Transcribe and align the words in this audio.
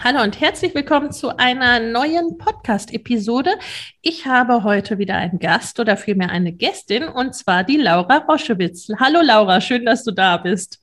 Hallo 0.00 0.22
und 0.22 0.40
herzlich 0.40 0.76
willkommen 0.76 1.10
zu 1.10 1.36
einer 1.38 1.80
neuen 1.80 2.38
Podcast-Episode. 2.38 3.50
Ich 4.00 4.26
habe 4.26 4.62
heute 4.62 4.98
wieder 4.98 5.16
einen 5.16 5.40
Gast 5.40 5.80
oder 5.80 5.96
vielmehr 5.96 6.30
eine 6.30 6.52
Gästin 6.52 7.02
und 7.08 7.34
zwar 7.34 7.64
die 7.64 7.78
Laura 7.78 8.18
Roschewitz. 8.18 8.88
Hallo 9.00 9.20
Laura, 9.22 9.60
schön, 9.60 9.84
dass 9.84 10.04
du 10.04 10.12
da 10.12 10.36
bist. 10.36 10.80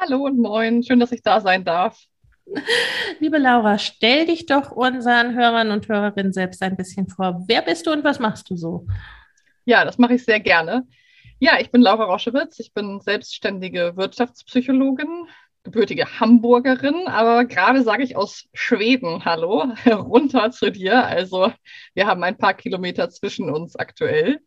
Hallo 0.00 0.24
und 0.24 0.40
moin, 0.40 0.82
schön, 0.82 0.98
dass 0.98 1.12
ich 1.12 1.22
da 1.22 1.40
sein 1.40 1.64
darf. 1.64 2.02
Liebe 3.20 3.38
Laura, 3.38 3.78
stell 3.78 4.26
dich 4.26 4.46
doch 4.46 4.72
unseren 4.72 5.36
Hörern 5.36 5.70
und 5.70 5.88
Hörerinnen 5.88 6.32
selbst 6.32 6.60
ein 6.62 6.76
bisschen 6.76 7.06
vor. 7.06 7.44
Wer 7.46 7.62
bist 7.62 7.86
du 7.86 7.92
und 7.92 8.02
was 8.02 8.18
machst 8.18 8.50
du 8.50 8.56
so? 8.56 8.84
Ja, 9.64 9.84
das 9.84 9.96
mache 9.96 10.14
ich 10.14 10.24
sehr 10.24 10.40
gerne. 10.40 10.88
Ja, 11.38 11.60
ich 11.60 11.70
bin 11.70 11.82
Laura 11.82 12.04
Roschewitz. 12.04 12.58
Ich 12.58 12.74
bin 12.74 13.00
selbstständige 13.00 13.92
Wirtschaftspsychologin, 13.96 15.28
gebürtige 15.62 16.20
Hamburgerin, 16.20 17.06
aber 17.06 17.44
gerade 17.44 17.82
sage 17.82 18.02
ich 18.02 18.16
aus 18.16 18.48
Schweden 18.54 19.24
Hallo, 19.24 19.64
runter 19.86 20.50
zu 20.50 20.70
dir. 20.70 21.04
Also 21.04 21.52
wir 21.94 22.06
haben 22.06 22.22
ein 22.22 22.38
paar 22.38 22.54
Kilometer 22.54 23.10
zwischen 23.10 23.50
uns 23.50 23.76
aktuell. 23.76 24.40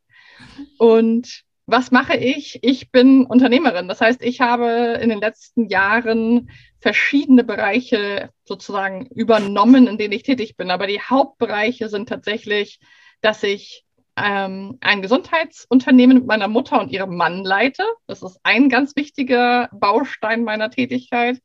Und 0.78 1.44
was 1.66 1.92
mache 1.92 2.18
ich? 2.18 2.60
Ich 2.62 2.92
bin 2.92 3.26
Unternehmerin. 3.26 3.88
Das 3.88 4.02
heißt, 4.02 4.22
ich 4.22 4.42
habe 4.42 5.00
in 5.02 5.10
den 5.10 5.22
letzten 5.22 5.70
Jahren 5.70 6.50
verschiedene 6.82 7.44
Bereiche 7.44 8.30
sozusagen 8.44 9.06
übernommen, 9.08 9.88
in 9.88 9.98
denen 9.98 10.14
ich 10.14 10.24
tätig 10.24 10.58
bin. 10.58 10.72
Aber 10.72 10.88
die 10.88 11.00
Hauptbereiche 11.00 11.88
sind 11.88 12.10
tatsächlich, 12.10 12.80
dass 13.22 13.44
ich 13.44 13.86
ähm, 14.16 14.78
ein 14.82 15.02
Gesundheitsunternehmen 15.02 16.18
mit 16.18 16.28
meiner 16.28 16.48
Mutter 16.48 16.80
und 16.80 16.92
ihrem 16.92 17.16
Mann 17.16 17.44
leite. 17.44 17.84
Das 18.08 18.22
ist 18.22 18.40
ein 18.44 18.70
ganz 18.70 18.96
wichtiger 18.96 19.70
Baustein 19.72 20.44
meiner 20.44 20.70
Tätigkeit. 20.70 21.40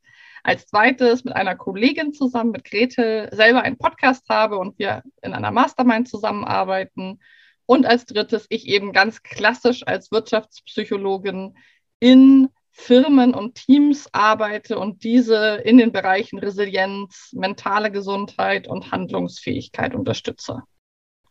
Als 0.44 0.66
zweites 0.66 1.24
mit 1.24 1.34
einer 1.34 1.56
Kollegin 1.56 2.12
zusammen, 2.12 2.52
mit 2.52 2.64
Gretel, 2.64 3.28
selber 3.33 3.62
einen 3.62 3.78
Podcast 3.78 4.28
habe 4.28 4.58
und 4.58 4.78
wir 4.78 5.02
in 5.23 5.33
einer 5.33 5.51
Mastermind 5.51 6.08
zusammenarbeiten. 6.08 7.20
Und 7.67 7.86
als 7.86 8.06
drittes 8.06 8.46
ich 8.48 8.67
eben 8.67 8.92
ganz 8.92 9.23
klassisch 9.23 9.86
als 9.86 10.11
Wirtschaftspsychologin 10.11 11.55
in 12.00 12.48
Firmen 12.70 13.35
und 13.35 13.56
Teams 13.56 14.08
arbeite 14.12 14.79
und 14.79 15.02
diese 15.02 15.56
in 15.64 15.79
den 15.79 15.90
Bereichen 15.90 16.39
Resilienz, 16.39 17.33
mentale 17.33 17.90
Gesundheit 17.90 18.68
und 18.68 18.92
Handlungsfähigkeit 18.92 19.95
unterstütze. 19.95 20.62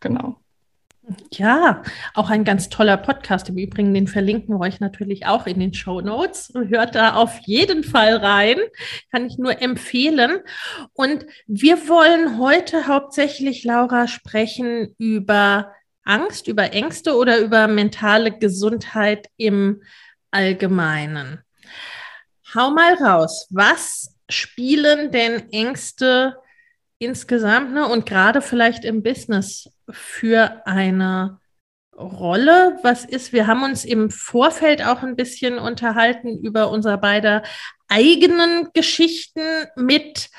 Genau. 0.00 0.36
Ja, 1.32 1.82
auch 2.14 2.28
ein 2.28 2.44
ganz 2.44 2.68
toller 2.68 2.96
Podcast. 2.96 3.48
Im 3.48 3.56
Übrigen, 3.56 3.94
den 3.94 4.08
verlinken 4.08 4.54
wir 4.54 4.60
euch 4.60 4.80
natürlich 4.80 5.26
auch 5.26 5.46
in 5.46 5.58
den 5.58 5.72
Show 5.72 6.00
Notes. 6.00 6.52
Hört 6.54 6.94
da 6.94 7.14
auf 7.14 7.38
jeden 7.46 7.84
Fall 7.84 8.16
rein. 8.16 8.58
Kann 9.10 9.26
ich 9.26 9.38
nur 9.38 9.62
empfehlen. 9.62 10.40
Und 10.92 11.24
wir 11.46 11.88
wollen 11.88 12.38
heute 12.38 12.86
hauptsächlich, 12.86 13.64
Laura, 13.64 14.06
sprechen 14.06 14.94
über 14.98 15.72
Angst, 16.04 16.46
über 16.48 16.72
Ängste 16.72 17.16
oder 17.16 17.38
über 17.38 17.68
mentale 17.68 18.36
Gesundheit 18.36 19.28
im 19.36 19.82
Allgemeinen. 20.30 21.40
Hau 22.54 22.70
mal 22.70 22.94
raus. 22.94 23.46
Was 23.50 24.14
spielen 24.28 25.10
denn 25.10 25.50
Ängste 25.52 26.36
insgesamt 26.98 27.72
ne, 27.72 27.86
und 27.86 28.04
gerade 28.04 28.42
vielleicht 28.42 28.84
im 28.84 29.02
Business 29.02 29.70
für 29.90 30.66
eine 30.66 31.40
Rolle? 31.96 32.78
Was 32.82 33.04
ist, 33.04 33.32
wir 33.32 33.46
haben 33.46 33.62
uns 33.64 33.84
im 33.84 34.10
Vorfeld 34.10 34.84
auch 34.84 35.02
ein 35.02 35.16
bisschen 35.16 35.58
unterhalten 35.58 36.38
über 36.38 36.70
unsere 36.70 36.98
beide 36.98 37.42
eigenen 37.88 38.68
Geschichten 38.72 39.66
mit, 39.76 40.30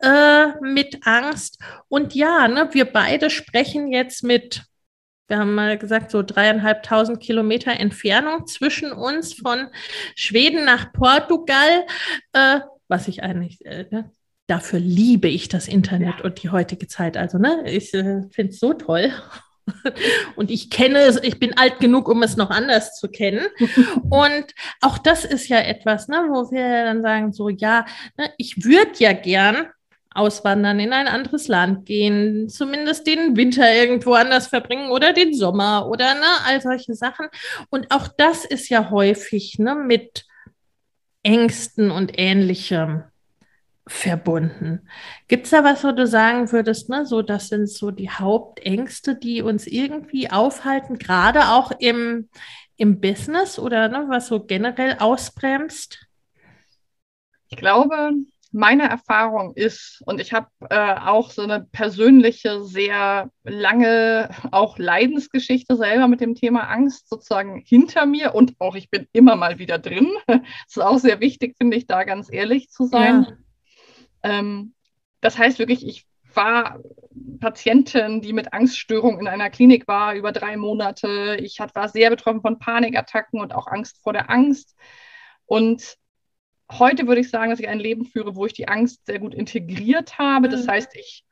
äh, 0.00 0.48
mit 0.60 1.06
Angst. 1.06 1.60
Und 1.88 2.14
ja, 2.14 2.46
ne, 2.48 2.68
wir 2.72 2.84
beide 2.84 3.30
sprechen 3.30 3.92
jetzt 3.92 4.22
mit, 4.22 4.62
wir 5.26 5.38
haben 5.38 5.54
mal 5.54 5.78
gesagt, 5.78 6.10
so 6.10 6.22
dreieinhalbtausend 6.22 7.20
Kilometer 7.20 7.72
Entfernung 7.72 8.46
zwischen 8.46 8.92
uns 8.92 9.34
von 9.34 9.68
Schweden 10.14 10.64
nach 10.64 10.92
Portugal, 10.92 11.86
äh, 12.32 12.60
was 12.88 13.08
ich 13.08 13.22
eigentlich, 13.22 13.64
äh, 13.64 13.86
ne, 13.90 14.12
dafür 14.48 14.80
liebe 14.80 15.28
ich 15.28 15.48
das 15.48 15.68
Internet 15.68 16.16
ja. 16.18 16.24
und 16.24 16.42
die 16.42 16.50
heutige 16.50 16.88
Zeit. 16.88 17.16
Also, 17.16 17.38
ne, 17.38 17.62
ich 17.66 17.94
äh, 17.94 18.22
finde 18.32 18.52
es 18.52 18.58
so 18.58 18.72
toll. 18.72 19.12
Und 20.36 20.50
ich 20.50 20.70
kenne 20.70 21.00
es, 21.00 21.22
ich 21.22 21.38
bin 21.38 21.58
alt 21.58 21.78
genug, 21.78 22.08
um 22.08 22.22
es 22.22 22.38
noch 22.38 22.48
anders 22.48 22.96
zu 22.96 23.08
kennen. 23.08 23.46
Und 24.10 24.46
auch 24.80 24.96
das 24.96 25.26
ist 25.26 25.48
ja 25.48 25.58
etwas, 25.58 26.08
ne, 26.08 26.26
wo 26.30 26.50
wir 26.50 26.84
dann 26.84 27.02
sagen, 27.02 27.32
so, 27.34 27.50
ja, 27.50 27.84
ne, 28.16 28.30
ich 28.38 28.64
würde 28.64 28.92
ja 28.98 29.12
gern 29.12 29.66
auswandern, 30.14 30.80
in 30.80 30.92
ein 30.92 31.06
anderes 31.06 31.48
Land 31.48 31.84
gehen, 31.84 32.48
zumindest 32.48 33.06
den 33.06 33.36
Winter 33.36 33.72
irgendwo 33.72 34.14
anders 34.14 34.46
verbringen 34.46 34.90
oder 34.90 35.12
den 35.12 35.34
Sommer 35.34 35.86
oder 35.88 36.14
ne, 36.14 36.26
all 36.46 36.60
solche 36.62 36.94
Sachen. 36.94 37.26
Und 37.68 37.92
auch 37.92 38.08
das 38.08 38.44
ist 38.44 38.68
ja 38.70 38.90
häufig 38.90 39.58
ne, 39.58 39.74
mit 39.74 40.24
Ängsten 41.22 41.90
und 41.90 42.18
ähnlichem 42.18 43.04
verbunden. 43.88 44.88
Gibt 45.26 45.46
es 45.46 45.50
da 45.50 45.64
was, 45.64 45.82
wo 45.82 45.92
du 45.92 46.06
sagen 46.06 46.52
würdest, 46.52 46.88
ne, 46.88 47.04
so 47.06 47.22
das 47.22 47.48
sind 47.48 47.68
so 47.68 47.90
die 47.90 48.10
Hauptängste, 48.10 49.16
die 49.16 49.42
uns 49.42 49.66
irgendwie 49.66 50.30
aufhalten, 50.30 50.98
gerade 50.98 51.48
auch 51.48 51.72
im, 51.78 52.28
im 52.76 53.00
Business 53.00 53.58
oder 53.58 53.88
ne, 53.88 54.06
was 54.08 54.28
so 54.28 54.44
generell 54.44 54.96
ausbremst? 54.98 56.06
Ich 57.48 57.56
glaube, 57.56 58.12
meine 58.52 58.88
Erfahrung 58.88 59.54
ist, 59.54 60.02
und 60.06 60.20
ich 60.20 60.32
habe 60.32 60.48
äh, 60.70 60.94
auch 60.94 61.30
so 61.30 61.42
eine 61.42 61.60
persönliche, 61.60 62.64
sehr 62.64 63.30
lange 63.44 64.30
auch 64.50 64.78
Leidensgeschichte 64.78 65.76
selber 65.76 66.08
mit 66.08 66.20
dem 66.20 66.34
Thema 66.34 66.62
Angst 66.68 67.08
sozusagen 67.08 67.62
hinter 67.64 68.06
mir 68.06 68.34
und 68.34 68.54
auch 68.58 68.74
ich 68.74 68.90
bin 68.90 69.06
immer 69.12 69.36
mal 69.36 69.58
wieder 69.58 69.78
drin. 69.78 70.08
Das 70.28 70.76
ist 70.76 70.82
auch 70.82 70.98
sehr 70.98 71.20
wichtig, 71.20 71.56
finde 71.58 71.76
ich, 71.76 71.86
da 71.86 72.04
ganz 72.04 72.28
ehrlich 72.30 72.70
zu 72.70 72.84
sein. 72.84 73.26
Ja. 73.28 73.36
Ähm, 74.22 74.74
das 75.20 75.38
heißt 75.38 75.58
wirklich, 75.58 75.86
ich 75.86 76.06
war 76.34 76.78
Patientin, 77.40 78.20
die 78.20 78.32
mit 78.32 78.52
Angststörung 78.52 79.18
in 79.18 79.28
einer 79.28 79.50
Klinik 79.50 79.88
war, 79.88 80.14
über 80.14 80.32
drei 80.32 80.56
Monate. 80.56 81.36
Ich 81.40 81.58
war 81.58 81.88
sehr 81.88 82.10
betroffen 82.10 82.42
von 82.42 82.58
Panikattacken 82.58 83.40
und 83.40 83.54
auch 83.54 83.66
Angst 83.66 84.02
vor 84.02 84.12
der 84.12 84.30
Angst. 84.30 84.76
Und 85.46 85.96
heute 86.70 87.06
würde 87.06 87.20
ich 87.20 87.30
sagen, 87.30 87.50
dass 87.50 87.60
ich 87.60 87.68
ein 87.68 87.80
Leben 87.80 88.04
führe, 88.04 88.36
wo 88.36 88.46
ich 88.46 88.52
die 88.52 88.68
Angst 88.68 89.06
sehr 89.06 89.18
gut 89.18 89.34
integriert 89.34 90.18
habe. 90.18 90.48
Das 90.48 90.66
mhm. 90.66 90.70
heißt, 90.70 90.94
ich, 90.96 91.24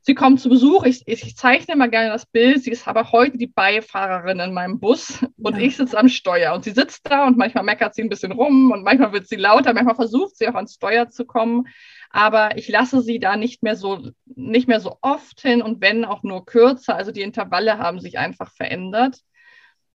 sie 0.00 0.14
kommt 0.14 0.40
zu 0.40 0.48
Besuch, 0.48 0.84
ich, 0.84 1.02
ich 1.06 1.36
zeichne 1.36 1.74
immer 1.74 1.88
gerne 1.88 2.10
das 2.10 2.26
Bild, 2.26 2.62
sie 2.62 2.70
ist 2.70 2.86
aber 2.88 3.12
heute 3.12 3.38
die 3.38 3.46
Beifahrerin 3.46 4.40
in 4.40 4.52
meinem 4.52 4.80
Bus 4.80 5.24
und 5.38 5.56
ja. 5.56 5.62
ich 5.62 5.76
sitze 5.76 5.98
am 5.98 6.08
Steuer. 6.08 6.54
Und 6.54 6.64
sie 6.64 6.72
sitzt 6.72 7.08
da 7.10 7.26
und 7.26 7.36
manchmal 7.36 7.64
meckert 7.64 7.94
sie 7.94 8.02
ein 8.02 8.08
bisschen 8.08 8.32
rum 8.32 8.70
und 8.72 8.82
manchmal 8.82 9.12
wird 9.12 9.28
sie 9.28 9.36
lauter, 9.36 9.72
manchmal 9.72 9.96
versucht 9.96 10.36
sie 10.36 10.48
auch 10.48 10.54
ans 10.54 10.74
Steuer 10.74 11.08
zu 11.10 11.24
kommen 11.24 11.68
aber 12.16 12.56
ich 12.56 12.66
lasse 12.68 13.02
sie 13.02 13.18
da 13.18 13.36
nicht 13.36 13.62
mehr 13.62 13.76
so, 13.76 14.10
nicht 14.24 14.68
mehr 14.68 14.80
so 14.80 14.96
oft 15.02 15.38
hin 15.38 15.60
und 15.60 15.82
wenn 15.82 16.06
auch 16.06 16.22
nur 16.22 16.46
kürzer. 16.46 16.96
Also 16.96 17.12
die 17.12 17.20
Intervalle 17.20 17.76
haben 17.76 18.00
sich 18.00 18.16
einfach 18.16 18.50
verändert. 18.52 19.18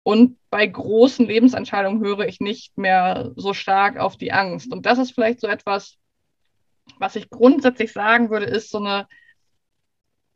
Und 0.03 0.37
bei 0.51 0.67
großen 0.67 1.25
Lebensentscheidungen 1.25 1.99
höre 1.99 2.27
ich 2.27 2.39
nicht 2.39 2.77
mehr 2.77 3.31
so 3.37 3.55
stark 3.55 3.97
auf 3.97 4.17
die 4.17 4.33
Angst. 4.33 4.71
Und 4.71 4.85
das 4.85 4.99
ist 4.99 5.13
vielleicht 5.13 5.39
so 5.39 5.47
etwas, 5.47 5.97
was 6.99 7.15
ich 7.15 7.31
grundsätzlich 7.31 7.91
sagen 7.91 8.29
würde, 8.29 8.45
ist 8.45 8.69
so 8.69 8.77
eine 8.77 9.07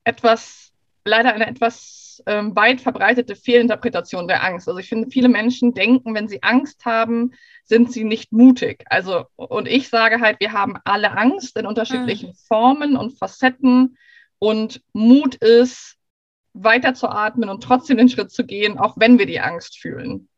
etwas, 0.06 0.74
leider 1.04 1.36
eine 1.36 1.46
etwas 1.46 2.05
ähm, 2.26 2.56
weit 2.56 2.82
verbreitete 2.82 3.36
Fehlinterpretation 3.36 4.28
der 4.28 4.44
Angst. 4.44 4.68
Also 4.68 4.80
ich 4.80 4.90
finde, 4.90 5.10
viele 5.10 5.30
Menschen 5.30 5.74
denken, 5.74 6.14
wenn 6.14 6.28
sie 6.28 6.44
Angst 6.44 6.86
haben, 6.86 7.32
sind 7.64 7.92
sie 7.92 8.04
nicht 8.04 8.32
mutig. 8.32 8.86
Also, 8.90 9.26
und 9.36 9.68
ich 9.68 9.90
sage 9.90 10.20
halt, 10.22 10.40
wir 10.40 10.52
haben 10.52 10.78
alle 10.84 11.18
Angst 11.18 11.58
in 11.58 11.66
unterschiedlichen 11.66 12.30
mhm. 12.30 12.36
Formen 12.48 12.98
und 12.98 13.18
Facetten. 13.18 13.98
Und 14.38 14.82
Mut 14.94 15.36
ist, 15.36 15.96
weiterzuatmen 16.56 17.50
und 17.50 17.62
trotzdem 17.62 17.98
den 17.98 18.10
Schritt 18.10 18.32
zu 18.32 18.46
gehen, 18.46 18.78
auch 18.78 18.96
wenn 18.98 19.20
wir 19.20 19.26
die 19.26 19.40
Angst 19.40 19.78
fühlen. 19.78 20.30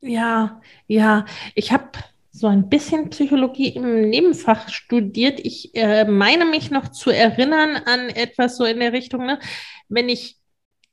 Ja, 0.00 0.60
ja, 0.86 1.24
ich 1.54 1.72
habe 1.72 1.90
so 2.30 2.46
ein 2.46 2.68
bisschen 2.68 3.10
Psychologie 3.10 3.70
im 3.70 4.08
Nebenfach 4.10 4.68
studiert. 4.68 5.40
Ich 5.40 5.74
äh, 5.74 6.04
meine 6.04 6.44
mich 6.44 6.70
noch 6.70 6.88
zu 6.88 7.10
erinnern 7.10 7.76
an 7.84 8.08
etwas 8.08 8.56
so 8.56 8.64
in 8.64 8.78
der 8.78 8.92
Richtung, 8.92 9.26
ne? 9.26 9.40
wenn 9.88 10.08
ich 10.08 10.36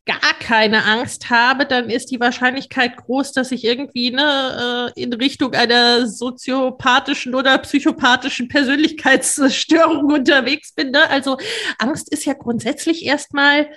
gar 0.05 0.33
keine 0.39 0.85
Angst 0.85 1.29
habe, 1.29 1.65
dann 1.65 1.89
ist 1.89 2.11
die 2.11 2.19
Wahrscheinlichkeit 2.19 2.95
groß, 2.97 3.31
dass 3.33 3.51
ich 3.51 3.63
irgendwie 3.63 4.11
ne, 4.11 4.91
äh, 4.95 5.01
in 5.01 5.11
Richtung 5.13 5.53
einer 5.53 6.07
soziopathischen 6.07 7.33
oder 7.33 7.57
psychopathischen 7.57 8.47
Persönlichkeitsstörung 8.47 10.05
unterwegs 10.13 10.73
bin. 10.73 10.91
Ne? 10.91 11.09
Also 11.09 11.37
Angst 11.79 12.11
ist 12.11 12.25
ja 12.25 12.33
grundsätzlich 12.33 13.03
erstmal 13.05 13.67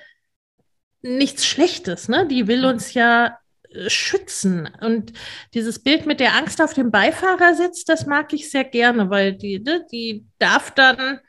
nichts 1.00 1.46
Schlechtes. 1.46 2.08
Ne? 2.08 2.26
Die 2.26 2.46
will 2.46 2.66
uns 2.66 2.92
ja 2.92 3.38
schützen. 3.86 4.69
Und 4.81 5.12
dieses 5.54 5.82
Bild 5.82 6.06
mit 6.06 6.20
der 6.20 6.34
Angst 6.34 6.60
auf 6.60 6.74
dem 6.74 6.90
Beifahrersitz, 6.90 7.84
das 7.84 8.06
mag 8.06 8.32
ich 8.32 8.50
sehr 8.50 8.64
gerne, 8.64 9.10
weil 9.10 9.34
die, 9.34 9.60
ne, 9.60 9.86
die 9.90 10.26
darf 10.38 10.70
dann 10.72 11.20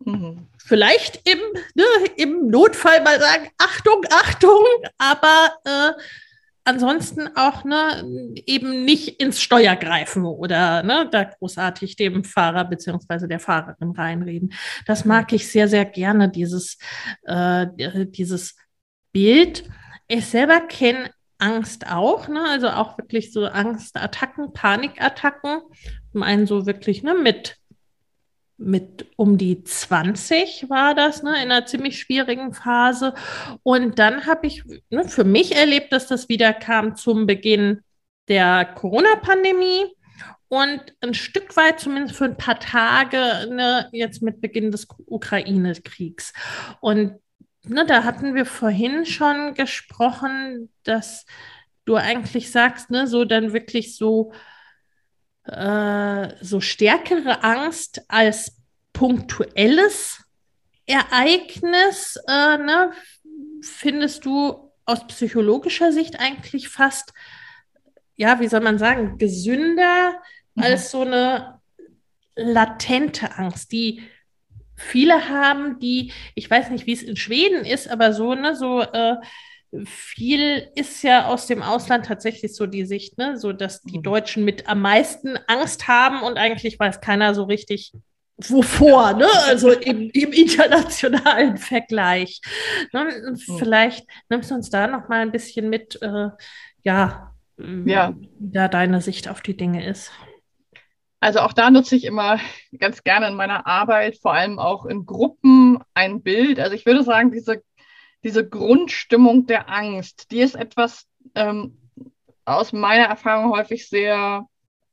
mhm. 0.00 0.48
Vielleicht 0.66 1.28
im, 1.28 1.38
ne, 1.74 1.84
im 2.16 2.48
Notfall 2.48 3.02
mal 3.02 3.18
sagen, 3.20 3.48
Achtung, 3.58 4.02
Achtung, 4.10 4.64
aber 4.98 5.52
äh, 5.64 5.92
ansonsten 6.64 7.28
auch 7.36 7.64
ne, 7.64 8.04
eben 8.46 8.84
nicht 8.84 9.20
ins 9.20 9.40
Steuer 9.40 9.76
greifen 9.76 10.24
oder 10.24 10.82
ne, 10.82 11.08
da 11.10 11.24
großartig 11.24 11.96
dem 11.96 12.24
Fahrer 12.24 12.64
bzw. 12.64 13.26
der 13.26 13.40
Fahrerin 13.40 13.90
reinreden. 13.90 14.52
Das 14.86 15.04
mag 15.04 15.32
ich 15.32 15.50
sehr, 15.50 15.68
sehr 15.68 15.84
gerne, 15.84 16.28
dieses, 16.28 16.78
äh, 17.24 17.66
dieses 18.06 18.56
Bild. 19.12 19.64
Ich 20.08 20.26
selber 20.26 20.60
kenne 20.60 21.10
Angst 21.38 21.88
auch, 21.90 22.28
ne? 22.28 22.44
Also 22.48 22.68
auch 22.68 22.96
wirklich 22.98 23.32
so 23.32 23.46
Angstattacken, 23.46 24.52
Panikattacken. 24.52 25.62
Zum 26.12 26.22
einen 26.22 26.46
so 26.46 26.66
wirklich 26.66 27.02
ne, 27.02 27.14
mit, 27.14 27.56
mit 28.64 29.06
um 29.16 29.38
die 29.38 29.64
20 29.64 30.68
war 30.68 30.94
das, 30.94 31.22
ne, 31.22 31.30
in 31.42 31.50
einer 31.50 31.66
ziemlich 31.66 31.98
schwierigen 31.98 32.54
Phase. 32.54 33.14
Und 33.62 33.98
dann 33.98 34.26
habe 34.26 34.46
ich 34.46 34.64
ne, 34.90 35.08
für 35.08 35.24
mich 35.24 35.56
erlebt, 35.56 35.92
dass 35.92 36.06
das 36.06 36.28
wieder 36.28 36.52
kam 36.52 36.96
zum 36.96 37.26
Beginn 37.26 37.80
der 38.28 38.64
Corona-Pandemie. 38.64 39.86
Und 40.48 40.82
ein 41.00 41.14
Stück 41.14 41.56
weit, 41.56 41.80
zumindest 41.80 42.16
für 42.16 42.26
ein 42.26 42.36
paar 42.36 42.60
Tage, 42.60 43.48
ne, 43.50 43.88
jetzt 43.92 44.22
mit 44.22 44.40
Beginn 44.40 44.70
des 44.70 44.86
Ukraine-Kriegs. 45.06 46.34
Und 46.80 47.14
ne, 47.64 47.86
da 47.86 48.04
hatten 48.04 48.34
wir 48.34 48.44
vorhin 48.44 49.06
schon 49.06 49.54
gesprochen, 49.54 50.70
dass 50.84 51.24
du 51.84 51.96
eigentlich 51.96 52.50
sagst, 52.50 52.90
ne, 52.90 53.06
so 53.06 53.24
dann 53.24 53.52
wirklich 53.52 53.96
so, 53.96 54.32
äh, 55.44 56.28
so 56.40 56.60
stärkere 56.60 57.42
Angst 57.42 58.02
als 58.08 58.56
punktuelles 58.92 60.22
Ereignis, 60.86 62.18
äh, 62.28 62.58
ne, 62.58 62.92
findest 63.62 64.24
du 64.24 64.70
aus 64.84 65.06
psychologischer 65.06 65.92
Sicht 65.92 66.18
eigentlich 66.18 66.68
fast, 66.68 67.12
ja, 68.16 68.40
wie 68.40 68.48
soll 68.48 68.60
man 68.60 68.78
sagen, 68.78 69.18
gesünder 69.18 70.14
mhm. 70.54 70.62
als 70.62 70.90
so 70.90 71.02
eine 71.02 71.60
latente 72.34 73.36
Angst, 73.38 73.72
die 73.72 74.02
viele 74.76 75.28
haben, 75.28 75.78
die, 75.78 76.12
ich 76.34 76.50
weiß 76.50 76.70
nicht, 76.70 76.86
wie 76.86 76.92
es 76.92 77.02
in 77.02 77.16
Schweden 77.16 77.64
ist, 77.64 77.88
aber 77.88 78.12
so, 78.12 78.34
ne, 78.34 78.56
so 78.56 78.82
äh, 78.82 79.16
viel 79.84 80.68
ist 80.74 81.02
ja 81.02 81.26
aus 81.26 81.46
dem 81.46 81.62
Ausland 81.62 82.06
tatsächlich 82.06 82.54
so 82.54 82.66
die 82.66 82.84
Sicht, 82.84 83.18
ne, 83.18 83.38
so 83.38 83.52
dass 83.52 83.82
die 83.82 83.98
mhm. 83.98 84.02
Deutschen 84.02 84.44
mit 84.44 84.68
am 84.68 84.80
meisten 84.82 85.38
Angst 85.46 85.88
haben 85.88 86.22
und 86.22 86.36
eigentlich 86.36 86.78
weiß 86.78 87.00
keiner 87.00 87.34
so 87.34 87.44
richtig, 87.44 87.92
wovor, 88.36 89.14
ne? 89.14 89.28
Also 89.46 89.70
im, 89.70 90.10
im 90.10 90.32
internationalen 90.32 91.56
Vergleich. 91.58 92.40
Ne? 92.92 93.36
Vielleicht 93.58 94.06
nimmst 94.28 94.50
du 94.50 94.54
uns 94.54 94.70
da 94.70 94.86
noch 94.86 95.08
mal 95.08 95.20
ein 95.20 95.32
bisschen 95.32 95.70
mit, 95.70 96.00
äh, 96.02 96.28
ja, 96.82 97.32
ja, 97.58 98.14
wie 98.16 98.28
da 98.38 98.68
deine 98.68 99.00
Sicht 99.00 99.28
auf 99.28 99.40
die 99.40 99.56
Dinge 99.56 99.86
ist. 99.86 100.10
Also 101.20 101.38
auch 101.38 101.52
da 101.52 101.70
nutze 101.70 101.94
ich 101.94 102.04
immer 102.04 102.40
ganz 102.76 103.04
gerne 103.04 103.28
in 103.28 103.34
meiner 103.34 103.66
Arbeit, 103.66 104.18
vor 104.20 104.32
allem 104.32 104.58
auch 104.58 104.86
in 104.86 105.06
Gruppen, 105.06 105.78
ein 105.94 106.20
Bild. 106.22 106.58
Also 106.58 106.74
ich 106.74 106.84
würde 106.84 107.04
sagen, 107.04 107.30
diese, 107.30 107.62
diese 108.24 108.48
Grundstimmung 108.48 109.46
der 109.46 109.68
Angst, 109.68 110.30
die 110.30 110.40
ist 110.40 110.54
etwas 110.54 111.06
ähm, 111.34 111.78
aus 112.44 112.72
meiner 112.72 113.04
Erfahrung 113.04 113.52
häufig 113.52 113.88
sehr 113.88 114.46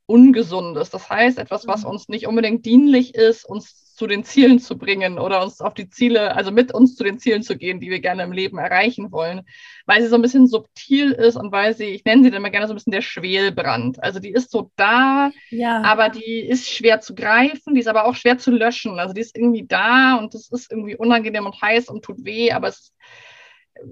Ungesundes. 0.05 0.89
Das 0.89 1.09
heißt, 1.09 1.37
etwas, 1.37 1.67
was 1.67 1.83
mhm. 1.83 1.91
uns 1.91 2.09
nicht 2.09 2.27
unbedingt 2.27 2.65
dienlich 2.65 3.13
ist, 3.13 3.45
uns 3.45 3.88
zu 3.99 4.07
den 4.07 4.23
Zielen 4.23 4.59
zu 4.59 4.77
bringen 4.77 5.19
oder 5.19 5.43
uns 5.43 5.59
auf 5.59 5.73
die 5.73 5.89
Ziele, 5.89 6.33
also 6.33 6.51
mit 6.51 6.73
uns 6.73 6.95
zu 6.95 7.03
den 7.03 7.19
Zielen 7.19 7.43
zu 7.43 7.57
gehen, 7.57 7.81
die 7.81 7.89
wir 7.89 7.99
gerne 7.99 8.23
im 8.23 8.31
Leben 8.31 8.57
erreichen 8.57 9.11
wollen, 9.11 9.41
weil 9.85 10.01
sie 10.01 10.07
so 10.07 10.15
ein 10.15 10.21
bisschen 10.21 10.47
subtil 10.47 11.11
ist 11.11 11.35
und 11.35 11.51
weil 11.51 11.75
sie, 11.75 11.87
ich 11.87 12.05
nenne 12.05 12.23
sie 12.23 12.29
dann 12.31 12.37
immer 12.37 12.49
gerne 12.49 12.65
so 12.65 12.71
ein 12.71 12.77
bisschen 12.77 12.93
der 12.93 13.01
Schwelbrand. 13.01 14.01
Also 14.01 14.21
die 14.21 14.31
ist 14.31 14.51
so 14.51 14.71
da, 14.77 15.31
ja. 15.49 15.81
aber 15.81 16.07
die 16.07 16.39
ist 16.39 16.69
schwer 16.69 17.01
zu 17.01 17.13
greifen, 17.13 17.73
die 17.73 17.81
ist 17.81 17.89
aber 17.89 18.05
auch 18.05 18.15
schwer 18.15 18.37
zu 18.37 18.51
löschen. 18.51 18.99
Also 18.99 19.13
die 19.13 19.19
ist 19.19 19.35
irgendwie 19.35 19.67
da 19.67 20.15
und 20.15 20.33
das 20.33 20.49
ist 20.49 20.71
irgendwie 20.71 20.95
unangenehm 20.95 21.45
und 21.45 21.61
heiß 21.61 21.89
und 21.89 22.05
tut 22.05 22.23
weh, 22.23 22.53
aber 22.53 22.69
es, 22.69 22.93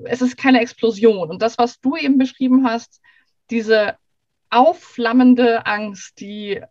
es 0.06 0.22
ist 0.22 0.38
keine 0.38 0.62
Explosion. 0.62 1.30
Und 1.30 1.42
das, 1.42 1.58
was 1.58 1.82
du 1.82 1.98
eben 1.98 2.18
beschrieben 2.18 2.66
hast, 2.66 3.02
diese 3.50 3.98
aufflammende 4.50 5.66
Angst, 5.66 6.22
die 6.22 6.62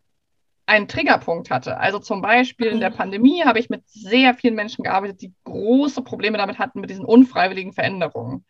einen 0.66 0.88
Triggerpunkt 0.88 1.50
hatte. 1.50 1.78
Also 1.78 2.00
zum 2.00 2.20
Beispiel 2.20 2.66
in 2.66 2.80
der 2.80 2.90
mhm. 2.90 2.96
Pandemie 2.96 3.44
habe 3.44 3.61
ich 3.61 3.70
mit 3.70 3.82
sehr 3.87 4.35
vielen 4.35 4.56
Menschen 4.56 4.82
gearbeitet, 4.82 5.23
die 5.23 5.32
große 5.44 6.02
Probleme 6.02 6.38
damit 6.38 6.58
hatten, 6.58 6.80
mit 6.80 6.90
diesen 6.90 7.04
unfreiwilligen 7.04 7.73
Veränderungen. 7.73 8.44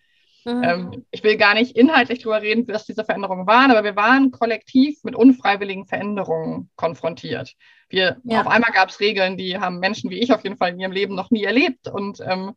Mhm. 0.47 0.63
Ähm, 0.65 1.07
ich 1.11 1.23
will 1.23 1.37
gar 1.37 1.55
nicht 1.55 1.77
inhaltlich 1.77 2.21
darüber 2.21 2.41
reden, 2.41 2.67
was 2.69 2.87
diese 2.87 3.05
Veränderungen 3.05 3.47
waren, 3.47 3.71
aber 3.71 3.85
wir 3.85 3.97
waren 3.97 4.31
kollektiv 4.31 5.05
mit 5.05 5.15
unfreiwilligen 5.15 5.87
Veränderungen 5.87 6.71
konfrontiert. 6.77 7.55
Wir, 7.89 8.17
ja. 8.25 8.41
Auf 8.41 8.47
einmal 8.47 8.73
gab 8.73 8.89
es 8.89 8.99
Regeln, 8.99 9.37
die 9.37 9.59
haben 9.59 9.79
Menschen 9.79 10.11
wie 10.11 10.19
ich 10.19 10.33
auf 10.33 10.43
jeden 10.43 10.57
Fall 10.57 10.71
in 10.71 10.81
ihrem 10.81 10.93
Leben 10.93 11.15
noch 11.15 11.31
nie 11.31 11.45
erlebt. 11.45 11.87
Und 11.87 12.21
ähm, 12.21 12.55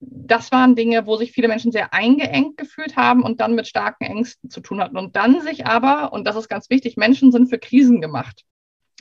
das 0.00 0.52
waren 0.52 0.76
Dinge, 0.76 1.06
wo 1.06 1.16
sich 1.16 1.32
viele 1.32 1.48
Menschen 1.48 1.72
sehr 1.72 1.92
eingeengt 1.92 2.56
gefühlt 2.56 2.96
haben 2.96 3.24
und 3.24 3.40
dann 3.40 3.56
mit 3.56 3.66
starken 3.66 4.04
Ängsten 4.04 4.48
zu 4.48 4.60
tun 4.60 4.80
hatten. 4.80 4.96
Und 4.96 5.16
dann 5.16 5.40
sich 5.40 5.66
aber, 5.66 6.12
und 6.12 6.24
das 6.24 6.36
ist 6.36 6.48
ganz 6.48 6.70
wichtig, 6.70 6.96
Menschen 6.96 7.32
sind 7.32 7.48
für 7.48 7.58
Krisen 7.58 8.00
gemacht 8.00 8.44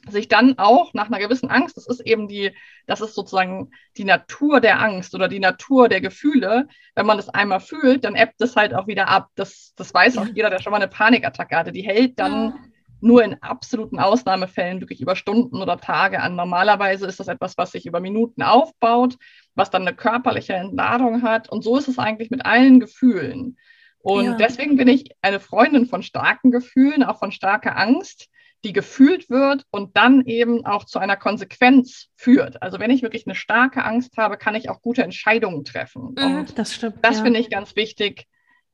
sich 0.09 0.27
dann 0.27 0.57
auch 0.57 0.93
nach 0.93 1.07
einer 1.07 1.19
gewissen 1.19 1.49
Angst, 1.49 1.75
das 1.77 1.87
ist 1.87 2.01
eben 2.01 2.27
die, 2.27 2.51
das 2.85 3.01
ist 3.01 3.15
sozusagen 3.15 3.71
die 3.97 4.05
Natur 4.05 4.61
der 4.61 4.79
Angst 4.79 5.15
oder 5.15 5.27
die 5.27 5.39
Natur 5.39 5.89
der 5.89 6.01
Gefühle. 6.01 6.67
Wenn 6.95 7.05
man 7.05 7.17
das 7.17 7.29
einmal 7.29 7.59
fühlt, 7.59 8.03
dann 8.03 8.15
ebbt 8.15 8.41
es 8.41 8.55
halt 8.55 8.73
auch 8.73 8.87
wieder 8.87 9.09
ab. 9.09 9.29
Das, 9.35 9.73
das 9.75 9.93
weiß 9.93 10.17
auch 10.17 10.27
jeder, 10.27 10.49
der 10.49 10.61
schon 10.61 10.71
mal 10.71 10.77
eine 10.77 10.87
Panikattacke 10.87 11.55
hatte. 11.55 11.71
Die 11.71 11.81
hält 11.81 12.19
dann 12.19 12.53
nur 12.99 13.23
in 13.23 13.41
absoluten 13.41 13.99
Ausnahmefällen 13.99 14.81
wirklich 14.81 15.01
über 15.01 15.15
Stunden 15.15 15.61
oder 15.61 15.77
Tage 15.77 16.21
an. 16.21 16.35
Normalerweise 16.35 17.05
ist 17.05 17.19
das 17.19 17.27
etwas, 17.27 17.57
was 17.57 17.71
sich 17.71 17.85
über 17.85 17.99
Minuten 17.99 18.41
aufbaut, 18.41 19.17
was 19.55 19.69
dann 19.69 19.83
eine 19.83 19.95
körperliche 19.95 20.53
Entladung 20.53 21.21
hat. 21.21 21.49
Und 21.49 21.63
so 21.63 21.77
ist 21.77 21.87
es 21.87 21.99
eigentlich 21.99 22.31
mit 22.31 22.45
allen 22.45 22.79
Gefühlen. 22.79 23.57
Und 23.99 24.25
ja. 24.25 24.35
deswegen 24.35 24.77
bin 24.77 24.87
ich 24.87 25.11
eine 25.21 25.39
Freundin 25.39 25.85
von 25.85 26.01
starken 26.01 26.51
Gefühlen, 26.51 27.03
auch 27.03 27.19
von 27.19 27.31
starker 27.31 27.77
Angst 27.77 28.29
die 28.63 28.73
gefühlt 28.73 29.29
wird 29.29 29.63
und 29.69 29.95
dann 29.95 30.25
eben 30.25 30.65
auch 30.65 30.85
zu 30.85 30.99
einer 30.99 31.15
Konsequenz 31.15 32.07
führt. 32.15 32.61
Also 32.61 32.79
wenn 32.79 32.91
ich 32.91 33.03
wirklich 33.03 33.27
eine 33.27 33.35
starke 33.35 33.83
Angst 33.83 34.17
habe, 34.17 34.37
kann 34.37 34.55
ich 34.55 34.69
auch 34.69 34.81
gute 34.81 35.03
Entscheidungen 35.03 35.63
treffen. 35.63 36.15
Mhm, 36.17 36.45
das 36.55 36.73
stimmt. 36.73 36.97
Das 37.01 37.17
ja. 37.17 37.23
finde 37.23 37.39
ich 37.39 37.49
ganz 37.49 37.75
wichtig. 37.75 38.25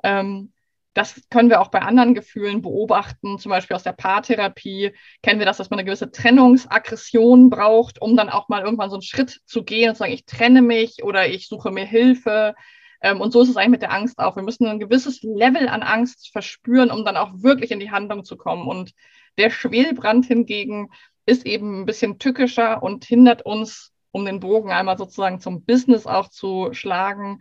Ähm, 0.03 0.53
das 0.93 1.21
können 1.29 1.49
wir 1.49 1.59
auch 1.59 1.69
bei 1.69 1.81
anderen 1.81 2.13
Gefühlen 2.13 2.61
beobachten, 2.61 3.39
zum 3.39 3.49
Beispiel 3.49 3.75
aus 3.75 3.83
der 3.83 3.93
Paartherapie 3.93 4.93
kennen 5.23 5.39
wir 5.39 5.45
das, 5.45 5.57
dass 5.57 5.69
man 5.69 5.79
eine 5.79 5.85
gewisse 5.85 6.11
Trennungsaggression 6.11 7.49
braucht, 7.49 7.99
um 7.99 8.15
dann 8.15 8.29
auch 8.29 8.47
mal 8.47 8.61
irgendwann 8.61 8.91
so 8.91 8.97
einen 8.97 9.01
Schritt 9.01 9.41
zu 9.45 9.63
gehen 9.63 9.89
und 9.89 9.95
zu 9.95 9.99
sagen, 9.99 10.13
ich 10.13 10.25
trenne 10.25 10.61
mich 10.61 11.03
oder 11.03 11.27
ich 11.27 11.47
suche 11.47 11.71
mir 11.71 11.85
Hilfe. 11.85 12.53
Ähm, 13.03 13.21
und 13.21 13.31
so 13.31 13.41
ist 13.41 13.49
es 13.49 13.57
eigentlich 13.57 13.71
mit 13.71 13.81
der 13.83 13.93
Angst 13.93 14.17
auch. 14.17 14.35
Wir 14.35 14.43
müssen 14.43 14.65
ein 14.65 14.79
gewisses 14.79 15.21
Level 15.21 15.67
an 15.67 15.83
Angst 15.83 16.31
verspüren, 16.31 16.89
um 16.89 17.05
dann 17.05 17.17
auch 17.17 17.31
wirklich 17.43 17.71
in 17.71 17.79
die 17.79 17.91
Handlung 17.91 18.23
zu 18.23 18.37
kommen. 18.37 18.67
Und 18.67 18.93
der 19.37 19.49
Schwelbrand 19.49 20.25
hingegen 20.25 20.89
ist 21.25 21.45
eben 21.45 21.81
ein 21.81 21.85
bisschen 21.85 22.17
tückischer 22.17 22.81
und 22.81 23.05
hindert 23.05 23.45
uns, 23.45 23.91
um 24.11 24.25
den 24.25 24.39
Bogen 24.39 24.71
einmal 24.71 24.97
sozusagen 24.97 25.39
zum 25.39 25.65
Business 25.65 26.07
auch 26.07 26.29
zu 26.29 26.69
schlagen, 26.71 27.39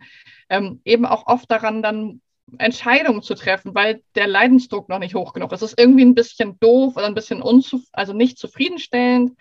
ähm, 0.49 0.81
eben 0.85 1.05
auch 1.05 1.27
oft 1.27 1.49
daran, 1.49 1.81
dann 1.81 2.21
Entscheidungen 2.57 3.21
zu 3.21 3.35
treffen, 3.35 3.73
weil 3.73 4.01
der 4.15 4.27
Leidensdruck 4.27 4.89
noch 4.89 4.99
nicht 4.99 5.15
hoch 5.15 5.33
genug 5.33 5.51
ist. 5.51 5.61
Es 5.61 5.71
ist 5.71 5.79
irgendwie 5.79 6.03
ein 6.03 6.15
bisschen 6.15 6.59
doof 6.59 6.97
oder 6.97 7.05
ein 7.05 7.15
bisschen 7.15 7.41
unzuf 7.41 7.81
also 7.93 8.13
nicht 8.13 8.37
zufriedenstellend, 8.37 9.37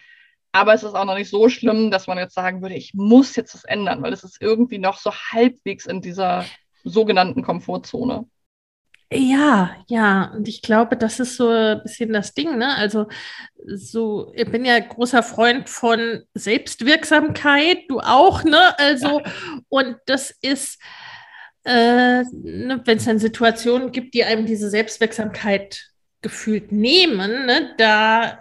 aber 0.52 0.74
es 0.74 0.82
ist 0.82 0.94
auch 0.94 1.06
noch 1.06 1.14
nicht 1.14 1.30
so 1.30 1.48
schlimm, 1.48 1.90
dass 1.90 2.06
man 2.06 2.18
jetzt 2.18 2.34
sagen 2.34 2.62
würde, 2.62 2.74
ich 2.74 2.94
muss 2.94 3.34
jetzt 3.36 3.54
was 3.54 3.64
ändern, 3.64 4.02
weil 4.02 4.12
es 4.12 4.22
ist 4.22 4.40
irgendwie 4.40 4.78
noch 4.78 4.98
so 4.98 5.12
halbwegs 5.12 5.86
in 5.86 6.02
dieser 6.02 6.44
sogenannten 6.84 7.42
Komfortzone. 7.42 8.26
Ja, 9.14 9.76
ja, 9.88 10.32
und 10.34 10.48
ich 10.48 10.62
glaube, 10.62 10.96
das 10.96 11.20
ist 11.20 11.36
so 11.36 11.48
ein 11.48 11.82
bisschen 11.82 12.12
das 12.12 12.32
Ding, 12.32 12.56
ne? 12.56 12.74
Also, 12.76 13.08
so, 13.66 14.32
ich 14.34 14.50
bin 14.50 14.64
ja 14.64 14.78
großer 14.78 15.22
Freund 15.22 15.68
von 15.68 16.22
Selbstwirksamkeit, 16.34 17.78
du 17.88 18.00
auch, 18.00 18.42
ne? 18.44 18.78
Also, 18.78 19.20
ja. 19.20 19.32
und 19.68 19.96
das 20.06 20.30
ist, 20.40 20.80
äh, 21.64 22.22
ne, 22.22 22.80
wenn 22.84 22.98
es 22.98 23.04
dann 23.04 23.18
Situationen 23.18 23.92
gibt, 23.92 24.14
die 24.14 24.24
einem 24.24 24.46
diese 24.46 24.70
Selbstwirksamkeit 24.70 25.90
gefühlt 26.22 26.72
nehmen, 26.72 27.46
ne? 27.46 27.74
Da, 27.76 28.38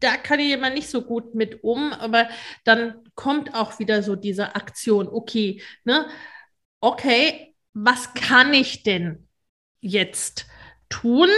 da 0.00 0.16
kann 0.16 0.40
ich 0.40 0.52
immer 0.52 0.70
nicht 0.70 0.88
so 0.88 1.02
gut 1.02 1.34
mit 1.34 1.62
um, 1.64 1.92
aber 1.92 2.28
dann 2.64 2.94
kommt 3.14 3.54
auch 3.54 3.78
wieder 3.78 4.02
so 4.02 4.16
diese 4.16 4.54
Aktion, 4.54 5.08
okay, 5.08 5.62
ne? 5.84 6.06
Okay, 6.80 7.54
was 7.72 8.14
kann 8.14 8.54
ich 8.54 8.82
denn? 8.82 9.26
jetzt 9.86 10.46
tun. 10.88 11.28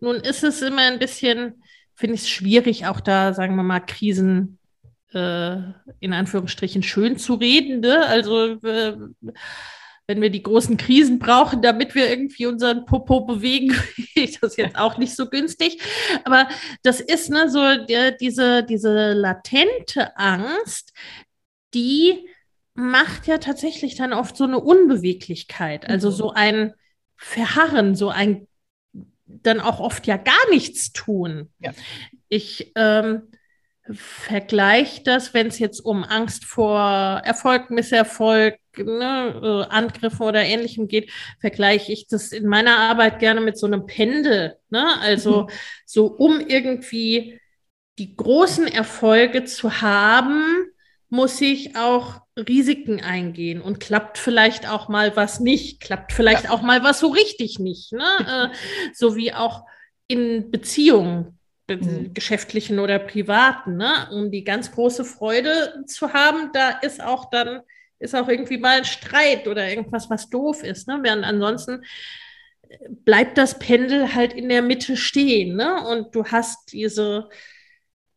Nun 0.00 0.16
ist 0.16 0.44
es 0.44 0.62
immer 0.62 0.82
ein 0.82 0.98
bisschen, 0.98 1.62
finde 1.94 2.14
ich 2.14 2.22
es 2.22 2.28
schwierig, 2.28 2.86
auch 2.86 3.00
da, 3.00 3.34
sagen 3.34 3.56
wir 3.56 3.62
mal, 3.62 3.80
Krisen 3.80 4.58
äh, 5.12 5.56
in 6.00 6.12
Anführungsstrichen 6.12 6.82
schön 6.82 7.18
zu 7.18 7.34
reden. 7.34 7.80
Ne? 7.80 8.06
Also 8.06 8.60
äh, 8.62 8.96
wenn 10.06 10.20
wir 10.20 10.30
die 10.30 10.42
großen 10.42 10.76
Krisen 10.76 11.18
brauchen, 11.18 11.62
damit 11.62 11.94
wir 11.94 12.08
irgendwie 12.08 12.46
unseren 12.46 12.84
Popo 12.84 13.20
bewegen, 13.22 13.74
ist 14.14 14.42
das 14.42 14.56
jetzt 14.56 14.76
auch 14.76 14.98
nicht 14.98 15.16
so 15.16 15.28
günstig. 15.28 15.80
Aber 16.24 16.48
das 16.82 17.00
ist 17.00 17.30
ne, 17.30 17.48
so 17.48 17.84
der, 17.86 18.12
diese, 18.12 18.64
diese 18.64 19.12
latente 19.12 20.16
Angst, 20.16 20.92
die 21.72 22.28
macht 22.74 23.26
ja 23.26 23.38
tatsächlich 23.38 23.94
dann 23.96 24.12
oft 24.12 24.36
so 24.36 24.44
eine 24.44 24.60
Unbeweglichkeit. 24.60 25.88
Also 25.88 26.10
mhm. 26.10 26.14
so 26.14 26.32
ein, 26.32 26.74
verharren, 27.16 27.94
so 27.94 28.08
ein 28.10 28.46
dann 29.26 29.60
auch 29.60 29.80
oft 29.80 30.06
ja 30.06 30.16
gar 30.16 30.50
nichts 30.50 30.92
tun. 30.92 31.50
Ja. 31.58 31.72
Ich 32.28 32.72
ähm, 32.76 33.30
vergleiche 33.90 35.02
das, 35.02 35.34
wenn 35.34 35.48
es 35.48 35.58
jetzt 35.58 35.80
um 35.80 36.04
Angst 36.04 36.44
vor 36.44 36.80
Erfolg, 37.24 37.70
Misserfolg, 37.70 38.58
ne, 38.78 39.40
äh, 39.42 39.72
Angriffen 39.72 40.22
oder 40.22 40.42
ähnlichem 40.42 40.88
geht, 40.88 41.10
vergleiche 41.40 41.92
ich 41.92 42.06
das 42.06 42.32
in 42.32 42.46
meiner 42.46 42.76
Arbeit 42.76 43.18
gerne 43.18 43.40
mit 43.40 43.58
so 43.58 43.66
einem 43.66 43.86
Pendel. 43.86 44.56
Ne? 44.70 45.00
Also 45.00 45.42
mhm. 45.42 45.48
so 45.86 46.06
um 46.06 46.40
irgendwie 46.40 47.40
die 47.98 48.16
großen 48.16 48.66
Erfolge 48.66 49.44
zu 49.44 49.80
haben, 49.80 50.44
muss 51.08 51.40
ich 51.40 51.76
auch 51.76 52.22
Risiken 52.36 53.00
eingehen 53.00 53.60
und 53.60 53.78
klappt 53.78 54.18
vielleicht 54.18 54.68
auch 54.68 54.88
mal 54.88 55.14
was 55.16 55.38
nicht, 55.38 55.80
klappt 55.80 56.12
vielleicht 56.12 56.50
auch 56.50 56.62
mal 56.62 56.82
was 56.82 56.98
so 56.98 57.08
richtig 57.08 57.60
nicht, 57.60 57.92
ne? 57.92 58.50
äh, 58.52 58.92
so 58.92 59.14
wie 59.14 59.32
auch 59.32 59.64
in 60.08 60.50
Beziehungen, 60.50 61.38
mhm. 61.68 62.12
geschäftlichen 62.12 62.78
oder 62.78 62.98
privaten, 62.98 63.76
ne? 63.76 64.08
um 64.10 64.30
die 64.30 64.44
ganz 64.44 64.72
große 64.72 65.04
Freude 65.04 65.84
zu 65.86 66.12
haben, 66.12 66.50
da 66.52 66.70
ist 66.70 67.02
auch 67.02 67.30
dann 67.30 67.60
ist 68.04 68.14
auch 68.14 68.28
irgendwie 68.28 68.58
mal 68.58 68.78
ein 68.78 68.84
Streit 68.84 69.48
oder 69.48 69.68
irgendwas, 69.68 70.10
was 70.10 70.28
doof 70.28 70.62
ist, 70.62 70.86
ne? 70.86 71.00
während 71.02 71.24
ansonsten 71.24 71.82
bleibt 73.04 73.38
das 73.38 73.58
Pendel 73.58 74.14
halt 74.14 74.32
in 74.32 74.48
der 74.48 74.62
Mitte 74.62 74.96
stehen, 74.96 75.56
ne? 75.56 75.86
Und 75.86 76.14
du 76.14 76.24
hast 76.24 76.72
diese 76.72 77.28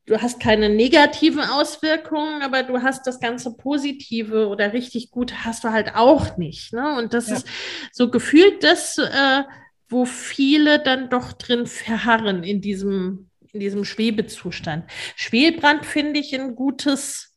du 0.07 0.21
hast 0.21 0.39
keine 0.39 0.69
negativen 0.69 1.41
Auswirkungen, 1.41 2.41
aber 2.41 2.63
du 2.63 2.81
hast 2.81 3.05
das 3.05 3.19
ganze 3.19 3.55
Positive 3.55 4.47
oder 4.47 4.73
richtig 4.73 5.11
gut 5.11 5.45
hast 5.45 5.63
du 5.63 5.69
halt 5.69 5.95
auch 5.95 6.37
nicht. 6.37 6.73
Ne? 6.73 6.97
Und 6.97 7.13
das 7.13 7.27
ja. 7.27 7.35
ist 7.35 7.47
so 7.91 8.09
gefühlt 8.09 8.63
das, 8.63 8.97
äh, 8.97 9.43
wo 9.89 10.05
viele 10.05 10.79
dann 10.79 11.09
doch 11.09 11.33
drin 11.33 11.65
verharren 11.67 12.43
in 12.43 12.61
diesem, 12.61 13.29
in 13.51 13.59
diesem 13.59 13.83
Schwebezustand. 13.83 14.89
Schwelbrand 15.15 15.85
finde 15.85 16.21
ich 16.21 16.33
ein 16.33 16.55
gutes 16.55 17.36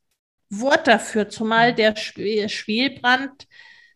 Wort 0.50 0.86
dafür, 0.86 1.28
zumal 1.28 1.74
der 1.74 1.96
Schwelbrand, 1.96 3.46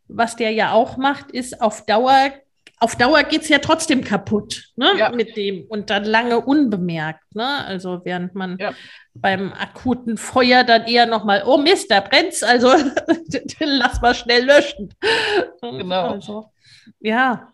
was 0.06 0.36
der 0.36 0.52
ja 0.52 0.72
auch 0.72 0.96
macht, 0.96 1.30
ist 1.30 1.60
auf 1.60 1.84
Dauer 1.84 2.32
auf 2.80 2.96
Dauer 2.96 3.22
geht 3.22 3.42
es 3.42 3.48
ja 3.48 3.58
trotzdem 3.58 4.04
kaputt 4.04 4.70
ne? 4.76 4.92
Ja. 4.98 5.10
mit 5.10 5.36
dem 5.38 5.64
und 5.68 5.88
dann 5.88 6.04
lange 6.04 6.40
unbemerkt. 6.40 7.34
Ne? 7.34 7.64
Also 7.64 8.02
während 8.04 8.34
man 8.34 8.58
ja. 8.58 8.74
beim 9.14 9.54
akuten 9.54 10.18
Feuer 10.18 10.64
dann 10.64 10.84
eher 10.84 11.06
nochmal, 11.06 11.44
oh 11.46 11.56
Mist, 11.56 11.90
da 11.90 12.00
brennt's, 12.00 12.42
also 12.42 12.68
lass 13.60 14.02
mal 14.02 14.14
schnell 14.14 14.44
löschen. 14.44 14.92
Genau. 15.62 16.08
Also, 16.08 16.52
ja, 17.00 17.53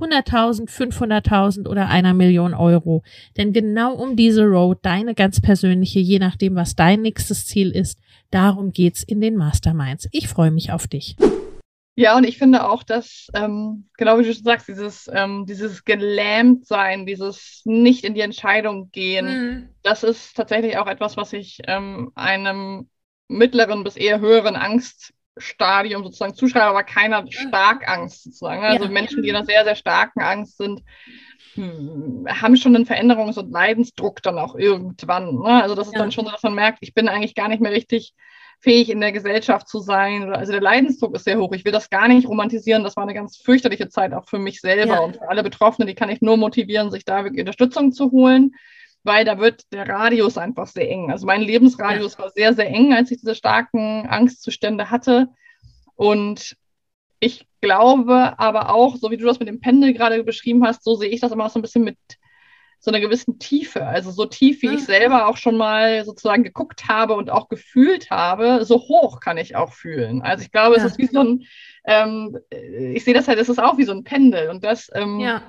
100.000, 0.00 0.68
500.000 0.68 1.68
oder 1.68 1.88
einer 1.88 2.14
Million 2.14 2.54
Euro. 2.54 3.02
Denn 3.36 3.52
genau 3.52 3.94
um 3.94 4.16
diese 4.16 4.44
Road, 4.44 4.78
deine 4.82 5.14
ganz 5.14 5.40
persönliche, 5.40 6.00
je 6.00 6.18
nachdem, 6.18 6.54
was 6.54 6.74
dein 6.74 7.02
nächstes 7.02 7.46
Ziel 7.46 7.70
ist, 7.70 7.98
darum 8.30 8.72
geht's 8.72 9.02
in 9.02 9.20
den 9.20 9.36
Masterminds. 9.36 10.08
Ich 10.12 10.28
freue 10.28 10.50
mich 10.50 10.72
auf 10.72 10.86
dich. 10.86 11.16
Ja, 11.94 12.16
und 12.16 12.24
ich 12.24 12.38
finde 12.38 12.66
auch, 12.66 12.82
dass, 12.82 13.26
ähm, 13.34 13.88
genau 13.98 14.18
wie 14.18 14.22
du 14.22 14.32
schon 14.32 14.44
sagst, 14.44 14.66
dieses, 14.66 15.10
ähm, 15.12 15.44
dieses 15.46 15.84
gelähmt 15.84 16.66
sein, 16.66 17.04
dieses 17.04 17.60
nicht 17.64 18.04
in 18.04 18.14
die 18.14 18.22
Entscheidung 18.22 18.90
gehen, 18.90 19.26
mhm. 19.26 19.68
das 19.82 20.02
ist 20.02 20.34
tatsächlich 20.34 20.78
auch 20.78 20.86
etwas, 20.86 21.18
was 21.18 21.34
ich 21.34 21.60
ähm, 21.66 22.10
einem 22.14 22.88
mittleren 23.28 23.84
bis 23.84 23.96
eher 23.96 24.20
höheren 24.20 24.56
Angst 24.56 25.12
Stadium 25.36 26.04
sozusagen 26.04 26.34
zuschreibe, 26.34 26.66
aber 26.66 26.84
keiner 26.84 27.24
Starkangst 27.30 28.24
sozusagen. 28.24 28.62
Also 28.62 28.84
ja. 28.84 28.90
Menschen, 28.90 29.22
die 29.22 29.30
in 29.30 29.36
einer 29.36 29.46
sehr, 29.46 29.64
sehr 29.64 29.76
starken 29.76 30.20
Angst 30.20 30.58
sind, 30.58 30.82
hm, 31.54 32.26
haben 32.28 32.56
schon 32.56 32.76
einen 32.76 32.86
Veränderungs- 32.86 33.38
und 33.38 33.50
Leidensdruck 33.50 34.22
dann 34.22 34.38
auch 34.38 34.54
irgendwann. 34.54 35.36
Ne? 35.36 35.62
Also 35.62 35.74
das 35.74 35.88
ist 35.88 35.94
ja. 35.94 36.00
dann 36.00 36.12
schon 36.12 36.26
so, 36.26 36.30
dass 36.30 36.42
man 36.42 36.54
merkt, 36.54 36.78
ich 36.80 36.94
bin 36.94 37.08
eigentlich 37.08 37.34
gar 37.34 37.48
nicht 37.48 37.62
mehr 37.62 37.72
richtig 37.72 38.14
fähig 38.60 38.90
in 38.90 39.00
der 39.00 39.12
Gesellschaft 39.12 39.68
zu 39.68 39.80
sein. 39.80 40.32
Also 40.32 40.52
der 40.52 40.60
Leidensdruck 40.60 41.16
ist 41.16 41.24
sehr 41.24 41.38
hoch. 41.38 41.52
Ich 41.52 41.64
will 41.64 41.72
das 41.72 41.90
gar 41.90 42.08
nicht 42.08 42.28
romantisieren. 42.28 42.84
Das 42.84 42.96
war 42.96 43.02
eine 43.02 43.14
ganz 43.14 43.36
fürchterliche 43.36 43.88
Zeit 43.88 44.12
auch 44.12 44.28
für 44.28 44.38
mich 44.38 44.60
selber 44.60 44.94
ja. 44.94 45.00
und 45.00 45.16
für 45.16 45.28
alle 45.28 45.42
Betroffenen. 45.42 45.88
Die 45.88 45.94
kann 45.94 46.10
ich 46.10 46.20
nur 46.20 46.36
motivieren, 46.36 46.90
sich 46.90 47.04
da 47.04 47.24
wirklich 47.24 47.40
Unterstützung 47.40 47.92
zu 47.92 48.10
holen 48.12 48.52
weil 49.04 49.24
da 49.24 49.38
wird 49.38 49.72
der 49.72 49.88
Radius 49.88 50.38
einfach 50.38 50.66
sehr 50.66 50.88
eng. 50.90 51.10
Also 51.10 51.26
mein 51.26 51.42
Lebensradius 51.42 52.14
ja. 52.14 52.18
war 52.20 52.30
sehr, 52.30 52.54
sehr 52.54 52.68
eng, 52.68 52.92
als 52.92 53.10
ich 53.10 53.18
diese 53.18 53.34
starken 53.34 54.06
Angstzustände 54.06 54.90
hatte. 54.90 55.28
Und 55.96 56.56
ich 57.20 57.46
glaube 57.60 58.38
aber 58.38 58.74
auch, 58.74 58.96
so 58.96 59.10
wie 59.10 59.16
du 59.16 59.26
das 59.26 59.38
mit 59.38 59.48
dem 59.48 59.60
Pendel 59.60 59.92
gerade 59.92 60.22
beschrieben 60.24 60.64
hast, 60.64 60.84
so 60.84 60.94
sehe 60.94 61.08
ich 61.08 61.20
das 61.20 61.32
immer 61.32 61.46
auch 61.46 61.50
so 61.50 61.58
ein 61.58 61.62
bisschen 61.62 61.84
mit 61.84 61.96
so 62.82 62.90
einer 62.90 63.00
gewissen 63.00 63.38
Tiefe. 63.38 63.86
Also 63.86 64.10
so 64.10 64.26
tief, 64.26 64.62
wie 64.62 64.68
mhm. 64.68 64.74
ich 64.74 64.84
selber 64.84 65.28
auch 65.28 65.36
schon 65.36 65.56
mal 65.56 66.04
sozusagen 66.04 66.42
geguckt 66.42 66.88
habe 66.88 67.14
und 67.14 67.30
auch 67.30 67.48
gefühlt 67.48 68.10
habe, 68.10 68.64
so 68.64 68.76
hoch 68.76 69.20
kann 69.20 69.38
ich 69.38 69.54
auch 69.54 69.72
fühlen. 69.72 70.20
Also 70.22 70.42
ich 70.44 70.50
glaube, 70.50 70.76
ja. 70.76 70.84
es 70.84 70.92
ist 70.92 70.98
wie 70.98 71.06
so 71.06 71.20
ein, 71.20 71.44
ähm, 71.84 72.38
ich 72.50 73.04
sehe 73.04 73.14
das 73.14 73.28
halt, 73.28 73.38
es 73.38 73.48
ist 73.48 73.62
auch 73.62 73.78
wie 73.78 73.84
so 73.84 73.92
ein 73.92 74.02
Pendel. 74.02 74.50
Und 74.50 74.64
das, 74.64 74.90
ähm, 74.94 75.20
ja. 75.20 75.42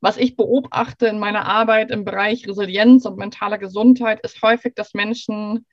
Was 0.00 0.16
ich 0.16 0.36
beobachte 0.36 1.06
in 1.06 1.18
meiner 1.18 1.46
Arbeit 1.46 1.90
im 1.90 2.04
Bereich 2.04 2.46
Resilienz 2.46 3.06
und 3.06 3.16
mentaler 3.16 3.58
Gesundheit, 3.58 4.20
ist 4.20 4.42
häufig, 4.42 4.74
dass 4.74 4.94
Menschen 4.94 5.66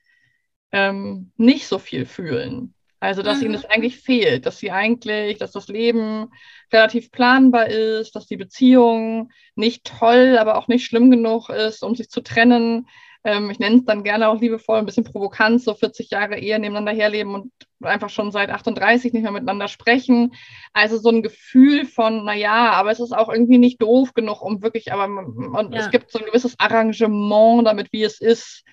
ähm, 0.72 1.32
nicht 1.36 1.66
so 1.66 1.78
viel 1.78 2.06
fühlen. 2.06 2.74
Also, 3.04 3.22
dass 3.22 3.38
mhm. 3.38 3.44
ihnen 3.44 3.52
das 3.52 3.66
eigentlich 3.66 3.98
fehlt, 3.98 4.46
dass 4.46 4.58
sie 4.58 4.70
eigentlich, 4.70 5.36
dass 5.36 5.52
das 5.52 5.68
Leben 5.68 6.30
relativ 6.72 7.10
planbar 7.10 7.66
ist, 7.66 8.16
dass 8.16 8.26
die 8.26 8.38
Beziehung 8.38 9.30
nicht 9.54 9.84
toll, 9.84 10.38
aber 10.38 10.56
auch 10.56 10.68
nicht 10.68 10.86
schlimm 10.86 11.10
genug 11.10 11.50
ist, 11.50 11.84
um 11.84 11.94
sich 11.94 12.08
zu 12.08 12.22
trennen. 12.22 12.88
Ähm, 13.24 13.50
ich 13.50 13.58
nenne 13.58 13.78
es 13.78 13.84
dann 13.84 14.04
gerne 14.04 14.28
auch 14.28 14.40
liebevoll, 14.40 14.78
ein 14.78 14.86
bisschen 14.86 15.04
provokant, 15.04 15.62
so 15.62 15.74
40 15.74 16.10
Jahre 16.10 16.38
Ehe 16.38 16.58
nebeneinander 16.58 16.92
herleben 16.92 17.34
und 17.34 17.52
einfach 17.82 18.10
schon 18.10 18.30
seit 18.30 18.50
38 18.50 19.12
nicht 19.12 19.22
mehr 19.22 19.32
miteinander 19.32 19.68
sprechen. 19.68 20.34
Also 20.74 20.98
so 20.98 21.08
ein 21.08 21.22
Gefühl 21.22 21.86
von, 21.86 22.24
naja, 22.24 22.72
aber 22.72 22.90
es 22.90 23.00
ist 23.00 23.12
auch 23.12 23.30
irgendwie 23.30 23.58
nicht 23.58 23.80
doof 23.80 24.12
genug, 24.12 24.42
um 24.42 24.62
wirklich, 24.62 24.92
aber 24.92 25.06
und 25.06 25.74
ja. 25.74 25.80
es 25.80 25.90
gibt 25.90 26.10
so 26.10 26.18
ein 26.18 26.26
gewisses 26.26 26.54
Arrangement 26.58 27.66
damit, 27.66 27.92
wie 27.92 28.04
es 28.04 28.20
ist. 28.20 28.64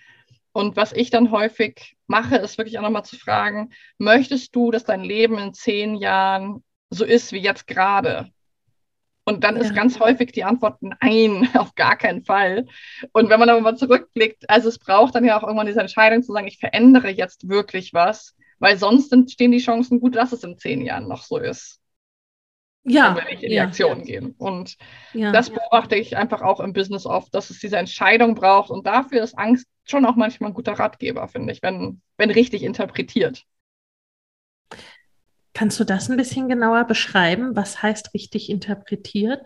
Und 0.54 0.76
was 0.76 0.92
ich 0.92 1.10
dann 1.10 1.32
häufig 1.32 1.96
mache, 2.08 2.36
ist 2.36 2.58
wirklich 2.58 2.78
auch 2.78 2.84
nochmal 2.84 3.06
zu 3.06 3.16
fragen, 3.16 3.70
möchtest 3.98 4.54
du, 4.54 4.70
dass 4.70 4.84
dein 4.84 5.02
Leben 5.02 5.38
in 5.38 5.54
zehn 5.54 5.96
Jahren 5.96 6.62
so 6.90 7.06
ist 7.06 7.32
wie 7.32 7.40
jetzt 7.40 7.68
gerade? 7.68 8.30
Und 9.32 9.44
dann 9.44 9.56
ja. 9.56 9.62
ist 9.62 9.76
ganz 9.76 10.00
häufig 10.00 10.32
die 10.32 10.44
Antwort 10.44 10.78
nein, 10.82 11.50
auf 11.56 11.76
gar 11.76 11.96
keinen 11.98 12.24
Fall. 12.24 12.66
Und 13.12 13.30
wenn 13.30 13.40
man 13.40 13.50
aber 13.50 13.62
mal 13.62 13.78
zurückblickt, 13.78 14.50
also 14.50 14.70
es 14.70 14.80
braucht 14.80 15.16
dann 15.16 15.26
ja 15.26 15.38
auch 15.38 15.44
irgendwann 15.44 15.68
diese 15.68 15.82
Entscheidung 15.82 16.24
zu 16.24 16.34
sagen, 16.34 16.48
ich 16.48 16.60
verändere 16.60 17.10
jetzt 17.10 17.48
wirklich 17.48 17.94
was, 17.94 18.36
weil 18.60 18.78
sonst 18.78 19.14
stehen 19.32 19.52
die 19.52 19.60
Chancen 19.60 20.00
gut, 20.00 20.16
dass 20.16 20.32
es 20.32 20.44
in 20.44 20.58
zehn 20.58 20.82
Jahren 20.82 21.08
noch 21.08 21.24
so 21.24 21.38
ist 21.38 21.82
ja, 22.84 23.16
wenn 23.16 23.28
ich 23.36 23.44
in 23.44 23.50
die 23.50 23.56
ja, 23.56 23.64
Aktion 23.64 24.00
ja. 24.00 24.06
gehen. 24.06 24.36
Und 24.38 24.78
das 25.14 25.50
beobachte 25.50 25.96
ich 25.96 26.18
einfach 26.18 26.42
auch 26.42 26.60
im 26.60 26.74
Business 26.74 27.06
oft, 27.06 27.34
dass 27.34 27.50
es 27.50 27.60
diese 27.60 27.78
Entscheidung 27.78 28.36
braucht. 28.36 28.72
Und 28.72 28.88
dafür 28.88 29.24
ist 29.24 29.38
Angst 29.38 29.68
schon 29.86 30.06
auch 30.06 30.16
manchmal 30.16 30.50
ein 30.50 30.54
guter 30.54 30.74
Ratgeber, 30.74 31.28
finde 31.28 31.54
ich, 31.54 31.62
wenn, 31.62 32.02
wenn 32.18 32.32
richtig 32.32 32.64
interpretiert. 32.64 33.44
Kannst 35.54 35.80
du 35.80 35.84
das 35.84 36.10
ein 36.10 36.18
bisschen 36.18 36.48
genauer 36.48 36.86
beschreiben? 36.86 37.56
Was 37.56 37.82
heißt 37.82 38.14
richtig 38.14 38.50
interpretiert? 38.50 39.42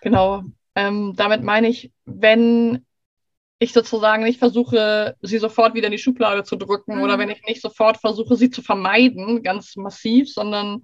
Genau. 0.00 0.42
Ähm, 0.74 1.14
damit 1.16 1.42
meine 1.42 1.68
ich, 1.68 1.92
wenn 2.04 2.84
ich 3.58 3.72
sozusagen 3.72 4.24
nicht 4.24 4.38
versuche, 4.38 5.16
sie 5.22 5.38
sofort 5.38 5.74
wieder 5.74 5.86
in 5.86 5.92
die 5.92 5.98
Schublade 5.98 6.42
zu 6.42 6.56
drücken 6.56 6.96
mhm. 6.96 7.02
oder 7.02 7.18
wenn 7.18 7.30
ich 7.30 7.42
nicht 7.46 7.62
sofort 7.62 7.98
versuche, 7.98 8.36
sie 8.36 8.50
zu 8.50 8.62
vermeiden, 8.62 9.42
ganz 9.42 9.76
massiv, 9.76 10.32
sondern 10.32 10.82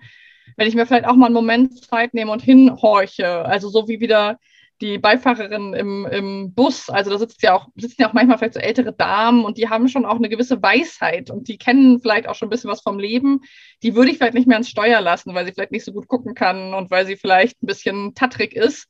wenn 0.57 0.69
ich 0.69 0.75
mir 0.75 0.87
vielleicht 0.87 1.07
auch 1.07 1.17
mal 1.17 1.27
einen 1.27 1.35
Moment 1.35 1.85
Zeit 1.85 2.15
nehme 2.15 2.31
und 2.31 2.43
hinhorche, 2.43 3.45
also 3.45 3.69
so 3.69 3.89
wie 3.89 4.01
wieder 4.01 4.39
die 4.81 4.99
Beifahrerin 4.99 5.75
im, 5.75 6.07
im 6.07 6.55
Bus, 6.55 6.89
also 6.89 7.11
da 7.11 7.19
sitzt 7.19 7.43
ja 7.43 7.55
auch, 7.55 7.69
sitzen 7.77 8.03
ja 8.03 8.09
auch 8.09 8.15
manchmal 8.15 8.39
vielleicht 8.39 8.55
so 8.55 8.61
ältere 8.61 8.93
Damen 8.93 9.45
und 9.45 9.59
die 9.59 9.69
haben 9.69 9.89
schon 9.89 10.07
auch 10.07 10.17
eine 10.17 10.29
gewisse 10.29 10.63
Weisheit 10.63 11.31
und 11.31 11.49
die 11.49 11.59
kennen 11.59 12.01
vielleicht 12.01 12.27
auch 12.29 12.35
schon 12.35 12.49
ein 12.49 12.51
bisschen 12.51 12.71
was 12.71 12.81
vom 12.81 12.99
Leben. 12.99 13.41
Die 13.83 13.95
würde 13.95 14.11
ich 14.11 14.17
vielleicht 14.17 14.35
nicht 14.35 14.47
mehr 14.47 14.57
ans 14.57 14.71
Steuer 14.71 15.01
lassen, 15.01 15.35
weil 15.35 15.45
sie 15.45 15.53
vielleicht 15.53 15.73
nicht 15.73 15.85
so 15.85 15.93
gut 15.93 16.09
gucken 16.09 16.35
kann 16.35 16.73
und 16.73 16.91
weil 16.91 17.07
sie 17.07 17.17
vielleicht 17.17 17.63
ein 17.63 17.67
bisschen 17.67 18.15
tattrig 18.15 18.55
ist. 18.55 18.89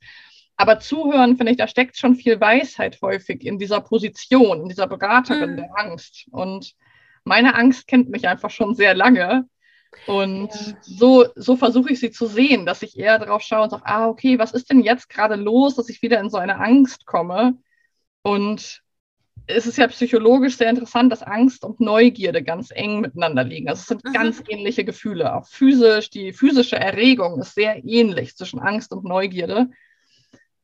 Aber 0.56 0.78
zuhören, 0.78 1.36
finde 1.36 1.52
ich, 1.52 1.58
da 1.58 1.66
steckt 1.66 1.96
schon 1.96 2.14
viel 2.14 2.40
Weisheit 2.40 2.98
häufig 3.02 3.44
in 3.44 3.58
dieser 3.58 3.80
Position, 3.80 4.62
in 4.62 4.68
dieser 4.68 4.86
Beraterin 4.86 5.52
mhm. 5.52 5.56
der 5.56 5.70
Angst. 5.74 6.26
Und 6.30 6.74
meine 7.24 7.54
Angst 7.54 7.88
kennt 7.88 8.10
mich 8.10 8.28
einfach 8.28 8.50
schon 8.50 8.74
sehr 8.74 8.94
lange. 8.94 9.48
Und 10.06 10.54
ja. 10.54 10.76
so, 10.80 11.26
so 11.34 11.56
versuche 11.56 11.92
ich 11.92 12.00
sie 12.00 12.10
zu 12.10 12.26
sehen, 12.26 12.64
dass 12.64 12.82
ich 12.82 12.98
eher 12.98 13.18
darauf 13.18 13.42
schaue 13.42 13.64
und 13.64 13.70
sage, 13.70 13.86
ah, 13.86 14.08
okay, 14.08 14.38
was 14.38 14.52
ist 14.52 14.70
denn 14.70 14.80
jetzt 14.80 15.08
gerade 15.08 15.34
los, 15.34 15.76
dass 15.76 15.88
ich 15.88 16.02
wieder 16.02 16.20
in 16.20 16.30
so 16.30 16.38
eine 16.38 16.58
Angst 16.58 17.06
komme? 17.06 17.58
Und 18.22 18.82
es 19.46 19.66
ist 19.66 19.78
ja 19.78 19.88
psychologisch 19.88 20.56
sehr 20.56 20.70
interessant, 20.70 21.10
dass 21.10 21.22
Angst 21.22 21.64
und 21.64 21.80
Neugierde 21.80 22.42
ganz 22.42 22.70
eng 22.70 23.00
miteinander 23.00 23.44
liegen. 23.44 23.68
Also 23.68 23.80
es 23.80 23.86
sind 23.86 24.04
mhm. 24.04 24.12
ganz 24.12 24.42
ähnliche 24.48 24.84
Gefühle. 24.84 25.34
Auch 25.34 25.46
physisch, 25.46 26.10
die 26.10 26.32
physische 26.32 26.76
Erregung 26.76 27.40
ist 27.40 27.54
sehr 27.54 27.84
ähnlich 27.84 28.36
zwischen 28.36 28.60
Angst 28.60 28.92
und 28.92 29.04
Neugierde. 29.04 29.70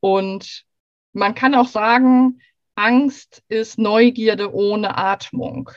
Und 0.01 0.65
man 1.13 1.35
kann 1.35 1.55
auch 1.55 1.69
sagen, 1.69 2.41
Angst 2.75 3.43
ist 3.49 3.79
Neugierde 3.79 4.53
ohne 4.53 4.97
Atmung. 4.97 5.71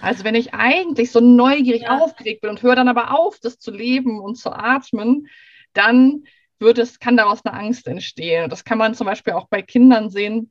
Also 0.00 0.24
wenn 0.24 0.34
ich 0.34 0.54
eigentlich 0.54 1.12
so 1.12 1.20
neugierig 1.20 1.82
ja. 1.82 1.98
aufgeregt 1.98 2.40
bin 2.40 2.50
und 2.50 2.62
höre 2.62 2.76
dann 2.76 2.88
aber 2.88 3.18
auf, 3.18 3.38
das 3.38 3.58
zu 3.58 3.70
leben 3.70 4.20
und 4.20 4.36
zu 4.36 4.50
atmen, 4.50 5.28
dann 5.72 6.24
wird 6.58 6.78
es, 6.78 6.98
kann 6.98 7.16
daraus 7.16 7.44
eine 7.44 7.56
Angst 7.56 7.86
entstehen. 7.86 8.44
Und 8.44 8.52
das 8.52 8.64
kann 8.64 8.78
man 8.78 8.94
zum 8.94 9.06
Beispiel 9.06 9.34
auch 9.34 9.48
bei 9.48 9.62
Kindern 9.62 10.10
sehen, 10.10 10.50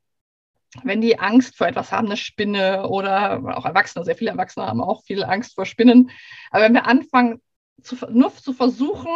wenn 0.83 1.01
die 1.01 1.19
Angst 1.19 1.57
vor 1.57 1.67
etwas 1.67 1.91
haben, 1.91 2.07
eine 2.07 2.17
Spinne 2.17 2.87
oder 2.87 3.57
auch 3.57 3.65
Erwachsene, 3.65 4.05
sehr 4.05 4.15
viele 4.15 4.31
Erwachsene 4.31 4.65
haben 4.65 4.81
auch 4.81 5.03
viel 5.03 5.23
Angst 5.23 5.55
vor 5.55 5.65
Spinnen. 5.65 6.09
Aber 6.49 6.63
wenn 6.63 6.73
wir 6.73 6.87
anfangen, 6.87 7.41
zu, 7.81 7.95
nur 8.09 8.33
zu 8.33 8.53
versuchen, 8.53 9.11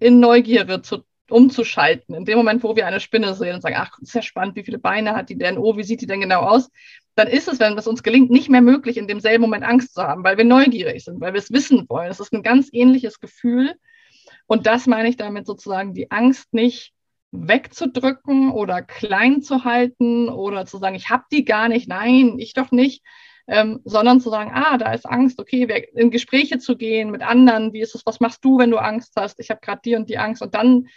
in 0.00 0.20
Neugierde 0.20 0.82
zu, 0.82 1.04
umzuschalten, 1.30 2.14
in 2.14 2.24
dem 2.24 2.36
Moment, 2.36 2.62
wo 2.62 2.76
wir 2.76 2.86
eine 2.86 3.00
Spinne 3.00 3.34
sehen 3.34 3.54
und 3.54 3.62
sagen, 3.62 3.76
ach, 3.78 3.98
ist 4.00 4.14
ja 4.14 4.22
spannend, 4.22 4.56
wie 4.56 4.64
viele 4.64 4.78
Beine 4.78 5.14
hat 5.14 5.30
die 5.30 5.38
denn, 5.38 5.58
oh, 5.58 5.76
wie 5.76 5.82
sieht 5.82 6.00
die 6.00 6.06
denn 6.06 6.20
genau 6.20 6.40
aus, 6.40 6.70
dann 7.14 7.28
ist 7.28 7.48
es, 7.48 7.60
wenn 7.60 7.78
es 7.78 7.86
uns 7.86 8.02
gelingt, 8.02 8.30
nicht 8.30 8.50
mehr 8.50 8.60
möglich, 8.60 8.96
in 8.96 9.08
demselben 9.08 9.42
Moment 9.42 9.64
Angst 9.64 9.94
zu 9.94 10.02
haben, 10.02 10.24
weil 10.24 10.36
wir 10.36 10.44
neugierig 10.44 11.04
sind, 11.04 11.20
weil 11.20 11.32
wir 11.32 11.40
es 11.40 11.52
wissen 11.52 11.86
wollen. 11.88 12.10
Es 12.10 12.20
ist 12.20 12.32
ein 12.32 12.42
ganz 12.42 12.68
ähnliches 12.72 13.20
Gefühl. 13.20 13.74
Und 14.46 14.66
das 14.66 14.86
meine 14.86 15.08
ich 15.08 15.16
damit 15.16 15.46
sozusagen, 15.46 15.94
die 15.94 16.10
Angst 16.10 16.52
nicht 16.52 16.92
wegzudrücken 17.30 18.50
oder 18.50 18.82
klein 18.82 19.42
zu 19.42 19.64
halten 19.64 20.28
oder 20.28 20.66
zu 20.66 20.78
sagen, 20.78 20.94
ich 20.94 21.10
habe 21.10 21.24
die 21.32 21.44
gar 21.44 21.68
nicht, 21.68 21.88
nein, 21.88 22.38
ich 22.38 22.52
doch 22.52 22.70
nicht, 22.70 23.02
ähm, 23.46 23.80
sondern 23.84 24.20
zu 24.20 24.30
sagen, 24.30 24.52
ah, 24.54 24.78
da 24.78 24.92
ist 24.92 25.06
Angst, 25.06 25.40
okay, 25.40 25.86
in 25.94 26.10
Gespräche 26.10 26.58
zu 26.58 26.76
gehen 26.76 27.10
mit 27.10 27.22
anderen, 27.22 27.72
wie 27.72 27.80
ist 27.80 27.94
es, 27.94 28.06
was 28.06 28.20
machst 28.20 28.44
du, 28.44 28.58
wenn 28.58 28.70
du 28.70 28.78
Angst 28.78 29.12
hast, 29.16 29.38
ich 29.40 29.50
habe 29.50 29.60
gerade 29.60 29.80
die 29.84 29.96
und 29.96 30.08
die 30.08 30.18
Angst. 30.18 30.42
Und 30.42 30.54
dann, 30.54 30.88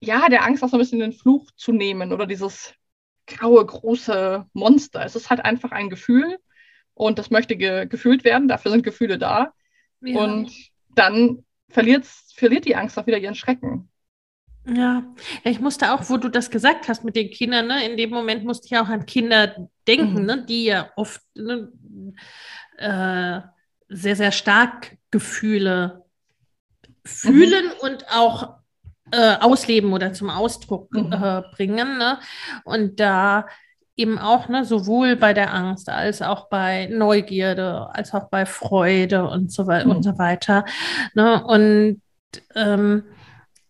ja, 0.00 0.28
der 0.28 0.44
Angst 0.44 0.62
auch 0.62 0.68
so 0.68 0.76
ein 0.76 0.80
bisschen 0.80 1.00
den 1.00 1.12
Fluch 1.12 1.50
zu 1.56 1.72
nehmen 1.72 2.12
oder 2.12 2.26
dieses 2.26 2.74
graue, 3.26 3.64
große 3.64 4.46
Monster. 4.52 5.04
Es 5.04 5.16
ist 5.16 5.30
halt 5.30 5.44
einfach 5.44 5.72
ein 5.72 5.90
Gefühl 5.90 6.38
und 6.94 7.18
das 7.18 7.30
möchte 7.30 7.56
ge 7.56 7.86
gefühlt 7.86 8.24
werden. 8.24 8.48
Dafür 8.48 8.70
sind 8.70 8.82
Gefühle 8.82 9.18
da. 9.18 9.52
Ja. 10.00 10.22
Und 10.22 10.52
dann 10.94 11.44
verliert 11.68 12.64
die 12.64 12.76
Angst 12.76 12.98
auch 12.98 13.06
wieder 13.06 13.18
ihren 13.18 13.34
Schrecken. 13.34 13.90
Ja, 14.68 15.04
ich 15.44 15.60
musste 15.60 15.92
auch, 15.92 16.10
wo 16.10 16.16
du 16.16 16.28
das 16.28 16.50
gesagt 16.50 16.88
hast 16.88 17.04
mit 17.04 17.14
den 17.14 17.30
Kindern, 17.30 17.68
ne, 17.68 17.88
in 17.88 17.96
dem 17.96 18.10
Moment 18.10 18.44
musste 18.44 18.66
ich 18.66 18.76
auch 18.76 18.88
an 18.88 19.06
Kinder 19.06 19.68
denken, 19.86 20.20
mhm. 20.20 20.26
ne, 20.26 20.44
die 20.44 20.64
ja 20.64 20.90
oft 20.96 21.22
ne, 21.34 21.70
äh, 22.76 23.40
sehr, 23.88 24.16
sehr 24.16 24.32
stark 24.32 24.96
Gefühle 25.12 26.04
fühlen 27.04 27.66
mhm. 27.66 27.72
und 27.80 28.06
auch 28.10 28.55
äh, 29.12 29.36
ausleben 29.40 29.92
oder 29.92 30.12
zum 30.12 30.30
Ausdruck 30.30 30.92
mhm. 30.92 31.12
äh, 31.12 31.42
bringen. 31.54 31.98
Ne? 31.98 32.18
Und 32.64 33.00
da 33.00 33.46
eben 33.96 34.18
auch 34.18 34.48
ne, 34.48 34.64
sowohl 34.64 35.16
bei 35.16 35.32
der 35.32 35.54
Angst 35.54 35.88
als 35.88 36.20
auch 36.20 36.48
bei 36.48 36.86
Neugierde, 36.86 37.88
als 37.92 38.12
auch 38.12 38.28
bei 38.28 38.44
Freude 38.44 39.28
und 39.28 39.50
so, 39.50 39.64
mhm. 39.64 39.90
und 39.90 40.02
so 40.02 40.18
weiter. 40.18 40.64
Ne? 41.14 41.42
Und 41.44 42.02
ähm, 42.54 43.04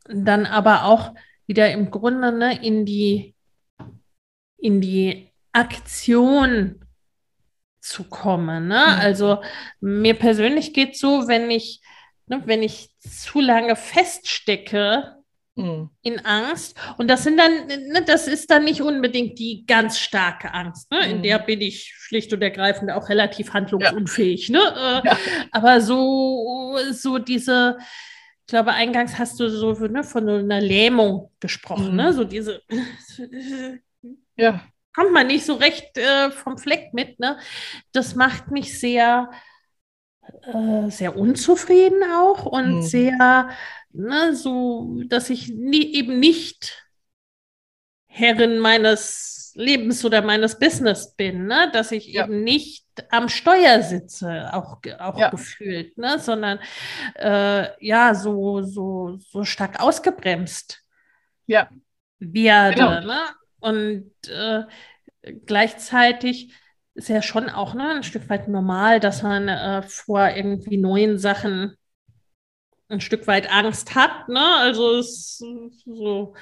dann 0.09 0.47
aber 0.47 0.85
auch 0.85 1.13
wieder 1.47 1.71
im 1.71 1.91
Grunde 1.91 2.33
ne, 2.33 2.63
in 2.65 2.85
die 2.85 3.37
in 4.59 4.81
die 4.81 5.31
Aktion 5.53 6.81
zu 7.81 8.05
kommen. 8.05 8.69
Ne? 8.69 8.85
Mhm. 8.87 9.01
Also 9.01 9.43
mir 9.81 10.15
persönlich 10.15 10.75
geht 10.75 10.95
es 10.95 11.01
so, 11.01 11.29
wenn 11.29 11.51
ich, 11.51 11.81
ne, 12.27 12.43
wenn 12.47 12.63
ich 12.63 12.91
zu 12.99 13.41
lange 13.41 13.77
feststecke. 13.77 15.17
In 15.57 16.25
Angst. 16.25 16.79
Und 16.99 17.09
das 17.09 17.25
sind 17.25 17.39
dann, 17.39 17.67
ne, 17.67 18.03
das 18.07 18.29
ist 18.29 18.51
dann 18.51 18.65
nicht 18.65 18.83
unbedingt 18.83 19.39
die 19.39 19.65
ganz 19.67 19.99
starke 19.99 20.53
Angst. 20.53 20.91
Ne? 20.91 21.11
In 21.11 21.19
mhm. 21.19 21.23
der 21.23 21.39
bin 21.39 21.63
ich 21.63 21.95
schlicht 21.97 22.33
und 22.35 22.43
ergreifend 22.43 22.91
auch 22.91 23.09
relativ 23.09 23.55
handlungsunfähig. 23.55 24.49
Ja. 24.49 24.59
Ne? 24.59 25.03
Äh, 25.05 25.09
ja. 25.09 25.19
Aber 25.53 25.81
so, 25.81 26.77
so 26.93 27.19
diese, 27.19 27.79
ich 27.81 28.47
glaube, 28.49 28.73
eingangs 28.73 29.19
hast 29.19 29.41
du 29.41 29.49
so 29.49 29.73
ne, 29.87 30.05
von 30.05 30.29
einer 30.29 30.61
Lähmung 30.61 31.33
gesprochen, 31.41 31.93
mhm. 31.93 31.97
ne? 31.97 32.13
So 32.13 32.25
diese 32.25 32.61
ja. 34.37 34.61
kommt 34.95 35.13
man 35.13 35.27
nicht 35.27 35.47
so 35.47 35.55
recht 35.55 35.97
äh, 35.97 36.31
vom 36.31 36.59
Fleck 36.59 36.93
mit, 36.93 37.19
ne? 37.19 37.39
Das 37.93 38.15
macht 38.15 38.51
mich 38.51 38.79
sehr, 38.79 39.31
äh, 40.43 40.91
sehr 40.91 41.17
unzufrieden 41.17 42.03
auch 42.13 42.45
und 42.45 42.77
mhm. 42.77 42.83
sehr 42.83 43.49
ne, 43.97 44.35
so, 44.35 45.03
dass 45.07 45.31
ich 45.31 45.49
nie, 45.49 45.95
eben 45.95 46.19
nicht 46.19 46.87
Herrin 48.07 48.59
meines 48.59 49.53
Lebens 49.57 50.05
oder 50.05 50.23
meines 50.23 50.59
Business 50.59 51.15
bin, 51.15 51.47
ne? 51.47 51.71
dass 51.73 51.93
ich 51.93 52.07
ja. 52.07 52.25
eben 52.25 52.45
nicht 52.45 52.87
am 53.11 53.29
Steuer 53.29 53.83
sitze, 53.83 54.51
auch, 54.53 54.79
auch 54.99 55.19
ja. 55.19 55.31
gefühlt, 55.31 55.97
ne? 55.99 56.19
sondern 56.19 56.59
äh, 57.15 57.69
ja, 57.85 58.15
so, 58.15 58.63
so, 58.63 59.19
so 59.19 59.45
stark 59.45 59.81
ausgebremst 59.81 60.83
ja. 61.47 61.69
werde. 62.19 62.77
Genau. 62.77 63.01
Ne? 63.01 63.21
Und 63.61 64.13
äh, 64.29 64.63
gleichzeitig 65.47 66.55
ist 66.95 67.09
ja 67.09 67.23
schon 67.23 67.49
auch 67.49 67.75
ne, 67.75 67.97
ein 67.97 68.03
Stück 68.03 68.29
weit 68.29 68.49
normal, 68.49 69.01
dass 69.01 69.23
man 69.23 69.49
äh, 69.49 69.83
vor 69.83 70.31
irgendwie 70.31 70.79
neuen 70.79 71.19
Sachen 71.19 71.77
ein 72.89 73.01
Stück 73.01 73.27
weit 73.27 73.51
Angst 73.51 73.95
hat. 73.95 74.29
Ne? 74.29 74.57
Also 74.59 74.99
es 74.99 75.43
so. 75.85 76.35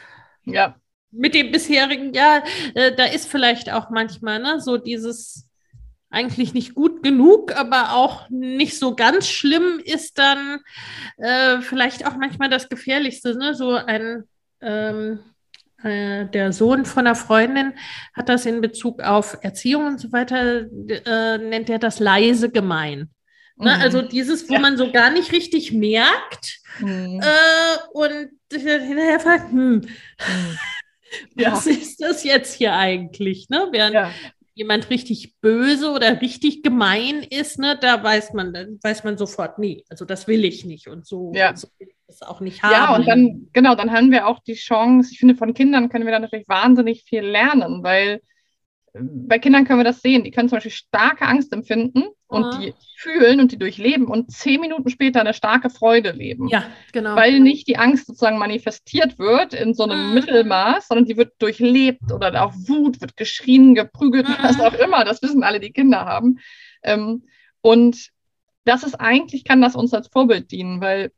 Ja. 0.45 0.77
Mit 1.11 1.35
dem 1.35 1.53
bisherigen, 1.53 2.13
ja, 2.13 2.43
äh, 2.75 2.95
da 2.95 3.05
ist 3.05 3.29
vielleicht 3.29 3.73
auch 3.73 3.89
manchmal 3.91 4.41
ne, 4.41 4.61
so 4.61 4.79
dieses 4.79 5.49
eigentlich 6.11 6.55
nicht 6.55 6.75
gut 6.75 7.03
genug, 7.03 7.57
aber 7.57 7.93
auch 7.93 8.29
nicht 8.31 8.79
so 8.79 8.95
ganz 8.97 9.29
schlimm 9.29 9.81
ist 9.85 10.19
dann 10.19 10.61
äh, 11.19 11.61
vielleicht 11.61 12.07
auch 12.07 12.17
manchmal 12.17 12.49
das 12.49 12.69
Gefährlichste. 12.69 13.37
Ne? 13.37 13.55
So 13.55 13.71
ein 13.75 14.25
ähm, 14.61 15.21
äh, 15.85 16.27
der 16.27 16.53
Sohn 16.53 16.85
von 16.85 17.07
einer 17.07 17.15
Freundin 17.15 17.75
hat 18.15 18.29
das 18.29 18.47
in 18.47 18.61
Bezug 18.61 19.03
auf 19.03 19.39
Erziehung 19.43 19.87
und 19.87 20.01
so 20.01 20.13
weiter, 20.13 20.67
äh, 20.89 21.39
nennt 21.39 21.69
er 21.69 21.79
das 21.79 22.01
leise 22.01 22.51
gemein. 22.51 23.11
Ne? 23.57 23.77
Mhm. 23.77 23.83
Also 23.83 24.03
dieses, 24.03 24.49
wo 24.49 24.55
ja. 24.55 24.61
man 24.61 24.77
so 24.77 24.91
gar 24.91 25.11
nicht 25.11 25.33
richtig 25.33 25.73
merkt 25.73 26.61
mhm. 26.81 27.21
äh, 27.23 27.79
und 27.93 28.31
hinterher 28.51 29.21
fragt, 29.21 29.51
hm, 29.51 29.75
mhm. 29.77 29.83
was 31.37 31.67
ja. 31.67 31.73
ist 31.73 32.03
das 32.03 32.25
jetzt 32.25 32.55
hier 32.55 32.75
eigentlich? 32.75 33.49
Ne? 33.49 33.69
Während 33.71 33.95
ja. 33.95 34.11
jemand 34.55 34.91
richtig 34.91 35.35
böse 35.41 35.91
oder 35.91 36.21
richtig 36.21 36.63
gemein 36.63 37.23
ist, 37.23 37.59
ne, 37.61 37.79
da 37.81 38.03
weiß 38.03 38.33
man, 38.33 38.53
dann 38.53 38.79
weiß 38.83 39.05
man 39.05 39.17
sofort, 39.17 39.59
nee, 39.59 39.85
also 39.89 40.05
das 40.05 40.27
will 40.27 40.45
ich 40.45 40.65
nicht 40.65 40.89
und 40.89 41.07
so, 41.07 41.33
ja. 41.35 41.55
so 41.55 41.69
will 41.79 41.89
ich 41.89 41.97
das 42.09 42.23
auch 42.23 42.41
nicht 42.41 42.63
haben. 42.63 42.73
Ja, 42.73 42.97
und 42.97 43.07
dann, 43.07 43.49
genau, 43.53 43.77
dann 43.77 43.93
haben 43.93 44.11
wir 44.11 44.27
auch 44.27 44.41
die 44.41 44.55
Chance, 44.55 45.11
ich 45.13 45.21
finde, 45.21 45.37
von 45.37 45.55
Kindern 45.55 45.89
können 45.89 46.07
wir 46.07 46.13
da 46.13 46.19
natürlich 46.19 46.49
wahnsinnig 46.49 47.05
viel 47.05 47.23
lernen, 47.23 47.85
weil 47.85 48.21
bei 48.97 49.39
Kindern 49.39 49.65
können 49.65 49.81
wir 49.81 49.85
das 49.85 50.03
sehen. 50.03 50.23
Die 50.23 50.31
können 50.31 50.49
zum 50.49 50.57
Beispiel 50.57 50.71
starke 50.71 51.27
Angst 51.27 51.53
empfinden 51.53 52.05
und 52.35 52.63
die 52.63 52.75
fühlen 52.97 53.41
und 53.41 53.53
die 53.53 53.59
durchleben 53.59 54.07
und 54.07 54.31
zehn 54.31 54.61
Minuten 54.61 54.89
später 54.89 55.21
eine 55.21 55.35
starke 55.35 55.71
Freude 55.71 56.13
leben. 56.13 56.49
Ja, 56.49 56.65
genau. 56.93 57.17
Weil 57.17 57.41
nicht 57.41 57.69
die 57.69 57.77
Angst 57.77 58.07
sozusagen 58.07 58.39
manifestiert 58.39 59.19
wird 59.19 59.55
in 59.55 59.75
so 59.75 59.85
einem 59.85 60.09
mhm. 60.09 60.15
Mittelmaß, 60.15 60.89
sondern 60.89 61.07
die 61.07 61.17
wird 61.17 61.35
durchlebt 61.39 62.13
oder 62.13 62.45
auch 62.45 62.55
Wut 62.55 63.01
wird 63.01 63.17
geschrien, 63.17 63.75
geprügelt, 63.75 64.29
mhm. 64.29 64.37
was 64.43 64.61
auch 64.61 64.75
immer. 64.75 65.05
Das 65.05 65.23
wissen 65.23 65.43
alle, 65.45 65.61
die 65.61 65.73
Kinder 65.73 66.05
haben. 66.05 66.39
Ähm, 66.83 67.25
und 67.61 68.11
das 68.65 68.83
ist 68.83 68.95
eigentlich, 68.95 69.45
kann 69.45 69.61
das 69.61 69.77
uns 69.77 69.93
als 69.93 70.09
Vorbild 70.09 70.51
dienen, 70.51 70.81
weil 70.81 71.13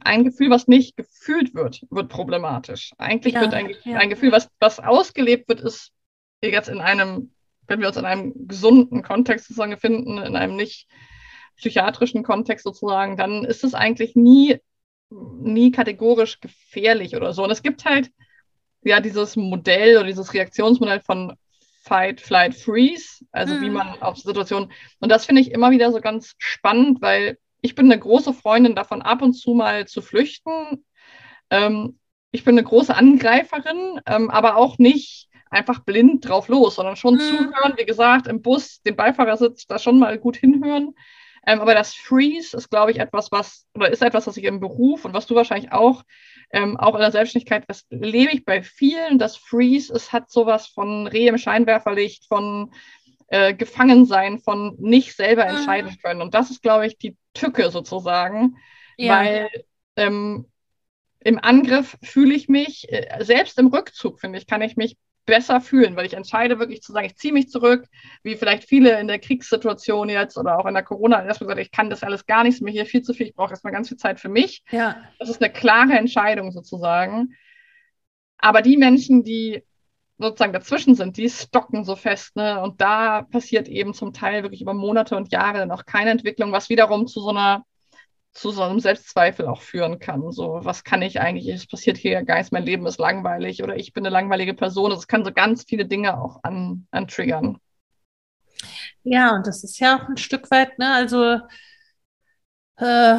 ein 0.00 0.24
Gefühl, 0.24 0.50
was 0.50 0.66
nicht 0.66 0.96
gefühlt 0.96 1.54
wird, 1.54 1.82
wird 1.90 2.08
problematisch. 2.08 2.92
Eigentlich 2.98 3.34
ja, 3.34 3.40
wird 3.40 3.54
ein, 3.54 3.70
ja. 3.84 3.98
ein 3.98 4.10
Gefühl, 4.10 4.32
was, 4.32 4.48
was 4.58 4.80
ausgelebt 4.80 5.48
wird, 5.48 5.60
ist 5.60 5.92
jetzt 6.42 6.68
in 6.68 6.80
einem, 6.80 7.32
wenn 7.66 7.80
wir 7.80 7.88
uns 7.88 7.96
in 7.96 8.04
einem 8.04 8.32
gesunden 8.46 9.02
Kontext 9.02 9.46
sozusagen 9.46 9.72
befinden, 9.72 10.18
in 10.18 10.36
einem 10.36 10.56
nicht 10.56 10.88
psychiatrischen 11.56 12.22
Kontext 12.22 12.64
sozusagen, 12.64 13.16
dann 13.16 13.44
ist 13.44 13.64
es 13.64 13.74
eigentlich 13.74 14.14
nie, 14.14 14.60
nie 15.10 15.70
kategorisch 15.70 16.40
gefährlich 16.40 17.16
oder 17.16 17.32
so. 17.32 17.44
Und 17.44 17.50
es 17.50 17.62
gibt 17.62 17.84
halt 17.84 18.10
ja 18.82 19.00
dieses 19.00 19.36
Modell 19.36 19.96
oder 19.96 20.06
dieses 20.06 20.34
Reaktionsmodell 20.34 21.00
von 21.00 21.34
Fight, 21.82 22.20
Flight, 22.20 22.54
Freeze, 22.54 23.24
also 23.30 23.54
mhm. 23.54 23.60
wie 23.62 23.70
man 23.70 24.02
auf 24.02 24.18
Situationen, 24.18 24.72
und 25.00 25.08
das 25.08 25.24
finde 25.24 25.40
ich 25.40 25.52
immer 25.52 25.70
wieder 25.70 25.92
so 25.92 26.00
ganz 26.00 26.34
spannend, 26.38 27.00
weil 27.00 27.38
ich 27.60 27.74
bin 27.74 27.86
eine 27.86 27.98
große 27.98 28.32
Freundin 28.32 28.74
davon, 28.74 29.02
ab 29.02 29.22
und 29.22 29.34
zu 29.34 29.54
mal 29.54 29.86
zu 29.86 30.02
flüchten. 30.02 30.84
Ähm, 31.50 31.98
ich 32.32 32.44
bin 32.44 32.54
eine 32.54 32.64
große 32.64 32.94
Angreiferin, 32.94 34.00
ähm, 34.06 34.30
aber 34.30 34.56
auch 34.56 34.78
nicht 34.78 35.28
einfach 35.50 35.80
blind 35.80 36.28
drauf 36.28 36.48
los, 36.48 36.76
sondern 36.76 36.96
schon 36.96 37.14
mhm. 37.14 37.20
zuhören, 37.20 37.74
wie 37.76 37.86
gesagt, 37.86 38.26
im 38.26 38.42
Bus, 38.42 38.82
den 38.82 38.96
Beifahrersitz, 38.96 39.66
da 39.66 39.78
schon 39.78 39.98
mal 39.98 40.18
gut 40.18 40.36
hinhören. 40.36 40.94
Ähm, 41.46 41.60
aber 41.60 41.74
das 41.74 41.94
Freeze 41.94 42.56
ist, 42.56 42.70
glaube 42.70 42.90
ich, 42.90 42.98
etwas, 42.98 43.30
was, 43.30 43.66
oder 43.74 43.90
ist 43.90 44.02
etwas, 44.02 44.26
was 44.26 44.36
ich 44.36 44.44
im 44.44 44.58
Beruf 44.58 45.04
und 45.04 45.14
was 45.14 45.26
du 45.26 45.36
wahrscheinlich 45.36 45.72
auch, 45.72 46.02
ähm, 46.50 46.76
auch 46.76 46.94
in 46.94 47.00
der 47.00 47.12
Selbstständigkeit, 47.12 47.64
das 47.68 47.86
lebe 47.90 48.32
ich 48.32 48.44
bei 48.44 48.62
vielen. 48.62 49.18
Das 49.18 49.36
Freeze, 49.36 49.94
es 49.94 50.12
hat 50.12 50.30
sowas 50.30 50.66
von 50.66 51.06
Reh 51.06 51.28
im 51.28 51.38
Scheinwerferlicht, 51.38 52.26
von 52.26 52.72
äh, 53.28 53.54
Gefangensein, 53.54 54.40
von 54.40 54.76
nicht 54.78 55.14
selber 55.14 55.44
mhm. 55.44 55.56
entscheiden 55.56 55.96
können. 56.02 56.20
Und 56.20 56.34
das 56.34 56.50
ist, 56.50 56.62
glaube 56.62 56.86
ich, 56.88 56.98
die 56.98 57.16
Tücke 57.32 57.70
sozusagen, 57.70 58.56
ja. 58.96 59.20
weil 59.20 59.48
ähm, 59.94 60.46
im 61.20 61.38
Angriff 61.38 61.96
fühle 62.02 62.34
ich 62.34 62.48
mich, 62.48 62.92
äh, 62.92 63.24
selbst 63.24 63.58
im 63.58 63.68
Rückzug, 63.68 64.20
finde 64.20 64.38
ich, 64.38 64.46
kann 64.48 64.62
ich 64.62 64.76
mich 64.76 64.96
besser 65.26 65.60
fühlen, 65.60 65.96
weil 65.96 66.06
ich 66.06 66.14
entscheide 66.14 66.58
wirklich 66.58 66.82
zu 66.82 66.92
sagen, 66.92 67.06
ich 67.06 67.16
ziehe 67.16 67.32
mich 67.32 67.48
zurück, 67.48 67.86
wie 68.22 68.36
vielleicht 68.36 68.64
viele 68.64 68.98
in 68.98 69.08
der 69.08 69.18
Kriegssituation 69.18 70.08
jetzt 70.08 70.38
oder 70.38 70.58
auch 70.58 70.66
in 70.66 70.74
der 70.74 70.84
Corona 70.84 71.24
erstmal 71.24 71.48
gesagt, 71.48 71.66
ich 71.66 71.72
kann 71.72 71.90
das 71.90 72.02
alles 72.02 72.24
gar 72.26 72.44
nicht, 72.44 72.62
mir 72.62 72.70
hier 72.70 72.86
viel 72.86 73.02
zu 73.02 73.12
viel, 73.12 73.26
ich 73.26 73.34
brauche 73.34 73.50
erstmal 73.50 73.72
ganz 73.72 73.88
viel 73.88 73.98
Zeit 73.98 74.20
für 74.20 74.28
mich. 74.28 74.62
Ja. 74.70 74.96
Das 75.18 75.28
ist 75.28 75.42
eine 75.42 75.52
klare 75.52 75.94
Entscheidung 75.94 76.52
sozusagen. 76.52 77.34
Aber 78.38 78.62
die 78.62 78.76
Menschen, 78.76 79.24
die 79.24 79.62
sozusagen 80.18 80.52
dazwischen 80.52 80.94
sind, 80.94 81.16
die 81.16 81.28
stocken 81.28 81.84
so 81.84 81.96
fest, 81.96 82.36
ne? 82.36 82.62
Und 82.62 82.80
da 82.80 83.22
passiert 83.22 83.68
eben 83.68 83.92
zum 83.92 84.12
Teil 84.12 84.42
wirklich 84.42 84.62
über 84.62 84.72
Monate 84.72 85.16
und 85.16 85.30
Jahre 85.32 85.66
noch 85.66 85.84
keine 85.84 86.10
Entwicklung, 86.10 86.52
was 86.52 86.70
wiederum 86.70 87.06
zu 87.06 87.20
so 87.20 87.30
einer 87.30 87.64
zu 88.36 88.50
so 88.50 88.62
einem 88.62 88.80
Selbstzweifel 88.80 89.46
auch 89.46 89.62
führen 89.62 89.98
kann. 89.98 90.30
So, 90.30 90.60
was 90.62 90.84
kann 90.84 91.02
ich 91.02 91.20
eigentlich? 91.20 91.48
Es 91.48 91.66
passiert 91.66 91.96
hier 91.96 92.22
gar 92.22 92.36
nichts, 92.36 92.52
mein 92.52 92.66
Leben 92.66 92.86
ist 92.86 92.98
langweilig 92.98 93.62
oder 93.62 93.76
ich 93.76 93.92
bin 93.92 94.04
eine 94.04 94.12
langweilige 94.12 94.54
Person. 94.54 94.92
Es 94.92 95.08
kann 95.08 95.24
so 95.24 95.32
ganz 95.32 95.64
viele 95.64 95.86
Dinge 95.86 96.20
auch 96.20 96.40
an, 96.42 96.86
an 96.90 97.08
triggern. 97.08 97.58
Ja, 99.02 99.34
und 99.34 99.46
das 99.46 99.64
ist 99.64 99.78
ja 99.78 99.96
auch 99.96 100.08
ein 100.08 100.16
Stück 100.16 100.50
weit, 100.50 100.78
ne, 100.78 100.92
also 100.92 101.40
äh, 102.78 103.18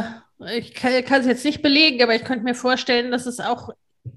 ich 0.55 0.73
kann 0.73 1.21
es 1.21 1.25
jetzt 1.25 1.45
nicht 1.45 1.61
belegen, 1.61 2.03
aber 2.03 2.13
ich 2.15 2.23
könnte 2.23 2.43
mir 2.43 2.55
vorstellen, 2.55 3.11
dass 3.11 3.25
es 3.25 3.39
auch 3.39 3.69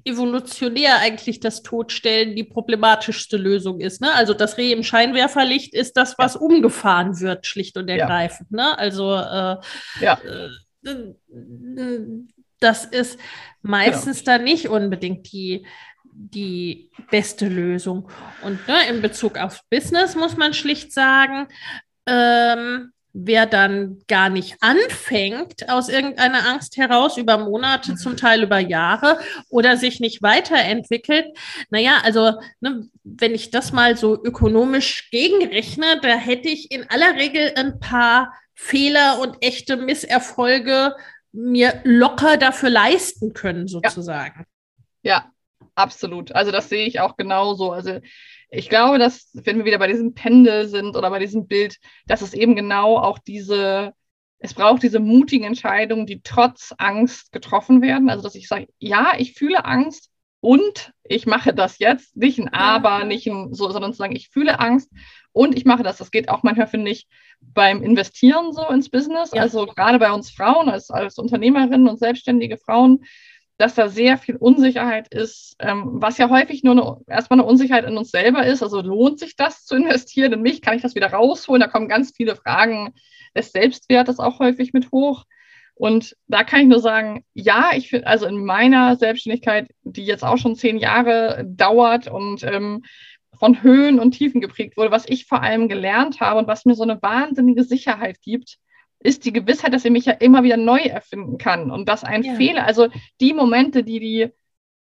evolutionär 0.04 0.98
eigentlich 0.98 1.40
das 1.40 1.62
Todstellen 1.62 2.36
die 2.36 2.44
problematischste 2.44 3.36
Lösung 3.36 3.80
ist. 3.80 4.00
Ne? 4.00 4.12
Also 4.12 4.34
das 4.34 4.56
Reh 4.56 4.72
im 4.72 4.84
Scheinwerferlicht 4.84 5.74
ist 5.74 5.96
das, 5.96 6.16
was 6.18 6.34
ja. 6.34 6.40
umgefahren 6.40 7.18
wird, 7.20 7.46
schlicht 7.46 7.76
und 7.76 7.88
ergreifend. 7.88 8.48
Ja. 8.50 8.56
Ne? 8.56 8.78
Also 8.78 9.14
äh, 9.14 9.56
ja. 10.00 10.20
Äh, 10.24 10.50
das 12.60 12.84
ist 12.84 13.18
meistens 13.62 14.20
genau. 14.20 14.36
dann 14.36 14.44
nicht 14.44 14.68
unbedingt 14.68 15.32
die, 15.32 15.66
die 16.12 16.90
beste 17.10 17.48
Lösung. 17.48 18.10
Und 18.42 18.66
ne, 18.68 18.88
in 18.88 19.02
Bezug 19.02 19.38
auf 19.38 19.62
Business 19.70 20.14
muss 20.14 20.36
man 20.36 20.54
schlicht 20.54 20.92
sagen, 20.92 21.48
ähm, 22.06 22.92
wer 23.12 23.46
dann 23.46 23.98
gar 24.06 24.28
nicht 24.28 24.56
anfängt 24.60 25.68
aus 25.68 25.88
irgendeiner 25.88 26.46
Angst 26.46 26.76
heraus 26.76 27.16
über 27.16 27.38
Monate, 27.38 27.92
mhm. 27.92 27.96
zum 27.96 28.16
Teil 28.16 28.42
über 28.42 28.58
Jahre 28.58 29.18
oder 29.48 29.76
sich 29.76 29.98
nicht 29.98 30.22
weiterentwickelt, 30.22 31.26
naja, 31.70 31.98
also 32.04 32.34
ne, 32.60 32.88
wenn 33.02 33.34
ich 33.34 33.50
das 33.50 33.72
mal 33.72 33.96
so 33.96 34.22
ökonomisch 34.22 35.10
gegenrechne, 35.10 35.98
da 36.02 36.08
hätte 36.08 36.48
ich 36.48 36.70
in 36.70 36.88
aller 36.88 37.16
Regel 37.16 37.52
ein 37.56 37.80
paar 37.80 38.32
Fehler 38.62 39.18
und 39.20 39.38
echte 39.40 39.78
Misserfolge 39.78 40.94
mir 41.32 41.80
locker 41.82 42.36
dafür 42.36 42.68
leisten 42.68 43.32
können, 43.32 43.66
sozusagen. 43.66 44.44
Ja. 45.02 45.12
ja, 45.12 45.32
absolut. 45.74 46.32
Also 46.32 46.52
das 46.52 46.68
sehe 46.68 46.86
ich 46.86 47.00
auch 47.00 47.16
genauso. 47.16 47.72
Also 47.72 48.00
ich 48.50 48.68
glaube, 48.68 48.98
dass, 48.98 49.30
wenn 49.32 49.56
wir 49.56 49.64
wieder 49.64 49.78
bei 49.78 49.86
diesem 49.86 50.12
Pendel 50.12 50.68
sind 50.68 50.94
oder 50.94 51.08
bei 51.08 51.18
diesem 51.18 51.46
Bild, 51.46 51.78
dass 52.06 52.20
es 52.20 52.34
eben 52.34 52.54
genau 52.54 52.98
auch 52.98 53.18
diese, 53.18 53.94
es 54.38 54.52
braucht 54.52 54.82
diese 54.82 55.00
mutigen 55.00 55.46
Entscheidungen, 55.46 56.04
die 56.04 56.20
trotz 56.22 56.74
Angst 56.76 57.32
getroffen 57.32 57.80
werden. 57.80 58.10
Also 58.10 58.22
dass 58.22 58.34
ich 58.34 58.46
sage, 58.46 58.68
ja, 58.78 59.14
ich 59.16 59.32
fühle 59.32 59.64
Angst 59.64 60.10
und 60.40 60.92
ich 61.02 61.24
mache 61.24 61.54
das 61.54 61.78
jetzt. 61.78 62.14
Nicht 62.14 62.38
ein 62.38 62.52
Aber, 62.52 63.04
nicht 63.04 63.26
ein 63.26 63.54
so, 63.54 63.70
sondern 63.70 63.92
zu 63.92 63.98
sagen, 63.98 64.14
ich 64.14 64.28
fühle 64.28 64.60
Angst 64.60 64.90
und 65.32 65.56
ich 65.56 65.64
mache 65.64 65.82
das. 65.82 65.98
Das 65.98 66.10
geht 66.10 66.28
auch 66.28 66.42
manchmal, 66.42 66.66
finde 66.66 66.90
ich, 66.90 67.06
beim 67.40 67.82
Investieren 67.82 68.52
so 68.52 68.66
ins 68.68 68.90
Business. 68.90 69.32
Ja. 69.32 69.42
Also 69.42 69.66
gerade 69.66 69.98
bei 69.98 70.10
uns 70.12 70.30
Frauen, 70.30 70.68
als, 70.68 70.90
als 70.90 71.18
Unternehmerinnen 71.18 71.88
und 71.88 71.98
selbstständige 71.98 72.56
Frauen, 72.56 73.04
dass 73.58 73.74
da 73.74 73.88
sehr 73.88 74.16
viel 74.16 74.36
Unsicherheit 74.36 75.12
ist, 75.12 75.54
ähm, 75.58 75.84
was 76.00 76.16
ja 76.16 76.30
häufig 76.30 76.64
nur 76.64 76.72
eine, 76.72 77.14
erstmal 77.14 77.38
eine 77.38 77.48
Unsicherheit 77.48 77.84
in 77.84 77.98
uns 77.98 78.10
selber 78.10 78.46
ist. 78.46 78.62
Also 78.62 78.80
lohnt 78.80 79.18
sich 79.18 79.36
das 79.36 79.64
zu 79.66 79.76
investieren 79.76 80.32
in 80.32 80.40
mich? 80.40 80.62
Kann 80.62 80.76
ich 80.76 80.82
das 80.82 80.94
wieder 80.94 81.12
rausholen? 81.12 81.60
Da 81.60 81.68
kommen 81.68 81.88
ganz 81.88 82.12
viele 82.16 82.36
Fragen 82.36 82.94
des 83.36 83.52
Selbstwertes 83.52 84.18
auch 84.18 84.38
häufig 84.38 84.72
mit 84.72 84.90
hoch. 84.92 85.24
Und 85.74 86.16
da 86.26 86.44
kann 86.44 86.60
ich 86.60 86.68
nur 86.68 86.80
sagen, 86.80 87.24
ja, 87.34 87.70
ich 87.74 87.90
finde, 87.90 88.06
also 88.06 88.26
in 88.26 88.44
meiner 88.44 88.96
Selbstständigkeit, 88.96 89.68
die 89.82 90.04
jetzt 90.04 90.24
auch 90.24 90.36
schon 90.36 90.56
zehn 90.56 90.78
Jahre 90.78 91.44
dauert 91.46 92.06
und 92.06 92.42
ähm, 92.42 92.82
von 93.38 93.62
Höhen 93.62 93.98
und 93.98 94.12
Tiefen 94.12 94.40
geprägt 94.40 94.76
wurde, 94.76 94.90
was 94.90 95.08
ich 95.08 95.26
vor 95.26 95.42
allem 95.42 95.68
gelernt 95.68 96.20
habe 96.20 96.38
und 96.38 96.46
was 96.46 96.64
mir 96.64 96.74
so 96.74 96.82
eine 96.82 97.00
wahnsinnige 97.00 97.64
Sicherheit 97.64 98.20
gibt, 98.22 98.58
ist 98.98 99.24
die 99.24 99.32
Gewissheit, 99.32 99.72
dass 99.72 99.84
ich 99.84 99.90
mich 99.90 100.04
ja 100.04 100.12
immer 100.12 100.42
wieder 100.42 100.58
neu 100.58 100.80
erfinden 100.80 101.38
kann 101.38 101.70
und 101.70 101.88
dass 101.88 102.04
ein 102.04 102.22
ja. 102.22 102.34
Fehler, 102.34 102.66
also 102.66 102.88
die 103.20 103.32
Momente, 103.32 103.82
die 103.82 103.98
die 103.98 104.28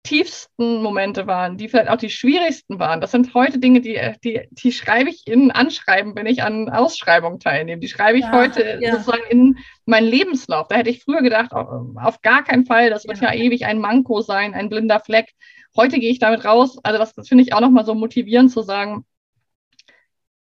tiefsten 0.03 0.83
Momente 0.83 1.27
waren, 1.27 1.59
die 1.59 1.69
vielleicht 1.69 1.91
auch 1.91 1.97
die 1.97 2.11
schwierigsten 2.11 2.79
waren. 2.79 3.01
Das 3.01 3.11
sind 3.11 3.35
heute 3.35 3.59
Dinge, 3.59 3.81
die, 3.81 4.01
die, 4.25 4.49
die 4.51 4.73
schreibe 4.73 5.11
ich 5.11 5.27
in 5.27 5.51
Anschreiben, 5.51 6.15
wenn 6.17 6.27
ich 6.27 6.43
an 6.43 6.71
Ausschreibungen 6.71 7.41
teilnehme. 7.41 7.81
Die 7.81 7.89
schreibe 7.89 8.19
ich 8.19 8.25
ja, 8.25 8.33
heute 8.33 8.79
ja. 8.81 8.93
sozusagen 8.93 9.25
in 9.29 9.59
meinen 9.85 10.07
Lebenslauf. 10.07 10.69
Da 10.69 10.77
hätte 10.77 10.91
ich 10.91 11.05
früher 11.05 11.23
gedacht, 11.23 11.53
auf 11.53 12.23
gar 12.23 12.45
keinen 12.45 12.65
Fall, 12.65 12.91
das 12.91 13.07
wird 13.07 13.21
ja, 13.21 13.33
ja 13.33 13.41
ewig 13.41 13.67
ein 13.67 13.81
Manko 13.81 14.21
sein, 14.23 14.55
ein 14.55 14.69
blinder 14.69 15.01
Fleck. 15.01 15.33
Heute 15.77 15.99
gehe 15.99 16.11
ich 16.11 16.19
damit 16.19 16.45
raus. 16.45 16.79
Also 16.83 16.99
das, 16.99 17.15
das 17.15 17.29
finde 17.29 17.45
ich 17.45 17.53
auch 17.53 17.61
nochmal 17.61 17.85
so 17.85 17.95
motivierend 17.95 18.51
zu 18.51 18.63
sagen, 18.63 19.05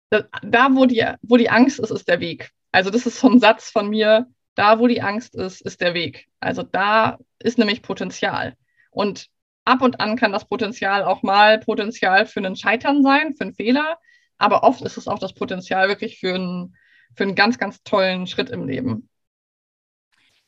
da, 0.10 0.70
wo 0.72 0.86
die, 0.86 1.06
wo 1.22 1.38
die 1.38 1.50
Angst 1.50 1.80
ist, 1.80 1.92
ist 1.92 2.08
der 2.08 2.20
Weg. 2.20 2.52
Also 2.72 2.90
das 2.90 3.06
ist 3.06 3.20
so 3.20 3.30
ein 3.30 3.40
Satz 3.40 3.70
von 3.70 3.90
mir, 3.90 4.28
da 4.56 4.80
wo 4.80 4.88
die 4.88 5.02
Angst 5.02 5.36
ist, 5.36 5.62
ist 5.62 5.82
der 5.82 5.94
Weg. 5.94 6.28
Also 6.40 6.64
da 6.64 7.18
ist 7.40 7.58
nämlich 7.58 7.82
Potenzial. 7.82 8.56
Und 8.92 9.28
ab 9.68 9.82
und 9.82 10.00
an 10.00 10.16
kann 10.16 10.32
das 10.32 10.46
Potenzial 10.46 11.04
auch 11.04 11.24
mal 11.24 11.60
Potenzial 11.60 12.26
für 12.26 12.40
einen 12.40 12.56
Scheitern 12.56 13.04
sein, 13.04 13.36
für 13.36 13.44
einen 13.44 13.54
Fehler. 13.54 13.98
Aber 14.38 14.64
oft 14.64 14.82
ist 14.82 14.98
es 14.98 15.08
auch 15.08 15.20
das 15.20 15.34
Potenzial 15.34 15.88
wirklich 15.88 16.20
für 16.20 16.36
einen, 16.36 16.76
für 17.16 17.24
einen 17.24 17.36
ganz, 17.36 17.58
ganz 17.58 17.84
tollen 17.84 18.28
Schritt 18.28 18.50
im 18.50 18.68
Leben. 18.68 19.10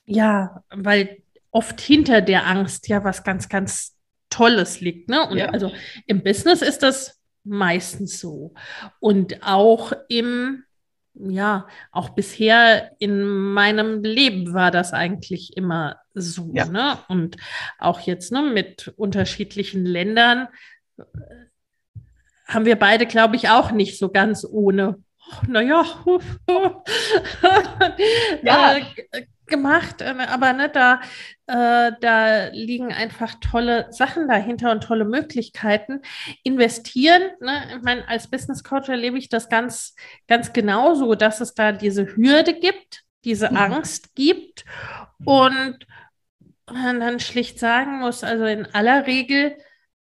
Ja, 0.05 0.63
weil 0.69 1.23
oft 1.51 1.79
hinter 1.81 2.21
der 2.21 2.47
Angst 2.47 2.87
ja 2.87 3.03
was 3.03 3.23
ganz, 3.23 3.49
ganz 3.49 3.95
Tolles 4.29 4.79
liegt. 4.79 5.09
Ne? 5.09 5.27
Und 5.27 5.37
ja. 5.37 5.47
also 5.49 5.71
im 6.05 6.23
Business 6.23 6.61
ist 6.61 6.83
das 6.83 7.19
meistens 7.43 8.19
so. 8.19 8.53
Und 8.99 9.43
auch 9.43 9.91
im 10.07 10.63
ja, 11.15 11.67
auch 11.91 12.09
bisher 12.09 12.91
in 12.99 13.23
meinem 13.23 14.03
Leben 14.03 14.53
war 14.53 14.71
das 14.71 14.93
eigentlich 14.93 15.57
immer 15.57 15.97
so. 16.21 16.51
Ja. 16.53 16.65
Ne? 16.65 16.97
Und 17.07 17.37
auch 17.77 17.99
jetzt 18.01 18.31
ne, 18.31 18.41
mit 18.41 18.93
unterschiedlichen 18.97 19.85
Ländern 19.85 20.47
äh, 20.97 21.03
haben 22.45 22.65
wir 22.65 22.77
beide, 22.77 23.05
glaube 23.05 23.35
ich, 23.35 23.49
auch 23.49 23.71
nicht 23.71 23.97
so 23.97 24.09
ganz 24.09 24.45
ohne, 24.49 24.97
naja, 25.47 25.83
ja. 28.43 28.77
äh, 28.77 29.25
gemacht, 29.49 30.01
äh, 30.01 30.15
aber 30.27 30.53
ne, 30.53 30.69
da, 30.69 31.01
äh, 31.47 31.91
da 31.99 32.47
liegen 32.51 32.93
einfach 32.93 33.35
tolle 33.41 33.87
Sachen 33.89 34.27
dahinter 34.27 34.71
und 34.71 34.83
tolle 34.83 35.05
Möglichkeiten. 35.05 36.01
Investieren, 36.43 37.23
ne, 37.41 37.63
ich 37.75 37.81
meine, 37.83 38.07
als 38.07 38.29
Business 38.29 38.63
Coach 38.63 38.87
erlebe 38.87 39.17
ich 39.17 39.27
das 39.27 39.49
ganz, 39.49 39.95
ganz 40.27 40.53
genauso, 40.53 41.15
dass 41.15 41.41
es 41.41 41.53
da 41.53 41.71
diese 41.71 42.15
Hürde 42.15 42.53
gibt, 42.53 43.03
diese 43.25 43.49
mhm. 43.49 43.57
Angst 43.57 44.15
gibt 44.15 44.63
und 45.25 45.85
man 46.71 46.99
dann 46.99 47.19
schlicht 47.19 47.59
sagen 47.59 47.99
muss, 47.99 48.23
also 48.23 48.45
in 48.45 48.65
aller 48.73 49.07
Regel 49.07 49.57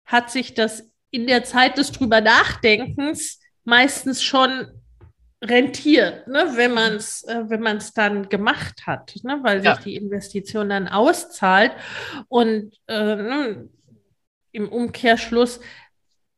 hat 0.06 0.30
sich 0.32 0.54
das 0.54 0.92
in 1.10 1.28
der 1.28 1.44
Zeit 1.44 1.78
des 1.78 1.92
drüber 1.92 2.22
Nachdenkens 2.22 3.40
meistens 3.64 4.24
schon 4.24 4.68
rentiert, 5.44 6.28
ne, 6.28 6.54
wenn 6.56 6.74
man 6.74 6.96
es 6.96 7.24
äh, 7.24 7.44
wenn 7.48 7.62
man 7.62 7.78
es 7.78 7.94
dann 7.94 8.30
gemacht 8.30 8.86
hat, 8.86 9.16
ne, 9.24 9.40
weil 9.42 9.64
ja. 9.64 9.76
sich 9.76 9.86
die 9.86 9.96
Investition 9.96 10.70
dann 10.70 10.88
auszahlt 10.88 11.72
und 12.28 12.74
äh, 12.88 13.56
im 14.52 14.70
Umkehrschluss, 14.70 15.60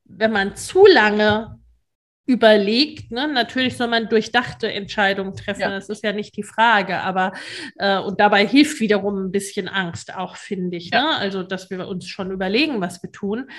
wenn 0.05 0.31
man 0.31 0.55
zu 0.55 0.85
lange 0.85 1.59
überlegt, 2.25 3.11
ne, 3.11 3.27
natürlich 3.27 3.75
soll 3.75 3.87
man 3.87 4.07
durchdachte 4.07 4.71
Entscheidungen 4.71 5.35
treffen, 5.35 5.61
ja. 5.61 5.69
das 5.69 5.89
ist 5.89 6.03
ja 6.03 6.13
nicht 6.13 6.37
die 6.37 6.43
Frage, 6.43 7.01
aber 7.01 7.33
äh, 7.75 7.97
und 7.97 8.19
dabei 8.19 8.47
hilft 8.47 8.79
wiederum 8.79 9.25
ein 9.25 9.31
bisschen 9.31 9.67
Angst 9.67 10.15
auch, 10.15 10.37
finde 10.37 10.77
ich, 10.77 10.91
ja. 10.91 11.01
ne? 11.01 11.15
also 11.17 11.43
dass 11.43 11.69
wir 11.69 11.87
uns 11.87 12.07
schon 12.07 12.31
überlegen, 12.31 12.79
was 12.79 13.03
wir 13.03 13.11
tun, 13.11 13.49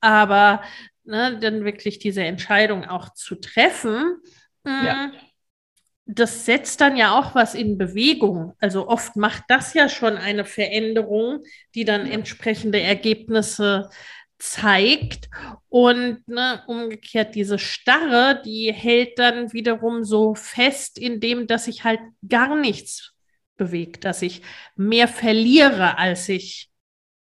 aber 0.00 0.62
ne, 1.04 1.38
dann 1.38 1.64
wirklich 1.64 1.98
diese 1.98 2.22
Entscheidung 2.22 2.84
auch 2.84 3.12
zu 3.12 3.34
treffen, 3.34 4.16
ja. 4.66 5.08
Mm, 5.08 5.12
das 6.06 6.44
setzt 6.44 6.80
dann 6.80 6.96
ja 6.96 7.18
auch 7.18 7.34
was 7.34 7.54
in 7.54 7.78
Bewegung. 7.78 8.52
Also 8.58 8.88
oft 8.88 9.16
macht 9.16 9.44
das 9.48 9.72
ja 9.72 9.88
schon 9.88 10.18
eine 10.18 10.44
Veränderung, 10.44 11.42
die 11.74 11.84
dann 11.84 12.06
entsprechende 12.06 12.80
Ergebnisse 12.80 13.88
zeigt. 14.38 15.28
Und 15.68 16.26
ne, 16.28 16.62
umgekehrt 16.66 17.34
diese 17.34 17.58
Starre, 17.58 18.40
die 18.44 18.72
hält 18.72 19.18
dann 19.18 19.52
wiederum 19.52 20.04
so 20.04 20.34
fest, 20.34 20.98
indem 20.98 21.46
dass 21.46 21.64
sich 21.64 21.84
halt 21.84 22.00
gar 22.28 22.56
nichts 22.56 23.12
bewegt, 23.56 24.04
dass 24.04 24.22
ich 24.22 24.42
mehr 24.76 25.08
verliere, 25.08 25.98
als 25.98 26.28
ich, 26.28 26.70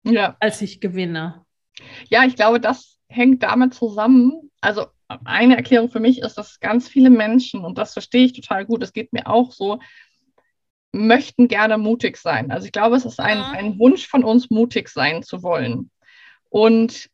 ja. 0.03 0.35
als 0.39 0.61
ich 0.61 0.81
gewinne. 0.81 1.45
Ja, 2.09 2.25
ich 2.25 2.35
glaube, 2.35 2.59
das 2.59 2.99
hängt 3.07 3.43
damit 3.43 3.73
zusammen. 3.73 4.51
Also 4.61 4.87
eine 5.07 5.55
Erklärung 5.55 5.89
für 5.89 5.99
mich 5.99 6.19
ist, 6.19 6.37
dass 6.37 6.59
ganz 6.59 6.89
viele 6.89 7.09
Menschen, 7.09 7.63
und 7.63 7.77
das 7.77 7.93
verstehe 7.93 8.25
ich 8.25 8.33
total 8.33 8.65
gut, 8.65 8.83
es 8.83 8.93
geht 8.93 9.13
mir 9.13 9.27
auch 9.27 9.51
so, 9.51 9.79
möchten 10.91 11.47
gerne 11.47 11.77
mutig 11.77 12.17
sein. 12.17 12.51
Also 12.51 12.65
ich 12.65 12.71
glaube, 12.71 12.95
es 12.95 13.05
ist 13.05 13.19
ein, 13.19 13.39
ein 13.39 13.79
Wunsch 13.79 14.07
von 14.07 14.23
uns, 14.23 14.49
mutig 14.49 14.89
sein 14.89 15.23
zu 15.23 15.43
wollen. 15.43 15.91
Und 16.49 17.09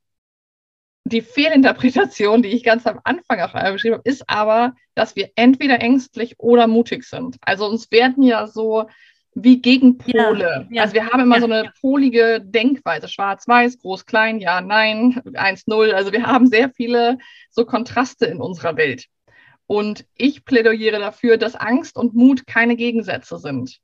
die 1.06 1.22
Fehlinterpretation, 1.22 2.42
die 2.42 2.50
ich 2.50 2.64
ganz 2.64 2.88
am 2.88 3.00
Anfang 3.04 3.42
auch 3.42 3.54
beschrieben 3.72 3.96
habe, 3.96 4.10
ist 4.10 4.30
aber, 4.30 4.74
dass 4.96 5.16
wir 5.16 5.32
entweder 5.36 5.82
ängstlich 5.82 6.36
oder 6.40 6.68
mutig 6.68 7.04
sind. 7.04 7.38
Also 7.42 7.68
uns 7.68 7.92
werden 7.92 8.24
ja 8.24 8.48
so 8.48 8.86
wie 9.36 9.62
Gegenpole. 9.62 10.68
Ja, 10.70 10.76
ja, 10.76 10.82
also 10.84 10.94
wir 10.94 11.08
haben 11.08 11.22
immer 11.22 11.36
ja, 11.36 11.42
so 11.42 11.48
eine 11.48 11.72
polige 11.82 12.40
Denkweise, 12.42 13.08
schwarz-weiß, 13.08 13.80
groß, 13.80 14.06
klein, 14.06 14.40
ja, 14.40 14.62
nein, 14.62 15.22
1-0. 15.26 15.92
Also 15.92 16.12
wir 16.12 16.26
haben 16.26 16.48
sehr 16.48 16.70
viele 16.70 17.18
so 17.50 17.66
Kontraste 17.66 18.26
in 18.26 18.40
unserer 18.40 18.78
Welt. 18.78 19.08
Und 19.66 20.06
ich 20.16 20.46
plädiere 20.46 21.00
dafür, 21.00 21.38
dass 21.38 21.56
Angst 21.56 21.98
und 21.98 22.14
Mut 22.14 22.46
keine 22.46 22.76
Gegensätze 22.76 23.38
sind. 23.40 23.80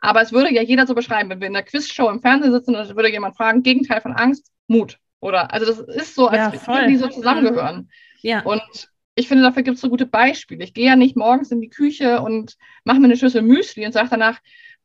Aber 0.00 0.22
es 0.22 0.32
würde 0.32 0.52
ja 0.52 0.62
jeder 0.62 0.86
so 0.86 0.94
beschreiben, 0.94 1.28
wenn 1.30 1.40
wir 1.40 1.46
in 1.46 1.52
der 1.52 1.62
Quizshow 1.62 2.08
im 2.08 2.20
Fernsehen 2.20 2.52
sitzen, 2.52 2.72
dann 2.72 2.88
würde 2.96 3.10
jemand 3.10 3.36
fragen, 3.36 3.62
Gegenteil 3.62 4.00
von 4.00 4.12
Angst, 4.12 4.50
Mut. 4.66 4.98
Oder 5.20 5.52
also 5.52 5.66
das 5.66 5.78
ist 5.78 6.14
so, 6.14 6.28
als 6.28 6.66
ja, 6.66 6.86
die 6.86 6.96
so 6.96 7.08
zusammengehören. 7.08 7.90
Ja. 8.22 8.42
Und 8.42 8.90
ich 9.14 9.28
finde, 9.28 9.42
dafür 9.42 9.62
gibt 9.62 9.74
es 9.74 9.82
so 9.82 9.90
gute 9.90 10.06
Beispiele. 10.06 10.64
Ich 10.64 10.72
gehe 10.72 10.86
ja 10.86 10.96
nicht 10.96 11.16
morgens 11.16 11.50
in 11.50 11.60
die 11.60 11.68
Küche 11.68 12.22
und 12.22 12.56
mache 12.84 12.98
mir 12.98 13.06
eine 13.06 13.16
Schüssel 13.16 13.42
Müsli 13.42 13.84
und 13.84 13.92
sage 13.92 14.08
danach, 14.10 14.40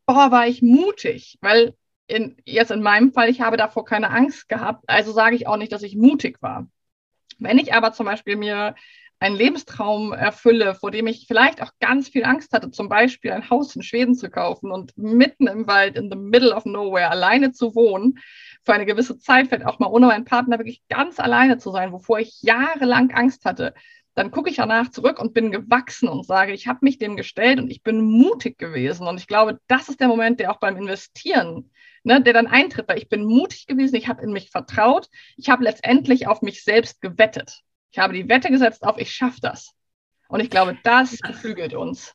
boah, 0.06 0.32
war 0.32 0.48
ich 0.48 0.62
mutig, 0.62 1.38
weil 1.42 1.74
in, 2.08 2.36
jetzt 2.46 2.72
in 2.72 2.82
meinem 2.82 3.14
Fall, 3.14 3.30
ich 3.30 3.42
habe 3.42 3.58
davor 3.58 3.86
keine 3.86 4.10
Angst 4.10 4.50
gehabt, 4.50 4.84
also 4.88 5.12
sage 5.12 5.36
ich 5.36 5.48
auch 5.48 5.58
nicht, 5.58 5.72
dass 5.72 5.84
ich 5.84 5.96
mutig 5.96 6.42
war. 6.42 6.68
Wenn 7.40 7.58
ich 7.58 7.74
aber 7.74 7.94
zum 7.94 8.06
Beispiel 8.06 8.36
mir 8.36 8.76
einen 9.20 9.36
Lebenstraum 9.36 10.12
erfülle, 10.14 10.76
vor 10.76 10.92
dem 10.92 11.08
ich 11.08 11.26
vielleicht 11.28 11.62
auch 11.62 11.72
ganz 11.80 12.10
viel 12.10 12.26
Angst 12.26 12.52
hatte, 12.54 12.72
zum 12.72 12.90
Beispiel 12.90 13.32
ein 13.32 13.50
Haus 13.50 13.76
in 13.76 13.82
Schweden 13.82 14.16
zu 14.16 14.30
kaufen 14.30 14.72
und 14.72 14.98
mitten 14.98 15.48
im 15.48 15.68
Wald, 15.68 15.96
in 15.96 16.12
the 16.12 16.18
middle 16.18 16.54
of 16.54 16.66
nowhere, 16.66 17.10
alleine 17.10 17.52
zu 17.52 17.76
wohnen, 17.76 18.20
für 18.64 18.74
eine 18.74 18.86
gewisse 18.86 19.18
Zeit, 19.18 19.48
vielleicht 19.48 19.66
auch 19.66 19.80
mal 19.80 19.88
ohne 19.88 20.08
meinen 20.08 20.26
Partner 20.26 20.60
wirklich 20.60 20.84
ganz 20.90 21.20
alleine 21.20 21.58
zu 21.58 21.72
sein, 21.72 21.92
wovor 21.92 22.20
ich 22.20 22.42
jahrelang 22.42 23.12
Angst 23.12 23.46
hatte, 23.46 23.74
dann 24.16 24.32
gucke 24.32 24.50
ich 24.50 24.56
danach 24.56 24.90
zurück 24.90 25.20
und 25.20 25.34
bin 25.34 25.52
gewachsen 25.52 26.08
und 26.08 26.26
sage, 26.26 26.54
ich 26.54 26.68
habe 26.68 26.80
mich 26.82 26.98
dem 26.98 27.18
gestellt 27.18 27.60
und 27.60 27.70
ich 27.70 27.84
bin 27.84 28.02
mutig 28.02 28.58
gewesen. 28.58 29.08
Und 29.08 29.20
ich 29.20 29.28
glaube, 29.28 29.60
das 29.68 29.90
ist 29.90 30.00
der 30.00 30.08
Moment, 30.08 30.40
der 30.40 30.52
auch 30.52 30.60
beim 30.60 30.78
Investieren, 30.78 31.70
ne, 32.04 32.22
der 32.22 32.32
dann 32.32 32.48
eintritt, 32.48 32.88
weil 32.88 32.98
ich 32.98 33.10
bin 33.10 33.26
mutig 33.26 33.68
gewesen, 33.68 33.96
ich 33.96 34.08
habe 34.08 34.24
in 34.24 34.32
mich 34.32 34.52
vertraut, 34.52 35.10
ich 35.36 35.50
habe 35.50 35.66
letztendlich 35.66 36.28
auf 36.28 36.42
mich 36.42 36.64
selbst 36.64 37.02
gewettet. 37.02 37.65
Ich 37.96 38.00
habe 38.00 38.14
die 38.14 38.28
Wette 38.28 38.50
gesetzt 38.50 38.84
auf, 38.84 38.98
ich 38.98 39.14
schaffe 39.14 39.40
das. 39.40 39.72
Und 40.28 40.42
ich 40.42 40.50
glaube, 40.50 40.78
das 40.84 41.18
beflügelt 41.18 41.74
uns. 41.74 42.14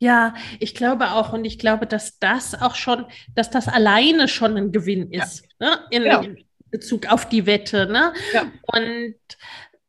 Ja, 0.00 0.34
ich 0.58 0.74
glaube 0.74 1.12
auch 1.12 1.32
und 1.32 1.44
ich 1.44 1.60
glaube, 1.60 1.86
dass 1.86 2.18
das 2.18 2.60
auch 2.60 2.74
schon, 2.74 3.06
dass 3.36 3.48
das 3.48 3.68
alleine 3.68 4.26
schon 4.26 4.56
ein 4.56 4.72
Gewinn 4.72 5.12
ist, 5.12 5.46
ja. 5.60 5.68
ne? 5.68 5.80
in. 5.90 6.02
Genau. 6.02 6.24
Bezug 6.72 7.06
auf 7.12 7.28
die 7.28 7.46
Wette. 7.46 7.86
Ne? 7.86 8.14
Ja. 8.32 8.50
Und 8.62 9.14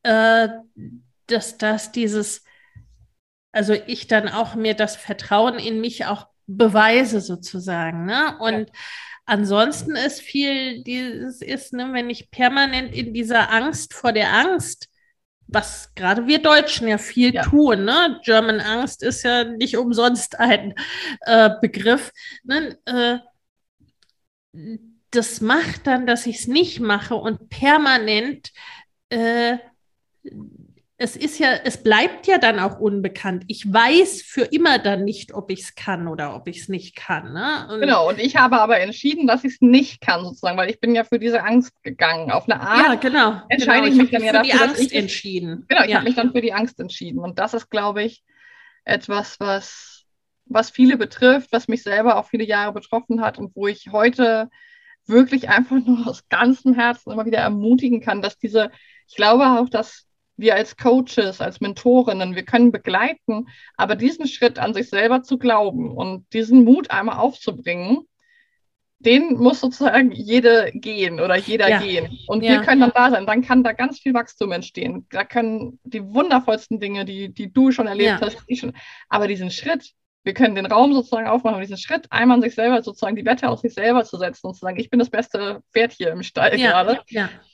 äh, 0.03 0.49
dass 1.25 1.57
das 1.57 1.91
dieses, 1.91 2.43
also 3.53 3.73
ich 3.73 4.05
dann 4.05 4.27
auch 4.27 4.53
mir 4.53 4.75
das 4.75 4.97
Vertrauen 4.97 5.57
in 5.57 5.81
mich 5.81 6.05
auch 6.05 6.27
beweise 6.45 7.21
sozusagen. 7.21 8.05
Ne? 8.05 8.37
Und 8.37 8.67
ja. 8.67 8.73
ansonsten 9.25 9.95
ist 9.95 10.21
viel, 10.21 10.83
dieses 10.83 11.41
ist, 11.41 11.73
ne, 11.73 11.91
wenn 11.93 12.09
ich 12.11 12.29
permanent 12.29 12.93
in 12.93 13.15
dieser 13.15 13.49
Angst 13.49 13.95
vor 13.95 14.11
der 14.11 14.31
Angst 14.33 14.89
was 15.47 15.93
gerade 15.95 16.27
wir 16.27 16.41
Deutschen 16.41 16.87
ja 16.87 16.97
viel 16.97 17.33
ja. 17.33 17.43
tun. 17.43 17.85
Ne? 17.85 18.19
German 18.23 18.59
Angst 18.59 19.03
ist 19.03 19.23
ja 19.23 19.43
nicht 19.43 19.77
umsonst 19.77 20.39
ein 20.39 20.73
äh, 21.21 21.51
Begriff. 21.61 22.11
Ne? 22.43 22.77
Äh, 22.85 23.19
das 25.11 25.41
macht 25.41 25.85
dann, 25.87 26.07
dass 26.07 26.25
ich 26.25 26.39
es 26.39 26.47
nicht 26.47 26.79
mache 26.79 27.15
und 27.15 27.49
permanent 27.49 28.51
äh, 29.09 29.57
es 31.03 31.17
ist 31.17 31.37
ja, 31.37 31.49
es 31.65 31.83
bleibt 31.83 32.27
ja 32.27 32.37
dann 32.37 32.59
auch 32.59 32.79
unbekannt. 32.79 33.43
Ich 33.47 33.71
weiß 33.71 34.21
für 34.21 34.43
immer 34.43 34.79
dann 34.79 35.03
nicht, 35.03 35.33
ob 35.33 35.51
ich 35.51 35.59
es 35.59 35.75
kann 35.75 36.07
oder 36.07 36.33
ob 36.33 36.47
ich 36.47 36.61
es 36.61 36.69
nicht 36.69 36.95
kann. 36.95 37.33
Ne? 37.33 37.67
Und 37.69 37.81
genau, 37.81 38.07
und 38.07 38.19
ich 38.19 38.37
habe 38.37 38.61
aber 38.61 38.79
entschieden, 38.79 39.27
dass 39.27 39.43
ich 39.43 39.55
es 39.55 39.61
nicht 39.61 39.99
kann, 39.99 40.23
sozusagen, 40.23 40.57
weil 40.57 40.69
ich 40.69 40.79
bin 40.79 40.95
ja 40.95 41.03
für 41.03 41.19
diese 41.19 41.43
Angst 41.43 41.73
gegangen. 41.83 42.31
Auf 42.31 42.47
eine 42.47 42.61
Art 42.61 42.87
ja, 42.87 42.95
genau, 42.95 43.41
entscheide 43.49 43.89
genau. 43.89 43.93
ich 43.93 44.01
mich 44.01 44.11
dann 44.11 44.23
ja 44.23 44.31
dafür, 44.31 44.53
die 44.53 44.63
Angst 44.63 44.81
ich, 44.81 44.95
entschieden. 44.95 45.65
Genau, 45.67 45.83
ich 45.83 45.89
ja. 45.89 45.97
habe 45.97 46.05
mich 46.05 46.15
dann 46.15 46.31
für 46.31 46.39
die 46.39 46.53
Angst 46.53 46.79
entschieden. 46.79 47.19
Und 47.19 47.37
das 47.37 47.53
ist, 47.53 47.69
glaube 47.69 48.01
ich, 48.01 48.23
etwas, 48.85 49.41
was, 49.41 50.05
was 50.45 50.69
viele 50.69 50.95
betrifft, 50.95 51.51
was 51.51 51.67
mich 51.67 51.83
selber 51.83 52.15
auch 52.15 52.29
viele 52.29 52.45
Jahre 52.45 52.71
betroffen 52.71 53.19
hat 53.19 53.39
und 53.39 53.53
wo 53.57 53.67
ich 53.67 53.89
heute 53.91 54.49
wirklich 55.05 55.49
einfach 55.49 55.75
nur 55.85 56.07
aus 56.07 56.29
ganzem 56.29 56.75
Herzen 56.75 57.11
immer 57.11 57.25
wieder 57.25 57.39
ermutigen 57.39 57.99
kann, 57.99 58.21
dass 58.21 58.37
diese, 58.37 58.71
ich 59.09 59.17
glaube 59.17 59.43
auch, 59.59 59.67
dass 59.67 60.05
wir 60.37 60.55
als 60.55 60.77
Coaches, 60.77 61.41
als 61.41 61.61
Mentorinnen, 61.61 62.35
wir 62.35 62.43
können 62.43 62.71
begleiten, 62.71 63.47
aber 63.77 63.95
diesen 63.95 64.27
Schritt 64.27 64.59
an 64.59 64.73
sich 64.73 64.89
selber 64.89 65.23
zu 65.23 65.37
glauben 65.37 65.95
und 65.95 66.25
diesen 66.33 66.63
Mut 66.63 66.91
einmal 66.91 67.17
aufzubringen, 67.17 68.07
den 68.99 69.33
muss 69.33 69.59
sozusagen 69.59 70.11
jede 70.11 70.71
gehen 70.73 71.19
oder 71.19 71.35
jeder 71.35 71.69
ja. 71.69 71.79
gehen. 71.79 72.19
Und 72.27 72.43
ja. 72.43 72.51
wir 72.51 72.61
können 72.61 72.81
dann 72.81 72.93
da 72.95 73.11
sein. 73.11 73.25
Dann 73.25 73.41
kann 73.41 73.63
da 73.63 73.73
ganz 73.73 73.99
viel 73.99 74.13
Wachstum 74.13 74.51
entstehen. 74.53 75.05
Da 75.11 75.25
können 75.25 75.79
die 75.83 76.03
wundervollsten 76.13 76.79
Dinge, 76.79 77.03
die, 77.03 77.33
die 77.33 77.51
du 77.51 77.71
schon 77.71 77.87
erlebt 77.87 78.21
ja. 78.21 78.21
hast, 78.21 78.37
die 78.49 78.55
schon, 78.55 78.73
aber 79.09 79.27
diesen 79.27 79.51
Schritt, 79.51 79.91
wir 80.23 80.33
können 80.33 80.55
den 80.55 80.65
Raum 80.65 80.93
sozusagen 80.93 81.27
aufmachen, 81.27 81.59
diesen 81.59 81.77
Schritt 81.77 82.09
einmal 82.11 82.37
an 82.37 82.41
sich 82.41 82.55
selber, 82.55 82.81
sozusagen 82.81 83.17
die 83.17 83.25
Wette 83.25 83.49
auf 83.49 83.59
sich 83.59 83.73
selber 83.73 84.05
zu 84.05 84.17
setzen 84.17 84.47
und 84.47 84.53
zu 84.53 84.61
sagen, 84.61 84.79
ich 84.79 84.89
bin 84.89 84.99
das 84.99 85.09
beste 85.09 85.61
Pferd 85.73 85.91
hier 85.91 86.11
im 86.11 86.23
Stall 86.23 86.51
gerade, 86.57 87.01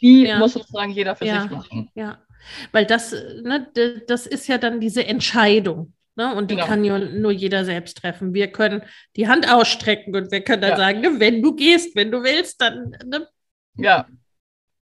die 0.02 0.32
muss 0.38 0.54
sozusagen 0.54 0.92
jeder 0.92 1.16
für 1.16 1.26
sich 1.26 1.50
machen. 1.50 1.90
Ja. 1.96 2.20
Weil 2.72 2.86
das, 2.86 3.12
ne, 3.12 3.68
das 4.08 4.26
ist 4.26 4.48
ja 4.48 4.58
dann 4.58 4.80
diese 4.80 5.06
Entscheidung. 5.06 5.94
Ne? 6.20 6.36
Und 6.36 6.52
die 6.52 6.56
genau. 6.56 6.68
kann 6.68 6.84
ja 6.84 7.00
nur 7.00 7.32
jeder 7.32 7.64
selbst 7.64 7.98
treffen. 7.98 8.34
Wir 8.34 8.52
können 8.52 8.84
die 9.16 9.30
Hand 9.30 9.50
ausstrecken 9.50 10.14
und 10.16 10.32
wir 10.34 10.42
können 10.44 10.62
dann 10.62 10.72
ja. 10.72 10.78
sagen, 10.78 11.00
ne, 11.00 11.20
wenn 11.20 11.42
du 11.42 11.56
gehst, 11.56 11.96
wenn 11.96 12.12
du 12.12 12.24
willst, 12.24 12.60
dann 12.60 12.94
ne, 13.06 13.26
ja. 13.78 14.06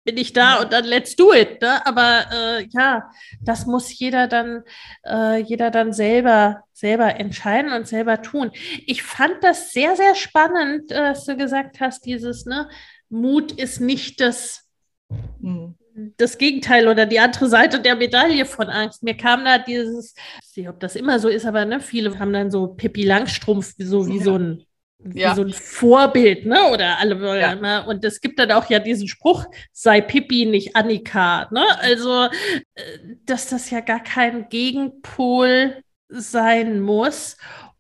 bin 0.04 0.18
ich 0.18 0.34
da 0.34 0.58
ja. 0.58 0.62
und 0.62 0.72
dann 0.72 0.86
let's 0.86 1.16
do 1.16 1.34
it. 1.34 1.62
Ne? 1.64 1.84
Aber 1.88 2.26
äh, 2.32 2.68
ja, 2.70 3.10
das 3.42 3.66
muss 3.66 3.98
jeder 3.98 4.28
dann, 4.28 4.66
äh, 5.04 5.42
jeder 5.42 5.72
dann 5.72 5.94
selber, 5.94 6.64
selber 6.74 7.20
entscheiden 7.20 7.74
und 7.74 7.88
selber 7.88 8.22
tun. 8.22 8.52
Ich 8.86 9.02
fand 9.02 9.44
das 9.44 9.74
sehr, 9.74 9.96
sehr 9.96 10.14
spannend, 10.14 10.92
äh, 10.92 10.96
dass 10.96 11.26
du 11.26 11.36
gesagt 11.36 11.80
hast, 11.80 12.06
dieses, 12.06 12.46
ne, 12.46 12.70
Mut 13.10 13.52
ist 13.52 13.80
nicht 13.82 14.22
das. 14.22 14.70
Mhm 15.40 15.76
das 16.18 16.38
Gegenteil 16.38 16.88
oder 16.88 17.06
die 17.06 17.20
andere 17.20 17.48
Seite 17.48 17.80
der 17.80 17.96
Medaille 17.96 18.46
von 18.46 18.68
Angst. 18.68 19.04
Mir 19.04 19.16
kam 19.16 19.46
da 19.46 19.58
dieses, 19.58 20.14
ich 20.14 20.50
weiß 20.50 20.58
nicht, 20.58 20.70
ob 20.70 20.80
das 20.80 20.96
immer 20.96 21.20
so 21.20 21.30
ist, 21.30 21.46
aber 21.46 21.66
ne, 21.66 21.80
viele 21.80 22.18
haben 22.20 22.34
dann 22.34 22.52
so 22.52 22.68
Pippi 22.68 23.04
Langstrumpf 23.04 23.74
so 23.78 24.08
wie 24.08 24.18
ja. 24.18 24.24
so 24.24 24.38
ein 24.38 24.66
ja. 25.14 25.36
so 25.36 25.44
ein 25.44 25.54
Vorbild, 25.54 26.46
ne? 26.46 26.72
Oder 26.72 26.98
alle 26.98 27.40
ja. 27.40 27.56
ne? 27.56 27.86
Und 27.86 28.04
es 28.04 28.22
gibt 28.22 28.40
dann 28.40 28.52
auch 28.52 28.70
ja 28.70 28.80
diesen 28.80 29.08
Spruch, 29.08 29.46
sei 29.72 30.02
Pippi, 30.02 30.46
nicht 30.46 30.76
Annika, 30.76 31.48
ne? 31.52 31.64
Also, 31.80 32.24
äh, 32.24 32.82
dass 33.26 33.50
das 33.50 33.70
ja 33.70 33.82
gar 33.82 34.02
kein 34.02 34.50
Gegenpol 34.50 35.84
sein 36.10 36.80
muss. 36.80 37.38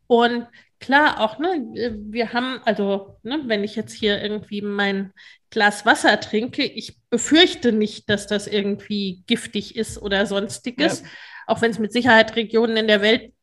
Und 0.07 0.45
klar, 0.79 1.19
auch, 1.19 1.39
ne, 1.39 1.95
wir 1.97 2.33
haben, 2.33 2.59
also, 2.65 3.17
ne, 3.23 3.41
wenn 3.45 3.63
ich 3.63 3.75
jetzt 3.75 3.93
hier 3.93 4.21
irgendwie 4.21 4.61
mein 4.61 5.13
Glas 5.49 5.85
Wasser 5.85 6.19
trinke, 6.19 6.63
ich 6.63 6.97
befürchte 7.09 7.71
nicht, 7.71 8.09
dass 8.09 8.27
das 8.27 8.47
irgendwie 8.47 9.23
giftig 9.27 9.75
ist 9.75 10.01
oder 10.01 10.25
sonstiges, 10.25 11.01
ja. 11.01 11.07
auch 11.47 11.61
wenn 11.61 11.71
es 11.71 11.79
mit 11.79 11.93
Sicherheit 11.93 12.35
Regionen 12.35 12.77
in 12.77 12.87
der 12.87 13.01
Welt 13.01 13.33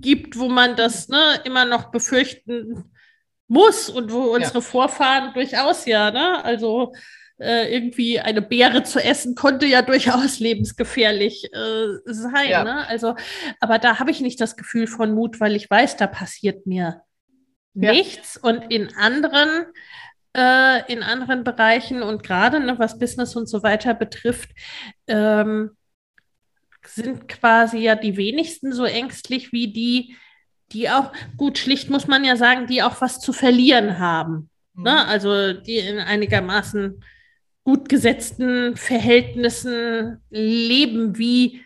gibt, 0.00 0.38
wo 0.38 0.48
man 0.48 0.76
das 0.76 1.08
ne, 1.08 1.40
immer 1.44 1.64
noch 1.64 1.90
befürchten 1.90 2.84
muss 3.48 3.88
und 3.88 4.12
wo 4.12 4.34
unsere 4.34 4.58
ja. 4.58 4.60
Vorfahren 4.60 5.32
durchaus 5.34 5.86
ja, 5.86 6.10
ne, 6.10 6.44
also 6.44 6.92
äh, 7.38 7.72
irgendwie 7.74 8.20
eine 8.20 8.42
Beere 8.42 8.82
zu 8.82 9.02
essen, 9.02 9.34
konnte 9.34 9.66
ja 9.66 9.82
durchaus 9.82 10.38
lebensgefährlich 10.40 11.52
äh, 11.52 11.98
sein. 12.04 12.50
Ja. 12.50 12.64
Ne? 12.64 12.86
Also, 12.88 13.14
aber 13.60 13.78
da 13.78 13.98
habe 13.98 14.10
ich 14.10 14.20
nicht 14.20 14.40
das 14.40 14.56
Gefühl 14.56 14.86
von 14.86 15.14
Mut, 15.14 15.40
weil 15.40 15.56
ich 15.56 15.70
weiß, 15.70 15.96
da 15.96 16.06
passiert 16.06 16.66
mir 16.66 17.02
nichts. 17.74 18.36
Und 18.36 18.70
in 18.70 18.94
anderen 18.96 19.66
äh, 20.36 20.92
in 20.92 21.02
anderen 21.02 21.44
Bereichen 21.44 22.02
und 22.02 22.22
gerade 22.22 22.60
ne, 22.60 22.78
was 22.78 22.98
Business 22.98 23.36
und 23.36 23.48
so 23.48 23.62
weiter 23.62 23.94
betrifft, 23.94 24.50
ähm, 25.06 25.70
sind 26.86 27.26
quasi 27.26 27.78
ja 27.78 27.96
die 27.96 28.16
wenigsten 28.16 28.72
so 28.72 28.84
ängstlich 28.84 29.52
wie 29.52 29.72
die, 29.72 30.16
die 30.72 30.90
auch, 30.90 31.12
gut, 31.36 31.58
schlicht 31.58 31.90
muss 31.90 32.06
man 32.06 32.22
ja 32.24 32.36
sagen, 32.36 32.66
die 32.66 32.82
auch 32.82 33.00
was 33.00 33.18
zu 33.20 33.32
verlieren 33.32 33.98
haben. 33.98 34.50
Ne? 34.74 34.80
Mhm. 34.80 34.82
Ne? 34.84 35.06
Also 35.06 35.52
die 35.54 35.78
in 35.78 35.98
einigermaßen 35.98 37.02
gut 37.66 37.88
gesetzten 37.88 38.76
Verhältnissen 38.76 40.22
leben, 40.30 41.18
wie 41.18 41.62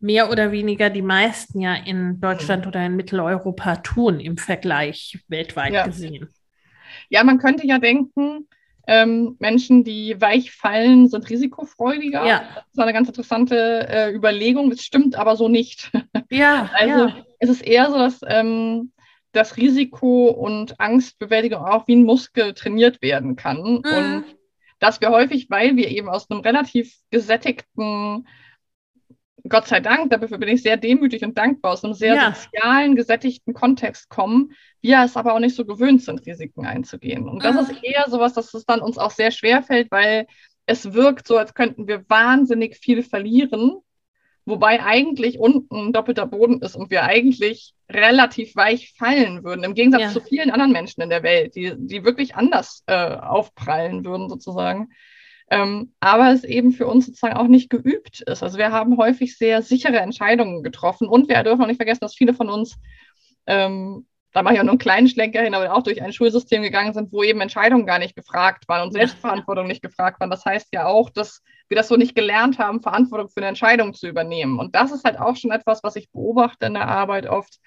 mehr 0.00 0.28
oder 0.28 0.50
weniger 0.50 0.90
die 0.90 1.00
meisten 1.00 1.60
ja 1.60 1.76
in 1.76 2.20
Deutschland 2.20 2.66
oder 2.66 2.84
in 2.84 2.96
Mitteleuropa 2.96 3.76
tun 3.76 4.18
im 4.18 4.36
Vergleich 4.36 5.20
weltweit 5.28 5.72
ja. 5.72 5.86
gesehen. 5.86 6.28
Ja, 7.08 7.22
man 7.22 7.38
könnte 7.38 7.68
ja 7.68 7.78
denken, 7.78 8.48
ähm, 8.88 9.36
Menschen, 9.38 9.84
die 9.84 10.20
weich 10.20 10.50
fallen, 10.50 11.08
sind 11.08 11.30
risikofreudiger. 11.30 12.26
Ja. 12.26 12.48
Das 12.56 12.64
ist 12.72 12.78
eine 12.80 12.92
ganz 12.92 13.06
interessante 13.06 13.86
äh, 13.88 14.12
Überlegung. 14.12 14.70
Das 14.70 14.82
stimmt 14.82 15.14
aber 15.14 15.36
so 15.36 15.48
nicht. 15.48 15.92
Ja. 16.30 16.68
also 16.74 17.06
ja. 17.06 17.24
es 17.38 17.48
ist 17.48 17.64
eher 17.64 17.90
so, 17.90 17.96
dass 17.96 18.20
ähm, 18.26 18.90
das 19.30 19.56
Risiko 19.56 20.30
und 20.30 20.80
Angstbewältigung 20.80 21.64
auch 21.64 21.86
wie 21.86 21.94
ein 21.94 22.02
Muskel 22.02 22.54
trainiert 22.54 23.00
werden 23.02 23.36
kann. 23.36 23.58
Mhm. 23.58 23.82
Und 23.84 24.24
dass 24.78 25.00
wir 25.00 25.10
häufig, 25.10 25.48
weil 25.50 25.76
wir 25.76 25.88
eben 25.88 26.08
aus 26.08 26.30
einem 26.30 26.40
relativ 26.40 26.94
gesättigten 27.10 28.26
Gott 29.46 29.68
sei 29.68 29.80
Dank, 29.80 30.10
dafür 30.10 30.38
bin 30.38 30.48
ich 30.48 30.62
sehr 30.62 30.78
demütig 30.78 31.22
und 31.22 31.36
dankbar, 31.36 31.72
aus 31.72 31.84
einem 31.84 31.92
sehr 31.92 32.14
ja. 32.14 32.34
sozialen, 32.34 32.96
gesättigten 32.96 33.52
Kontext 33.52 34.08
kommen, 34.08 34.52
wir 34.80 35.02
es 35.04 35.18
aber 35.18 35.34
auch 35.34 35.38
nicht 35.38 35.54
so 35.54 35.66
gewöhnt 35.66 36.02
sind, 36.02 36.24
Risiken 36.24 36.64
einzugehen. 36.64 37.28
Und 37.28 37.44
das 37.44 37.54
mhm. 37.54 37.60
ist 37.60 37.84
eher 37.84 38.08
sowas, 38.08 38.32
dass 38.32 38.54
es 38.54 38.64
dann 38.64 38.80
uns 38.80 38.96
auch 38.96 39.10
sehr 39.10 39.30
schwer 39.30 39.62
fällt, 39.62 39.90
weil 39.90 40.26
es 40.64 40.94
wirkt 40.94 41.26
so, 41.26 41.36
als 41.36 41.52
könnten 41.52 41.86
wir 41.86 42.08
wahnsinnig 42.08 42.78
viel 42.78 43.02
verlieren, 43.02 43.80
wobei 44.46 44.82
eigentlich 44.82 45.38
unten 45.38 45.92
doppelter 45.92 46.26
Boden 46.26 46.60
ist 46.60 46.76
und 46.76 46.90
wir 46.90 47.04
eigentlich 47.04 47.74
relativ 47.90 48.56
weich 48.56 48.94
fallen 48.96 49.44
würden, 49.44 49.64
im 49.64 49.74
Gegensatz 49.74 50.02
ja. 50.02 50.10
zu 50.10 50.20
vielen 50.20 50.50
anderen 50.50 50.72
Menschen 50.72 51.02
in 51.02 51.10
der 51.10 51.22
Welt, 51.22 51.54
die, 51.54 51.74
die 51.76 52.04
wirklich 52.04 52.34
anders 52.34 52.82
äh, 52.86 52.94
aufprallen 52.94 54.04
würden, 54.04 54.28
sozusagen. 54.28 54.88
Ähm, 55.50 55.92
aber 56.00 56.32
es 56.32 56.44
eben 56.44 56.72
für 56.72 56.86
uns 56.86 57.06
sozusagen 57.06 57.36
auch 57.36 57.48
nicht 57.48 57.68
geübt 57.68 58.22
ist. 58.22 58.42
Also 58.42 58.56
wir 58.56 58.72
haben 58.72 58.96
häufig 58.96 59.36
sehr 59.36 59.60
sichere 59.62 59.98
Entscheidungen 59.98 60.62
getroffen 60.62 61.06
und 61.06 61.28
wir 61.28 61.42
dürfen 61.42 61.62
auch 61.62 61.66
nicht 61.66 61.76
vergessen, 61.76 62.00
dass 62.00 62.14
viele 62.14 62.34
von 62.34 62.48
uns, 62.48 62.76
ähm, 63.46 64.06
da 64.34 64.42
mache 64.42 64.54
ich 64.54 64.60
auch 64.60 64.64
nur 64.64 64.72
einen 64.72 64.78
kleinen 64.78 65.08
Schlenker 65.08 65.42
hin, 65.42 65.54
aber 65.54 65.72
auch 65.72 65.84
durch 65.84 66.02
ein 66.02 66.12
Schulsystem 66.12 66.62
gegangen 66.62 66.92
sind, 66.92 67.12
wo 67.12 67.22
eben 67.22 67.40
Entscheidungen 67.40 67.86
gar 67.86 68.00
nicht 68.00 68.16
gefragt 68.16 68.66
waren 68.66 68.82
und 68.82 68.92
Selbstverantwortung 68.92 69.68
nicht 69.68 69.80
gefragt 69.80 70.18
waren. 70.18 70.28
Das 70.28 70.44
heißt 70.44 70.68
ja 70.72 70.86
auch, 70.86 71.08
dass 71.08 71.40
wir 71.68 71.76
das 71.76 71.86
so 71.86 71.96
nicht 71.96 72.16
gelernt 72.16 72.58
haben, 72.58 72.82
Verantwortung 72.82 73.28
für 73.28 73.38
eine 73.38 73.46
Entscheidung 73.46 73.94
zu 73.94 74.08
übernehmen. 74.08 74.58
Und 74.58 74.74
das 74.74 74.90
ist 74.90 75.04
halt 75.04 75.20
auch 75.20 75.36
schon 75.36 75.52
etwas, 75.52 75.84
was 75.84 75.94
ich 75.94 76.10
beobachte 76.10 76.66
in 76.66 76.74
der 76.74 76.88
Arbeit 76.88 77.26
oft, 77.26 77.60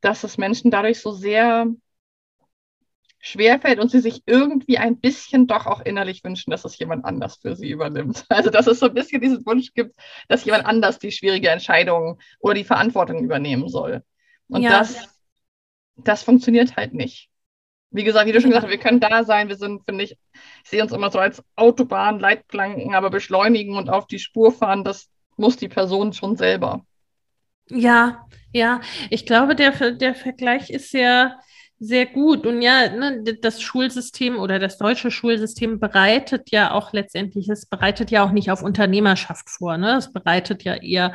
dass 0.00 0.24
es 0.24 0.38
Menschen 0.38 0.70
dadurch 0.70 1.00
so 1.00 1.12
sehr 1.12 1.66
schwerfällt 3.18 3.78
und 3.78 3.90
sie 3.90 4.00
sich 4.00 4.22
irgendwie 4.24 4.78
ein 4.78 4.98
bisschen 4.98 5.46
doch 5.46 5.66
auch 5.66 5.82
innerlich 5.82 6.24
wünschen, 6.24 6.50
dass 6.50 6.64
es 6.64 6.78
jemand 6.78 7.04
anders 7.04 7.36
für 7.36 7.54
sie 7.56 7.68
übernimmt. 7.68 8.24
Also 8.30 8.48
dass 8.48 8.66
es 8.66 8.78
so 8.78 8.86
ein 8.86 8.94
bisschen 8.94 9.20
diesen 9.20 9.44
Wunsch 9.44 9.74
gibt, 9.74 9.94
dass 10.28 10.46
jemand 10.46 10.64
anders 10.64 10.98
die 10.98 11.12
schwierige 11.12 11.50
Entscheidung 11.50 12.18
oder 12.38 12.54
die 12.54 12.64
Verantwortung 12.64 13.22
übernehmen 13.22 13.68
soll. 13.68 14.02
Und 14.48 14.62
ja. 14.62 14.70
das, 14.70 15.19
das 16.04 16.22
funktioniert 16.22 16.76
halt 16.76 16.94
nicht. 16.94 17.28
Wie 17.90 18.04
gesagt, 18.04 18.26
wie 18.26 18.32
du 18.32 18.40
schon 18.40 18.50
gesagt 18.50 18.66
hast, 18.66 18.70
wir 18.70 18.78
können 18.78 19.00
da 19.00 19.24
sein, 19.24 19.48
wir 19.48 19.56
sind, 19.56 19.84
finde 19.84 20.04
ich, 20.04 20.16
ich 20.62 20.70
sehe 20.70 20.82
uns 20.82 20.92
immer 20.92 21.10
so 21.10 21.18
als 21.18 21.42
Autobahn, 21.56 22.20
Leitplanken, 22.20 22.94
aber 22.94 23.10
beschleunigen 23.10 23.76
und 23.76 23.90
auf 23.90 24.06
die 24.06 24.20
Spur 24.20 24.52
fahren, 24.52 24.84
das 24.84 25.08
muss 25.36 25.56
die 25.56 25.68
Person 25.68 26.12
schon 26.12 26.36
selber. 26.36 26.84
Ja, 27.68 28.26
ja, 28.52 28.80
ich 29.10 29.26
glaube, 29.26 29.56
der, 29.56 29.92
der 29.92 30.14
Vergleich 30.14 30.70
ist 30.70 30.90
sehr, 30.90 31.38
sehr 31.80 32.06
gut. 32.06 32.46
Und 32.46 32.62
ja, 32.62 32.90
ne, 32.90 33.24
das 33.40 33.62
Schulsystem 33.62 34.38
oder 34.38 34.58
das 34.58 34.76
deutsche 34.76 35.10
Schulsystem 35.10 35.80
bereitet 35.80 36.50
ja 36.50 36.72
auch 36.72 36.92
letztendlich, 36.92 37.48
es 37.48 37.66
bereitet 37.66 38.10
ja 38.10 38.24
auch 38.24 38.32
nicht 38.32 38.50
auf 38.50 38.62
Unternehmerschaft 38.62 39.48
vor. 39.48 39.78
Ne? 39.78 39.96
Es 39.96 40.12
bereitet 40.12 40.62
ja 40.62 40.74
eher 40.74 41.12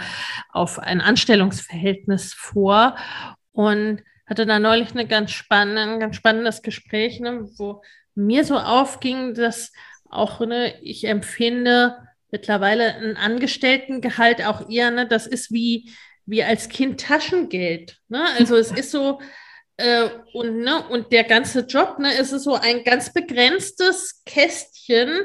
auf 0.51 0.79
ein 0.79 1.01
Anstellungsverhältnis 1.01 2.33
vor. 2.33 2.95
Und 3.51 4.01
hatte 4.25 4.45
da 4.45 4.59
neulich 4.59 4.91
eine 4.91 5.07
ganz 5.07 5.31
spannende, 5.31 5.81
ein 5.81 5.99
ganz 5.99 6.15
spannendes 6.15 6.61
Gespräch, 6.61 7.19
ne, 7.19 7.47
wo 7.57 7.83
mir 8.15 8.43
so 8.43 8.57
aufging, 8.57 9.33
dass 9.33 9.71
auch 10.09 10.39
ne, 10.39 10.79
ich 10.81 11.05
empfinde 11.05 11.95
mittlerweile 12.31 12.95
ein 12.95 13.17
Angestelltengehalt 13.17 14.45
auch 14.45 14.69
eher, 14.69 14.91
ne, 14.91 15.07
das 15.07 15.27
ist 15.27 15.51
wie, 15.51 15.91
wie 16.25 16.43
als 16.43 16.69
Kind 16.69 17.01
Taschengeld. 17.01 17.97
Ne? 18.07 18.25
Also 18.37 18.55
es 18.55 18.71
ist 18.71 18.91
so, 18.91 19.19
äh, 19.77 20.09
und, 20.33 20.59
ne, 20.59 20.87
und 20.89 21.11
der 21.11 21.23
ganze 21.23 21.61
Job, 21.61 21.99
ne, 21.99 22.13
ist 22.13 22.31
so 22.31 22.55
ein 22.55 22.83
ganz 22.83 23.13
begrenztes 23.13 24.23
Kästchen 24.25 25.21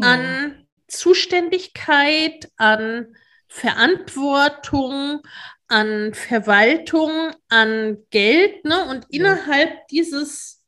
an 0.00 0.22
mhm. 0.22 0.66
Zuständigkeit, 0.88 2.48
an 2.56 3.14
Verantwortung, 3.48 5.22
an 5.70 6.12
Verwaltung, 6.14 7.30
an 7.48 7.98
Geld. 8.10 8.64
Ne? 8.64 8.84
Und 8.86 9.06
ja. 9.08 9.20
innerhalb 9.20 9.86
dieses 9.88 10.62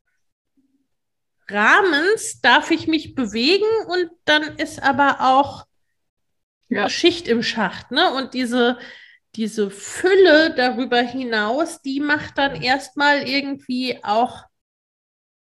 Rahmens 1.49 2.39
darf 2.41 2.71
ich 2.71 2.87
mich 2.87 3.13
bewegen 3.13 3.65
und 3.87 4.09
dann 4.25 4.43
ist 4.57 4.81
aber 4.81 5.17
auch 5.19 5.65
ja. 6.69 6.89
Schicht 6.89 7.27
im 7.27 7.43
Schacht. 7.43 7.91
Ne? 7.91 8.13
Und 8.13 8.33
diese, 8.33 8.77
diese 9.35 9.69
Fülle 9.69 10.55
darüber 10.55 11.01
hinaus, 11.01 11.81
die 11.81 11.99
macht 11.99 12.37
dann 12.37 12.61
erstmal 12.61 13.27
irgendwie 13.27 13.99
auch 14.03 14.45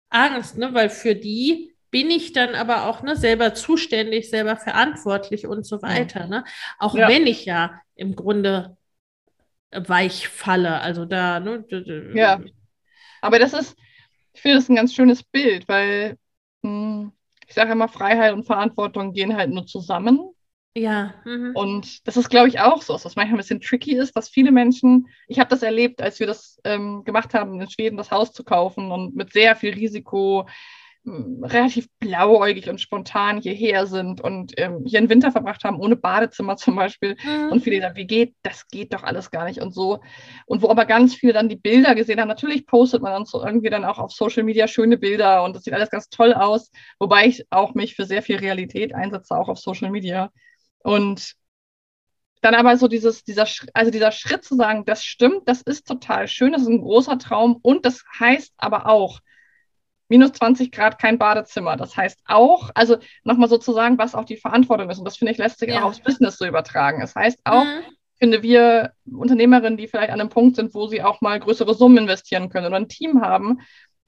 Angst, 0.09 0.57
ne? 0.57 0.73
weil 0.73 0.89
für 0.89 1.15
die 1.15 1.77
bin 1.91 2.11
ich 2.11 2.33
dann 2.33 2.55
aber 2.55 2.87
auch 2.87 3.03
ne, 3.03 3.15
selber 3.15 3.53
zuständig, 3.53 4.31
selber 4.31 4.57
verantwortlich 4.57 5.47
und 5.47 5.67
so 5.67 5.83
weiter. 5.83 6.29
Ne? 6.29 6.45
Auch 6.79 6.95
ja. 6.95 7.09
wenn 7.09 7.27
ich 7.27 7.45
ja 7.45 7.81
im 7.95 8.17
Grunde 8.17 8.77
weich 9.73 10.29
falle. 10.29 10.81
Also 10.81 11.05
da, 11.05 11.41
ne? 11.41 11.65
Ja. 12.15 12.41
Aber 13.21 13.39
das 13.39 13.53
ist, 13.53 13.77
ich 14.33 14.41
finde 14.41 14.57
das 14.57 14.69
ein 14.69 14.77
ganz 14.77 14.95
schönes 14.95 15.23
Bild, 15.23 15.69
weil 15.69 16.17
mh, 16.63 16.71
hm, 16.71 17.13
ich 17.47 17.55
sage 17.55 17.73
immer, 17.73 17.89
Freiheit 17.89 18.33
und 18.33 18.45
Verantwortung 18.47 19.13
gehen 19.13 19.37
halt 19.37 19.51
nur 19.51 19.67
zusammen. 19.67 20.21
Ja. 20.77 21.15
Mhm. 21.25 21.51
Und 21.55 22.07
das 22.07 22.17
ist, 22.17 22.31
glaube 22.31 22.49
ich, 22.49 22.61
auch 22.61 22.83
so, 22.83 22.95
was 22.95 23.05
manchmal 23.17 23.35
ein 23.35 23.37
bisschen 23.39 23.61
tricky 23.61 23.97
ist, 23.97 24.17
dass 24.17 24.29
viele 24.29 24.53
Menschen, 24.53 25.09
ich 25.27 25.41
habe 25.41 25.51
das 25.51 25.63
erlebt, 25.63 26.01
als 26.01 26.21
wir 26.21 26.29
das 26.29 26.61
ähm, 26.63 27.03
gemacht 27.03 27.35
haben, 27.35 27.61
in 27.61 27.69
Schweden 27.69 27.97
das 27.97 28.13
Haus 28.13 28.33
zu 28.33 28.45
kaufen 28.45 28.93
und 28.93 29.17
mit 29.17 29.33
sehr 29.33 29.57
viel 29.57 29.75
Risiko 29.75 30.47
relativ 31.07 31.89
blauäugig 31.99 32.69
und 32.69 32.81
spontan 32.81 33.41
hierher 33.41 33.87
sind 33.87 34.21
und 34.21 34.53
ähm, 34.59 34.85
hier 34.85 34.99
einen 34.99 35.09
Winter 35.09 35.33
verbracht 35.33 35.65
haben, 35.65 35.81
ohne 35.81 35.97
Badezimmer 35.97 36.57
zum 36.57 36.77
Beispiel. 36.77 37.17
Mhm. 37.25 37.53
Und 37.53 37.63
viele 37.63 37.81
sagen, 37.81 37.97
wie 37.97 38.07
geht, 38.07 38.35
das 38.43 38.69
geht 38.69 38.93
doch 38.93 39.03
alles 39.03 39.31
gar 39.31 39.47
nicht 39.47 39.63
und 39.63 39.73
so. 39.73 40.01
Und 40.47 40.61
wo 40.63 40.69
aber 40.69 40.85
ganz 40.85 41.15
viele 41.15 41.33
dann 41.33 41.49
die 41.49 41.57
Bilder 41.57 41.95
gesehen 41.95 42.21
haben, 42.21 42.29
natürlich 42.29 42.67
postet 42.67 43.03
man 43.03 43.13
dann 43.13 43.25
so 43.25 43.43
irgendwie 43.43 43.71
dann 43.71 43.85
auch 43.85 43.99
auf 43.99 44.13
Social 44.13 44.43
Media 44.43 44.69
schöne 44.69 44.99
Bilder 44.99 45.43
und 45.43 45.57
das 45.57 45.65
sieht 45.65 45.73
alles 45.73 45.91
ganz 45.91 46.11
toll 46.11 46.35
aus, 46.35 46.71
wobei 46.99 47.27
ich 47.27 47.47
auch 47.51 47.75
mich 47.75 47.97
für 47.97 48.05
sehr 48.05 48.23
viel 48.23 48.37
Realität 48.37 48.95
einsetze, 48.95 49.35
auch 49.35 49.49
auf 49.49 49.59
Social 49.59 49.91
Media. 49.91 50.31
Und 50.81 51.35
dann 52.43 52.55
aber 52.55 52.77
so 52.77 52.89
dieses, 52.89 53.25
dieser, 53.25 53.47
also 53.75 53.91
dieser 53.91 54.13
Schritt 54.13 54.45
zu 54.45 54.55
sagen, 54.55 54.85
das 54.85 55.05
stimmt, 55.05 55.49
das 55.49 55.63
ist 55.63 55.87
total 55.87 56.29
schön, 56.29 56.53
das 56.53 56.63
ist 56.63 56.69
ein 56.69 56.81
großer 56.81 57.19
Traum 57.19 57.59
und 57.63 57.85
das 57.85 58.03
heißt 58.19 58.53
aber 58.57 58.87
auch, 58.87 59.21
minus 60.11 60.33
20 60.33 60.71
Grad 60.73 61.01
kein 61.01 61.19
Badezimmer. 61.19 61.77
Das 61.77 61.97
heißt 61.97 62.21
auch, 62.27 62.71
also 62.75 62.99
nochmal 63.25 63.49
sozusagen, 63.49 63.97
was 63.97 64.15
auch 64.15 64.25
die 64.25 64.37
Verantwortung 64.37 64.91
ist. 64.91 64.99
Und 64.99 65.05
das 65.05 65.17
finde 65.17 65.33
ich 65.33 65.39
lässt 65.39 65.59
sich 65.59 65.71
ja. 65.71 65.81
auch 65.81 65.85
aufs 65.85 66.01
Business 66.01 66.37
so 66.37 66.47
übertragen. 66.47 67.01
Das 67.01 67.15
heißt 67.15 67.41
auch, 67.45 67.65
mhm. 67.65 67.83
finde 68.19 68.43
wir 68.43 68.93
Unternehmerinnen, 69.11 69.79
die 69.79 69.89
vielleicht 69.89 70.11
an 70.11 70.21
einem 70.21 70.29
Punkt 70.29 70.57
sind, 70.57 70.75
wo 70.75 70.87
sie 70.87 71.03
auch 71.03 71.21
mal 71.21 71.41
größere 71.41 71.75
Summen 71.75 71.99
investieren 71.99 72.51
können 72.51 72.67
oder 72.67 72.77
ein 72.77 72.89
Team 72.89 73.23
haben, 73.23 73.61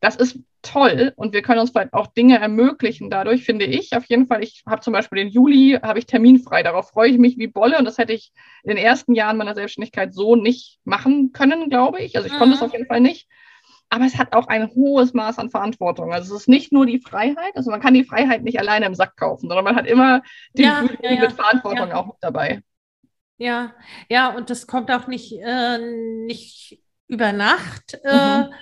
das 0.03 0.17
ist 0.17 0.41
toll 0.63 1.13
und 1.15 1.33
wir 1.33 1.43
können 1.43 1.61
uns 1.61 1.71
vielleicht 1.71 1.93
auch 1.93 2.09
Dinge 2.09 2.41
ermöglichen 2.41 3.09
dadurch, 3.09 3.45
finde 3.45 3.67
ich. 3.67 3.97
Auf 3.97 4.05
jeden 4.07 4.27
Fall, 4.27 4.43
ich 4.43 4.65
habe 4.67 4.81
zum 4.81 4.93
Beispiel 4.93 5.19
den 5.19 5.29
Juli, 5.29 5.79
habe 5.81 6.01
ich 6.01 6.07
terminfrei. 6.07 6.65
Darauf 6.65 6.89
freue 6.89 7.11
ich 7.11 7.19
mich 7.19 7.39
wie 7.39 7.47
Bolle 7.47 7.79
und 7.79 7.85
das 7.85 7.99
hätte 7.99 8.13
ich 8.13 8.33
in 8.65 8.71
den 8.71 8.79
ersten 8.79 9.15
Jahren 9.15 9.37
meiner 9.37 9.55
Selbstständigkeit 9.55 10.13
so 10.13 10.35
nicht 10.35 10.81
machen 10.83 11.31
können, 11.33 11.71
glaube 11.71 12.01
ich. 12.01 12.17
Also 12.17 12.27
ich 12.27 12.35
mhm. 12.35 12.39
konnte 12.39 12.55
es 12.55 12.61
mhm. 12.61 12.67
auf 12.67 12.73
jeden 12.73 12.87
Fall 12.87 13.01
nicht 13.01 13.29
aber 13.93 14.07
es 14.07 14.17
hat 14.17 14.33
auch 14.33 14.49
ein 14.49 14.71
hohes 14.75 15.13
Maß 15.13 15.39
an 15.39 15.51
Verantwortung. 15.51 16.15
Also 16.15 16.35
es 16.35 16.43
ist 16.43 16.49
nicht 16.49 16.73
nur 16.73 16.87
die 16.87 16.99
Freiheit, 16.99 17.55
also 17.55 17.71
man 17.71 17.81
kann 17.83 17.93
die 17.93 18.05
Freiheit 18.05 18.43
nicht 18.43 18.59
alleine 18.59 18.87
im 18.87 18.95
Sack 18.95 19.19
kaufen, 19.19 19.49
sondern 19.49 19.67
man 19.67 19.77
hat 19.77 19.87
immer 19.87 20.23
die 20.55 20.63
ja, 20.63 20.83
ja, 21.03 21.13
ja. 21.13 21.21
mit 21.21 21.33
Verantwortung 21.33 21.93
auch 21.93 22.07
mit 22.07 22.17
dabei. 22.23 22.63
Ja, 23.37 23.75
ja, 24.09 24.31
und 24.31 24.49
das 24.49 24.67
kommt 24.67 24.91
auch 24.91 25.09
nicht, 25.09 25.35
äh, 25.35 25.77
nicht 26.25 26.81
über 27.07 27.33
Nacht. 27.33 27.99
Äh, 28.03 28.39
mhm. 28.39 28.55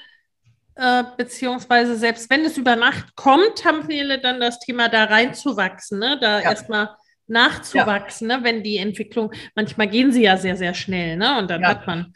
Äh, 0.74 1.04
beziehungsweise 1.16 1.94
selbst 1.94 2.28
wenn 2.28 2.44
es 2.44 2.58
über 2.58 2.74
Nacht 2.74 3.14
kommt, 3.14 3.64
haben 3.64 3.84
viele 3.84 4.20
dann 4.20 4.40
das 4.40 4.58
Thema 4.58 4.88
da 4.88 5.04
reinzuwachsen, 5.04 6.00
ne? 6.00 6.18
da 6.20 6.40
erstmal 6.40 6.96
nachzuwachsen, 7.28 8.26
ne? 8.26 8.40
wenn 8.42 8.64
die 8.64 8.78
Entwicklung, 8.78 9.30
manchmal 9.54 9.86
gehen 9.86 10.10
sie 10.10 10.22
ja 10.22 10.36
sehr, 10.36 10.56
sehr 10.56 10.74
schnell, 10.74 11.16
ne? 11.16 11.38
Und 11.38 11.48
dann 11.50 11.64
hat 11.64 11.86
man 11.86 12.12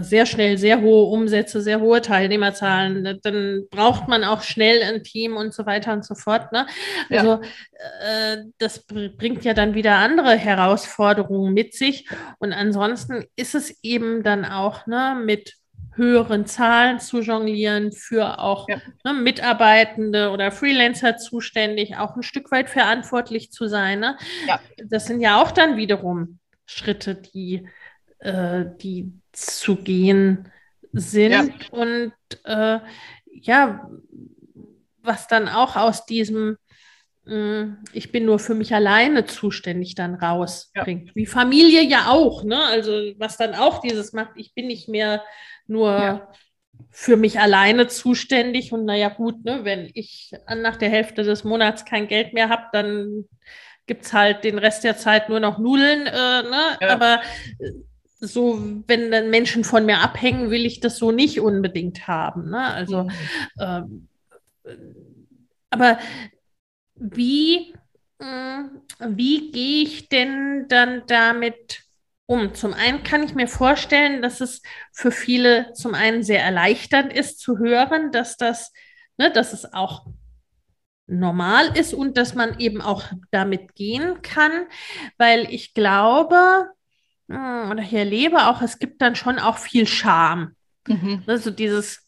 sehr 0.00 0.26
schnell 0.26 0.58
sehr 0.58 0.80
hohe 0.80 1.04
Umsätze, 1.04 1.60
sehr 1.60 1.80
hohe 1.80 2.00
Teilnehmerzahlen, 2.00 3.20
dann 3.22 3.66
braucht 3.70 4.06
man 4.08 4.22
auch 4.22 4.42
schnell 4.42 4.82
ein 4.82 5.02
Team 5.02 5.36
und 5.36 5.52
so 5.52 5.66
weiter 5.66 5.92
und 5.92 6.04
so 6.04 6.14
fort. 6.14 6.52
Ne? 6.52 6.66
Also 7.10 7.40
ja. 7.42 8.32
äh, 8.32 8.44
das 8.58 8.86
bringt 8.86 9.44
ja 9.44 9.54
dann 9.54 9.74
wieder 9.74 9.96
andere 9.96 10.36
Herausforderungen 10.36 11.52
mit 11.52 11.74
sich. 11.74 12.08
Und 12.38 12.52
ansonsten 12.52 13.24
ist 13.34 13.54
es 13.54 13.82
eben 13.82 14.22
dann 14.22 14.44
auch 14.44 14.86
ne, 14.86 15.20
mit 15.24 15.54
höheren 15.94 16.46
Zahlen 16.46 17.00
zu 17.00 17.20
jonglieren, 17.20 17.92
für 17.92 18.38
auch 18.38 18.68
ja. 18.68 18.76
ne, 19.04 19.12
Mitarbeitende 19.12 20.30
oder 20.30 20.50
Freelancer 20.50 21.16
zuständig, 21.16 21.96
auch 21.96 22.16
ein 22.16 22.22
Stück 22.22 22.50
weit 22.50 22.70
verantwortlich 22.70 23.50
zu 23.50 23.66
sein. 23.66 24.00
Ne? 24.00 24.16
Ja. 24.46 24.60
Das 24.84 25.06
sind 25.06 25.20
ja 25.20 25.42
auch 25.42 25.50
dann 25.50 25.76
wiederum 25.76 26.38
Schritte, 26.66 27.14
die, 27.14 27.68
äh, 28.22 28.64
die 28.80 29.12
zu 29.32 29.76
gehen 29.76 30.50
sind. 30.92 31.32
Ja. 31.32 31.44
Und 31.70 32.12
äh, 32.44 32.78
ja, 33.32 33.88
was 35.02 35.26
dann 35.26 35.48
auch 35.48 35.76
aus 35.76 36.06
diesem 36.06 36.56
äh, 37.26 37.64
ich 37.92 38.12
bin 38.12 38.24
nur 38.24 38.38
für 38.38 38.54
mich 38.54 38.74
alleine 38.74 39.24
zuständig 39.24 39.94
dann 39.94 40.14
rausbringt. 40.14 41.08
Ja. 41.08 41.14
Wie 41.14 41.26
Familie 41.26 41.82
ja 41.82 42.08
auch, 42.08 42.44
ne? 42.44 42.62
Also 42.64 42.92
was 43.18 43.36
dann 43.36 43.54
auch 43.54 43.80
dieses 43.80 44.12
macht, 44.12 44.32
ich 44.36 44.54
bin 44.54 44.66
nicht 44.66 44.88
mehr 44.88 45.22
nur 45.66 45.90
ja. 45.90 46.28
für 46.90 47.16
mich 47.16 47.40
alleine 47.40 47.86
zuständig 47.86 48.72
und 48.72 48.84
naja 48.84 49.08
gut, 49.08 49.44
ne, 49.44 49.64
wenn 49.64 49.90
ich 49.94 50.32
nach 50.48 50.76
der 50.76 50.90
Hälfte 50.90 51.22
des 51.22 51.44
Monats 51.44 51.84
kein 51.84 52.08
Geld 52.08 52.32
mehr 52.32 52.48
habe, 52.48 52.64
dann 52.72 53.24
gibt 53.86 54.04
es 54.04 54.12
halt 54.12 54.44
den 54.44 54.58
Rest 54.58 54.84
der 54.84 54.96
Zeit 54.96 55.28
nur 55.28 55.40
noch 55.40 55.58
Nudeln, 55.58 56.06
äh, 56.06 56.42
ne? 56.42 56.78
Ja. 56.80 56.88
Aber 56.88 57.20
so, 58.24 58.56
wenn 58.86 59.10
dann 59.10 59.30
Menschen 59.30 59.64
von 59.64 59.84
mir 59.84 59.98
abhängen, 59.98 60.50
will 60.50 60.64
ich 60.64 60.78
das 60.78 60.96
so 60.96 61.10
nicht 61.10 61.40
unbedingt 61.40 62.06
haben. 62.06 62.50
Ne? 62.50 62.60
Also, 62.60 63.04
mhm. 63.04 63.10
ähm, 63.60 64.08
aber 65.70 65.98
wie, 66.94 67.74
äh, 68.20 68.62
wie 69.00 69.50
gehe 69.50 69.82
ich 69.82 70.08
denn 70.08 70.66
dann 70.68 71.02
damit 71.08 71.82
um? 72.26 72.54
Zum 72.54 72.74
einen 72.74 73.02
kann 73.02 73.24
ich 73.24 73.34
mir 73.34 73.48
vorstellen, 73.48 74.22
dass 74.22 74.40
es 74.40 74.62
für 74.92 75.10
viele 75.10 75.72
zum 75.72 75.94
einen 75.94 76.22
sehr 76.22 76.44
erleichternd 76.44 77.12
ist 77.12 77.40
zu 77.40 77.58
hören, 77.58 78.12
dass 78.12 78.36
das, 78.36 78.72
ne, 79.18 79.32
dass 79.32 79.52
es 79.52 79.72
auch 79.72 80.06
normal 81.08 81.76
ist 81.76 81.92
und 81.92 82.16
dass 82.16 82.36
man 82.36 82.60
eben 82.60 82.80
auch 82.80 83.02
damit 83.32 83.74
gehen 83.74 84.22
kann, 84.22 84.52
weil 85.18 85.52
ich 85.52 85.74
glaube, 85.74 86.68
oder 87.28 87.82
hier 87.82 88.04
lebe 88.04 88.46
auch, 88.46 88.62
es 88.62 88.78
gibt 88.78 89.00
dann 89.00 89.14
schon 89.14 89.38
auch 89.38 89.58
viel 89.58 89.86
Scham. 89.86 90.54
Mhm. 90.86 91.22
Also 91.26 91.50
dieses 91.50 92.06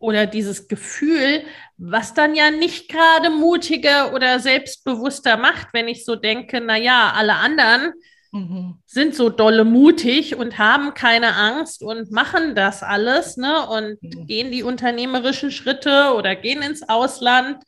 oder 0.00 0.26
dieses 0.26 0.66
Gefühl, 0.66 1.42
was 1.76 2.14
dann 2.14 2.34
ja 2.34 2.50
nicht 2.50 2.88
gerade 2.88 3.28
mutiger 3.30 4.14
oder 4.14 4.40
selbstbewusster 4.40 5.36
macht, 5.36 5.68
wenn 5.72 5.88
ich 5.88 6.04
so 6.04 6.16
denke, 6.16 6.60
naja, 6.60 7.12
alle 7.14 7.34
anderen 7.34 7.92
mhm. 8.32 8.76
sind 8.86 9.14
so 9.14 9.28
dolle 9.28 9.64
mutig 9.64 10.36
und 10.36 10.56
haben 10.56 10.94
keine 10.94 11.36
Angst 11.36 11.82
und 11.82 12.10
machen 12.10 12.54
das 12.54 12.82
alles, 12.82 13.36
ne? 13.36 13.66
Und 13.68 14.02
mhm. 14.02 14.26
gehen 14.26 14.50
die 14.50 14.62
unternehmerischen 14.62 15.50
Schritte 15.50 16.14
oder 16.16 16.34
gehen 16.34 16.62
ins 16.62 16.88
Ausland, 16.88 17.62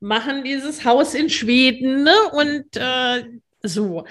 machen 0.00 0.44
dieses 0.44 0.84
Haus 0.84 1.14
in 1.14 1.30
Schweden, 1.30 2.02
ne? 2.02 2.14
Und 2.32 2.76
äh, 2.76 3.24
so, 3.64 4.04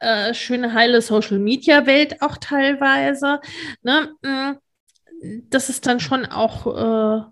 äh, 0.00 0.34
schöne 0.34 0.74
heile 0.74 1.00
Social 1.00 1.38
Media 1.38 1.86
Welt 1.86 2.20
auch 2.22 2.36
teilweise. 2.38 3.40
Ne? 3.82 4.10
Mm, 4.22 4.58
dass 5.48 5.68
es 5.68 5.80
dann 5.80 6.00
schon 6.00 6.26
auch 6.26 6.66
äh, 6.66 7.22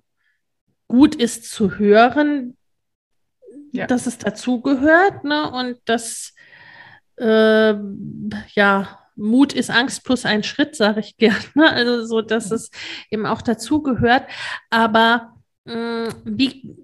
gut 0.88 1.14
ist 1.14 1.50
zu 1.50 1.78
hören, 1.78 2.56
ja. 3.72 3.86
dass 3.86 4.06
es 4.06 4.18
dazugehört, 4.18 5.24
ne? 5.24 5.50
Und 5.50 5.78
dass 5.86 6.34
äh, 7.16 7.74
ja 8.54 8.98
Mut 9.14 9.52
ist 9.52 9.70
Angst 9.70 10.04
plus 10.04 10.24
ein 10.24 10.42
Schritt, 10.42 10.76
sage 10.76 11.00
ich 11.00 11.16
gerne. 11.18 11.70
Also 11.70 12.04
so, 12.04 12.22
dass 12.22 12.50
es 12.50 12.70
eben 13.10 13.26
auch 13.26 13.42
dazugehört. 13.42 14.26
Aber 14.70 15.34
mh, 15.64 15.74
mm, 15.74 16.08
wie 16.24 16.76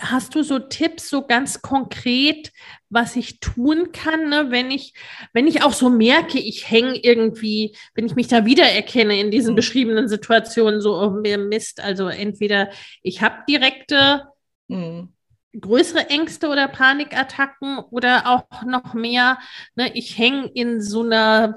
hast 0.00 0.34
du 0.34 0.42
so 0.42 0.58
Tipps, 0.58 1.08
so 1.08 1.26
ganz 1.26 1.62
konkret, 1.62 2.52
was 2.88 3.16
ich 3.16 3.38
tun 3.40 3.92
kann, 3.92 4.28
ne? 4.28 4.50
wenn 4.50 4.70
ich, 4.70 4.94
wenn 5.32 5.46
ich 5.46 5.62
auch 5.62 5.72
so 5.72 5.90
merke, 5.90 6.38
ich 6.38 6.70
hänge 6.70 6.96
irgendwie, 6.96 7.76
wenn 7.94 8.06
ich 8.06 8.16
mich 8.16 8.28
da 8.28 8.44
wiedererkenne 8.44 9.20
in 9.20 9.30
diesen 9.30 9.52
mhm. 9.52 9.56
beschriebenen 9.56 10.08
Situationen, 10.08 10.80
so 10.80 10.96
oh, 10.96 11.10
mir 11.10 11.38
Mist. 11.38 11.80
Also 11.80 12.08
entweder 12.08 12.70
ich 13.02 13.22
habe 13.22 13.44
direkte 13.48 14.24
mhm. 14.68 15.12
größere 15.58 16.08
Ängste 16.08 16.48
oder 16.48 16.66
Panikattacken 16.66 17.78
oder 17.90 18.26
auch 18.26 18.62
noch 18.64 18.94
mehr, 18.94 19.38
ne? 19.76 19.92
ich 19.94 20.18
hänge 20.18 20.50
in 20.54 20.80
so 20.80 21.02
einer 21.02 21.54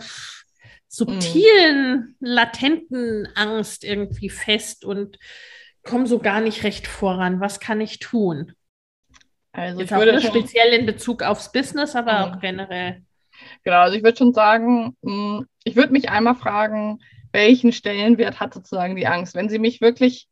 subtilen, 0.87 1.95
mhm. 1.95 2.15
latenten 2.19 3.27
Angst 3.33 3.83
irgendwie 3.83 4.29
fest 4.29 4.85
und 4.85 5.17
komme 5.83 6.07
so 6.07 6.19
gar 6.19 6.41
nicht 6.41 6.63
recht 6.63 6.87
voran. 6.87 7.39
Was 7.39 7.59
kann 7.59 7.81
ich 7.81 7.99
tun? 7.99 8.53
Also 9.51 9.79
Jetzt 9.79 9.91
ich 9.91 9.97
würde 9.97 10.19
schon, 10.19 10.31
speziell 10.31 10.73
in 10.73 10.85
Bezug 10.85 11.21
aufs 11.21 11.51
Business, 11.51 11.95
aber 11.95 12.11
ja. 12.11 12.27
auch 12.27 12.39
generell. 12.39 13.03
Genau, 13.63 13.77
also 13.81 13.95
ich 13.97 14.03
würde 14.03 14.17
schon 14.17 14.33
sagen, 14.33 14.97
hm, 15.03 15.47
ich 15.63 15.75
würde 15.75 15.93
mich 15.93 16.09
einmal 16.09 16.35
fragen, 16.35 16.99
welchen 17.31 17.71
Stellenwert 17.71 18.39
hat 18.39 18.53
sozusagen 18.53 18.95
die 18.95 19.07
Angst? 19.07 19.35
Wenn 19.35 19.49
sie 19.49 19.59
mich 19.59 19.81
wirklich 19.81 20.27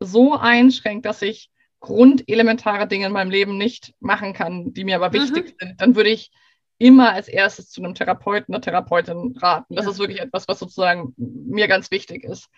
so 0.00 0.34
einschränkt, 0.34 1.06
dass 1.06 1.22
ich 1.22 1.50
grundelementare 1.80 2.88
Dinge 2.88 3.06
in 3.06 3.12
meinem 3.12 3.30
Leben 3.30 3.58
nicht 3.58 3.92
machen 4.00 4.32
kann, 4.32 4.72
die 4.72 4.84
mir 4.84 4.96
aber 4.96 5.08
mhm. 5.08 5.22
wichtig 5.22 5.54
sind, 5.60 5.80
dann 5.80 5.94
würde 5.94 6.10
ich 6.10 6.30
immer 6.78 7.12
als 7.12 7.28
erstes 7.28 7.70
zu 7.70 7.82
einem 7.82 7.94
Therapeuten, 7.94 8.54
einer 8.54 8.62
Therapeutin 8.62 9.36
raten. 9.40 9.74
Das 9.74 9.84
ja. 9.84 9.90
ist 9.92 9.98
wirklich 9.98 10.20
etwas, 10.20 10.48
was 10.48 10.58
sozusagen 10.58 11.14
mir 11.16 11.68
ganz 11.68 11.90
wichtig 11.90 12.24
ist. 12.24 12.48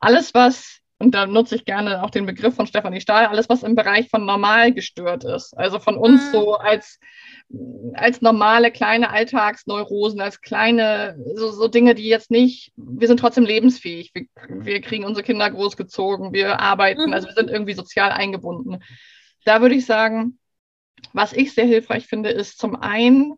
Alles, 0.00 0.34
was 0.34 0.80
und 0.98 1.14
da 1.14 1.26
nutze 1.26 1.56
ich 1.56 1.64
gerne 1.64 2.02
auch 2.02 2.10
den 2.10 2.26
Begriff 2.26 2.54
von 2.54 2.66
Stefanie 2.66 3.00
Stahl, 3.00 3.26
alles, 3.26 3.48
was 3.48 3.62
im 3.62 3.74
Bereich 3.74 4.08
von 4.10 4.24
normal 4.24 4.72
gestört 4.72 5.24
ist. 5.24 5.56
Also 5.56 5.80
von 5.80 5.96
uns 5.96 6.26
mhm. 6.28 6.30
so 6.30 6.54
als, 6.54 7.00
als 7.94 8.22
normale 8.22 8.70
kleine 8.70 9.10
Alltagsneurosen, 9.10 10.20
als 10.20 10.40
kleine, 10.40 11.16
so, 11.34 11.50
so 11.50 11.66
Dinge, 11.66 11.94
die 11.94 12.08
jetzt 12.08 12.30
nicht, 12.30 12.72
wir 12.76 13.08
sind 13.08 13.18
trotzdem 13.18 13.44
lebensfähig, 13.44 14.12
wir, 14.14 14.26
wir 14.48 14.80
kriegen 14.80 15.04
unsere 15.04 15.24
Kinder 15.24 15.50
großgezogen, 15.50 16.32
wir 16.32 16.60
arbeiten, 16.60 17.06
mhm. 17.06 17.12
also 17.12 17.26
wir 17.26 17.34
sind 17.34 17.50
irgendwie 17.50 17.74
sozial 17.74 18.12
eingebunden. 18.12 18.78
Da 19.44 19.60
würde 19.60 19.74
ich 19.74 19.86
sagen, 19.86 20.38
was 21.12 21.32
ich 21.32 21.54
sehr 21.54 21.66
hilfreich 21.66 22.06
finde, 22.06 22.30
ist 22.30 22.58
zum 22.58 22.76
einen 22.76 23.34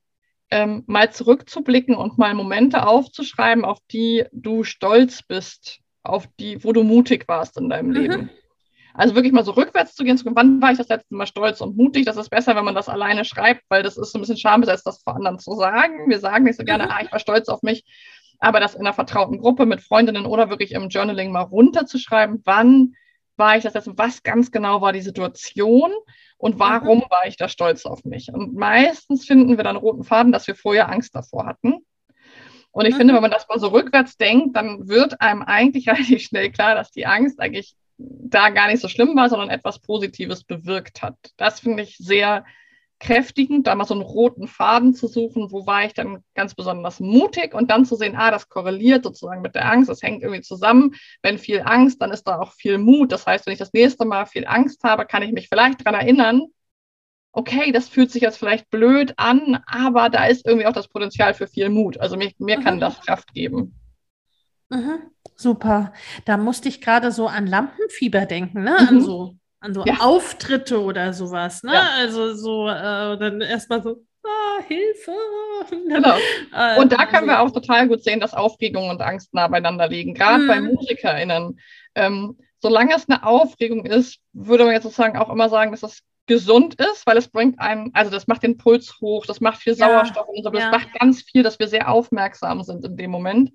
ähm, 0.50 0.84
mal 0.86 1.10
zurückzublicken 1.10 1.96
und 1.96 2.18
mal 2.18 2.34
Momente 2.34 2.86
aufzuschreiben, 2.86 3.64
auf 3.64 3.78
die 3.90 4.24
du 4.30 4.62
stolz 4.62 5.22
bist 5.22 5.80
auf 6.08 6.26
die, 6.38 6.62
wo 6.64 6.72
du 6.72 6.82
mutig 6.82 7.26
warst 7.28 7.58
in 7.58 7.68
deinem 7.68 7.88
mhm. 7.88 7.94
Leben. 7.94 8.30
Also 8.94 9.14
wirklich 9.14 9.32
mal 9.32 9.44
so 9.44 9.52
rückwärts 9.52 9.94
zu 9.94 10.04
gehen, 10.04 10.16
zu 10.16 10.24
gucken, 10.24 10.36
wann 10.36 10.62
war 10.62 10.72
ich 10.72 10.78
das 10.78 10.88
letzte 10.88 11.14
Mal 11.14 11.26
stolz 11.26 11.60
und 11.60 11.76
mutig? 11.76 12.06
Das 12.06 12.16
ist 12.16 12.30
besser, 12.30 12.56
wenn 12.56 12.64
man 12.64 12.74
das 12.74 12.88
alleine 12.88 13.26
schreibt, 13.26 13.62
weil 13.68 13.82
das 13.82 13.98
ist 13.98 14.12
so 14.12 14.18
ein 14.18 14.22
bisschen 14.22 14.38
schambesetzt, 14.38 14.86
das 14.86 15.02
vor 15.02 15.16
anderen 15.16 15.38
zu 15.38 15.54
sagen. 15.54 16.08
Wir 16.08 16.18
sagen 16.18 16.44
nicht 16.44 16.56
so 16.56 16.64
gerne, 16.64 16.84
mhm. 16.84 16.90
ah, 16.90 17.00
ich 17.02 17.12
war 17.12 17.18
stolz 17.18 17.48
auf 17.48 17.62
mich, 17.62 17.84
aber 18.38 18.58
das 18.58 18.74
in 18.74 18.80
einer 18.80 18.94
vertrauten 18.94 19.38
Gruppe 19.38 19.66
mit 19.66 19.82
Freundinnen 19.82 20.24
oder 20.24 20.48
wirklich 20.48 20.72
im 20.72 20.88
Journaling 20.88 21.30
mal 21.30 21.42
runterzuschreiben, 21.42 22.42
wann 22.46 22.94
war 23.36 23.56
ich 23.56 23.64
das 23.64 23.74
letzte 23.74 23.90
Mal, 23.90 23.98
was 23.98 24.22
ganz 24.22 24.50
genau 24.50 24.80
war 24.80 24.94
die 24.94 25.02
Situation 25.02 25.92
und 26.38 26.58
warum 26.58 26.98
mhm. 26.98 27.10
war 27.10 27.26
ich 27.26 27.36
da 27.36 27.48
stolz 27.48 27.84
auf 27.84 28.04
mich? 28.04 28.32
Und 28.32 28.54
meistens 28.54 29.26
finden 29.26 29.56
wir 29.56 29.64
dann 29.64 29.76
roten 29.76 30.04
Faden, 30.04 30.32
dass 30.32 30.46
wir 30.46 30.54
vorher 30.54 30.90
Angst 30.90 31.14
davor 31.14 31.46
hatten. 31.46 31.85
Und 32.76 32.84
ich 32.84 32.92
mhm. 32.92 32.98
finde, 32.98 33.14
wenn 33.14 33.22
man 33.22 33.30
das 33.30 33.48
mal 33.48 33.58
so 33.58 33.68
rückwärts 33.68 34.18
denkt, 34.18 34.54
dann 34.54 34.86
wird 34.86 35.18
einem 35.22 35.40
eigentlich 35.40 35.88
relativ 35.88 36.20
schnell 36.20 36.52
klar, 36.52 36.74
dass 36.74 36.90
die 36.90 37.06
Angst 37.06 37.40
eigentlich 37.40 37.74
da 37.96 38.50
gar 38.50 38.68
nicht 38.68 38.82
so 38.82 38.88
schlimm 38.88 39.16
war, 39.16 39.30
sondern 39.30 39.48
etwas 39.48 39.78
Positives 39.78 40.44
bewirkt 40.44 41.00
hat. 41.00 41.16
Das 41.38 41.60
finde 41.60 41.84
ich 41.84 41.96
sehr 41.96 42.44
kräftigend, 43.00 43.66
da 43.66 43.74
mal 43.74 43.86
so 43.86 43.94
einen 43.94 44.02
roten 44.02 44.46
Faden 44.46 44.92
zu 44.92 45.06
suchen, 45.08 45.50
wo 45.52 45.66
war 45.66 45.86
ich 45.86 45.94
dann 45.94 46.22
ganz 46.34 46.54
besonders 46.54 47.00
mutig 47.00 47.54
und 47.54 47.70
dann 47.70 47.86
zu 47.86 47.96
sehen, 47.96 48.14
ah, 48.14 48.30
das 48.30 48.50
korreliert 48.50 49.04
sozusagen 49.04 49.40
mit 49.40 49.54
der 49.54 49.70
Angst, 49.70 49.88
das 49.88 50.02
hängt 50.02 50.22
irgendwie 50.22 50.42
zusammen. 50.42 50.96
Wenn 51.22 51.38
viel 51.38 51.62
Angst, 51.64 52.02
dann 52.02 52.10
ist 52.10 52.24
da 52.24 52.38
auch 52.38 52.52
viel 52.52 52.76
Mut. 52.76 53.10
Das 53.10 53.24
heißt, 53.24 53.46
wenn 53.46 53.54
ich 53.54 53.58
das 53.58 53.72
nächste 53.72 54.04
Mal 54.04 54.26
viel 54.26 54.46
Angst 54.46 54.84
habe, 54.84 55.06
kann 55.06 55.22
ich 55.22 55.32
mich 55.32 55.48
vielleicht 55.48 55.80
daran 55.80 55.98
erinnern, 55.98 56.48
okay, 57.36 57.70
das 57.70 57.88
fühlt 57.88 58.10
sich 58.10 58.22
jetzt 58.22 58.38
vielleicht 58.38 58.70
blöd 58.70 59.12
an, 59.18 59.62
aber 59.66 60.08
da 60.08 60.24
ist 60.24 60.46
irgendwie 60.46 60.66
auch 60.66 60.72
das 60.72 60.88
Potenzial 60.88 61.34
für 61.34 61.46
viel 61.46 61.68
Mut. 61.68 62.00
Also 62.00 62.16
mir, 62.16 62.32
mir 62.38 62.58
mhm. 62.58 62.64
kann 62.64 62.80
das 62.80 62.98
Kraft 63.02 63.34
geben. 63.34 63.78
Mhm. 64.70 65.10
Super. 65.36 65.92
Da 66.24 66.38
musste 66.38 66.68
ich 66.68 66.80
gerade 66.80 67.12
so 67.12 67.28
an 67.28 67.46
Lampenfieber 67.46 68.24
denken, 68.24 68.64
ne? 68.64 68.78
Mhm. 68.80 68.88
An 68.88 69.00
so, 69.02 69.36
an 69.60 69.74
so 69.74 69.84
ja. 69.84 69.96
Auftritte 70.00 70.80
oder 70.82 71.12
sowas, 71.12 71.62
ne? 71.62 71.74
Ja. 71.74 71.90
Also 71.98 72.34
so 72.34 72.68
äh, 72.68 73.18
dann 73.18 73.42
erstmal 73.42 73.82
so, 73.82 74.02
ah, 74.24 74.62
Hilfe. 74.66 75.12
Genau. 75.88 76.16
Äh, 76.54 76.78
und 76.78 76.92
da 76.92 77.06
können 77.06 77.26
wir 77.26 77.40
auch 77.40 77.50
total 77.50 77.88
gut 77.88 78.02
sehen, 78.02 78.20
dass 78.20 78.34
Aufregung 78.34 78.88
und 78.88 79.00
Angst 79.02 79.34
nah 79.34 79.48
beieinander 79.48 79.88
liegen, 79.88 80.14
gerade 80.14 80.46
bei 80.46 80.60
mhm. 80.60 80.74
MusikerInnen. 80.74 81.60
Ähm, 81.94 82.38
solange 82.60 82.94
es 82.94 83.08
eine 83.08 83.26
Aufregung 83.26 83.84
ist, 83.84 84.20
würde 84.32 84.64
man 84.64 84.72
jetzt 84.72 84.84
sozusagen 84.84 85.18
auch 85.18 85.30
immer 85.30 85.48
sagen, 85.48 85.72
dass 85.72 85.80
das 85.80 86.02
gesund 86.26 86.74
ist, 86.74 87.06
weil 87.06 87.16
es 87.16 87.28
bringt 87.28 87.60
einen, 87.60 87.90
also 87.94 88.10
das 88.10 88.26
macht 88.26 88.42
den 88.42 88.58
Puls 88.58 89.00
hoch, 89.00 89.26
das 89.26 89.40
macht 89.40 89.60
viel 89.60 89.74
Sauerstoff 89.74 90.28
und 90.28 90.42
so, 90.42 90.50
das 90.50 90.64
ja. 90.64 90.70
macht 90.70 90.92
ganz 90.98 91.22
viel, 91.22 91.42
dass 91.42 91.58
wir 91.58 91.68
sehr 91.68 91.90
aufmerksam 91.90 92.62
sind 92.62 92.84
in 92.84 92.96
dem 92.96 93.10
Moment. 93.10 93.52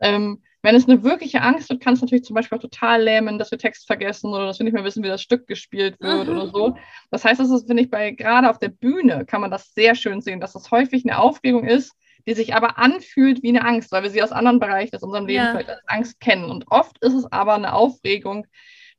Ähm, 0.00 0.42
wenn 0.62 0.74
es 0.74 0.88
eine 0.88 1.04
wirkliche 1.04 1.40
Angst 1.40 1.70
wird, 1.70 1.80
kann 1.80 1.94
es 1.94 2.00
natürlich 2.00 2.24
zum 2.24 2.34
Beispiel 2.34 2.58
auch 2.58 2.62
total 2.62 3.02
lähmen, 3.02 3.38
dass 3.38 3.50
wir 3.50 3.58
Text 3.58 3.86
vergessen 3.86 4.32
oder 4.32 4.46
dass 4.46 4.58
wir 4.58 4.64
nicht 4.64 4.72
mehr 4.72 4.84
wissen, 4.84 5.04
wie 5.04 5.08
das 5.08 5.22
Stück 5.22 5.46
gespielt 5.46 6.00
wird 6.00 6.26
mhm. 6.26 6.36
oder 6.36 6.48
so. 6.48 6.76
Das 7.10 7.24
heißt, 7.24 7.40
das 7.40 7.50
ist, 7.50 7.68
finde 7.68 7.84
ich, 7.84 7.90
bei 7.90 8.10
gerade 8.10 8.50
auf 8.50 8.58
der 8.58 8.68
Bühne 8.68 9.24
kann 9.24 9.40
man 9.40 9.50
das 9.50 9.72
sehr 9.72 9.94
schön 9.94 10.20
sehen, 10.20 10.40
dass 10.40 10.54
das 10.54 10.70
häufig 10.70 11.04
eine 11.04 11.18
Aufregung 11.18 11.64
ist, 11.64 11.94
die 12.26 12.34
sich 12.34 12.54
aber 12.54 12.76
anfühlt 12.76 13.42
wie 13.42 13.50
eine 13.50 13.64
Angst, 13.64 13.92
weil 13.92 14.02
wir 14.02 14.10
sie 14.10 14.22
aus 14.22 14.32
anderen 14.32 14.58
Bereichen 14.58 14.96
aus 14.96 15.02
unserem 15.02 15.26
Leben 15.26 15.44
ja. 15.44 15.50
vielleicht 15.52 15.70
als 15.70 15.86
Angst 15.86 16.20
kennen. 16.20 16.50
Und 16.50 16.64
oft 16.68 16.98
ist 17.02 17.14
es 17.14 17.30
aber 17.30 17.54
eine 17.54 17.72
Aufregung, 17.72 18.46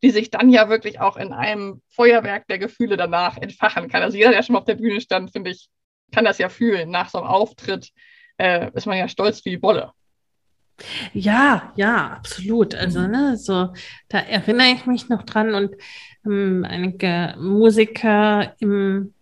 die 0.01 0.11
sich 0.11 0.29
dann 0.29 0.49
ja 0.49 0.69
wirklich 0.69 0.99
auch 0.99 1.17
in 1.17 1.33
einem 1.33 1.81
Feuerwerk 1.89 2.47
der 2.47 2.59
Gefühle 2.59 2.97
danach 2.97 3.37
entfachen 3.37 3.89
kann. 3.89 4.01
Also 4.01 4.17
jeder, 4.17 4.31
der 4.31 4.43
schon 4.43 4.53
mal 4.53 4.59
auf 4.59 4.65
der 4.65 4.75
Bühne 4.75 5.01
stand, 5.01 5.31
finde 5.31 5.51
ich, 5.51 5.69
kann 6.11 6.25
das 6.25 6.37
ja 6.37 6.49
fühlen. 6.49 6.89
Nach 6.89 7.09
so 7.09 7.17
einem 7.19 7.27
Auftritt 7.27 7.89
äh, 8.37 8.71
ist 8.73 8.85
man 8.85 8.97
ja 8.97 9.07
stolz 9.07 9.43
wie 9.45 9.61
Wolle. 9.61 9.91
Ja, 11.13 11.73
ja, 11.75 12.11
absolut. 12.11 12.73
Also, 12.73 13.01
ne, 13.01 13.35
so, 13.35 13.73
da 14.07 14.19
erinnere 14.19 14.67
ich 14.67 14.85
mich 14.85 15.09
noch 15.09 15.23
dran 15.23 15.53
und 15.53 15.75
ähm, 16.25 16.65
einige 16.67 17.35
Musiker 17.37 18.55
im 18.59 19.13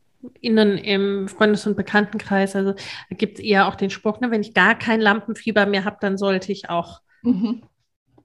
innen 0.41 0.77
im 0.77 1.27
Freundes- 1.27 1.67
und 1.67 1.77
Bekanntenkreis, 1.77 2.55
also 2.55 2.73
da 2.73 3.15
gibt 3.15 3.37
es 3.37 3.45
eher 3.45 3.67
auch 3.67 3.75
den 3.75 3.89
Spruch, 3.89 4.19
ne, 4.19 4.29
wenn 4.29 4.41
ich 4.41 4.53
gar 4.53 4.77
kein 4.77 4.99
Lampenfieber 4.99 5.65
mehr 5.65 5.85
habe, 5.85 5.97
dann 6.01 6.17
sollte 6.17 6.51
ich 6.51 6.69
auch 6.69 7.01
mhm 7.21 7.63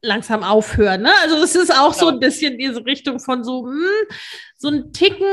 langsam 0.03 0.42
aufhören. 0.42 1.03
Ne? 1.03 1.12
Also 1.22 1.36
es 1.36 1.55
ist 1.55 1.74
auch 1.74 1.94
so 1.94 2.09
ein 2.09 2.18
bisschen 2.20 2.59
diese 2.59 2.84
Richtung 2.84 3.20
von 3.20 3.44
so, 3.44 3.62
mh, 3.62 3.72
hm, 3.72 4.16
so 4.57 4.68
ein 4.68 4.92
Ticken 4.92 5.26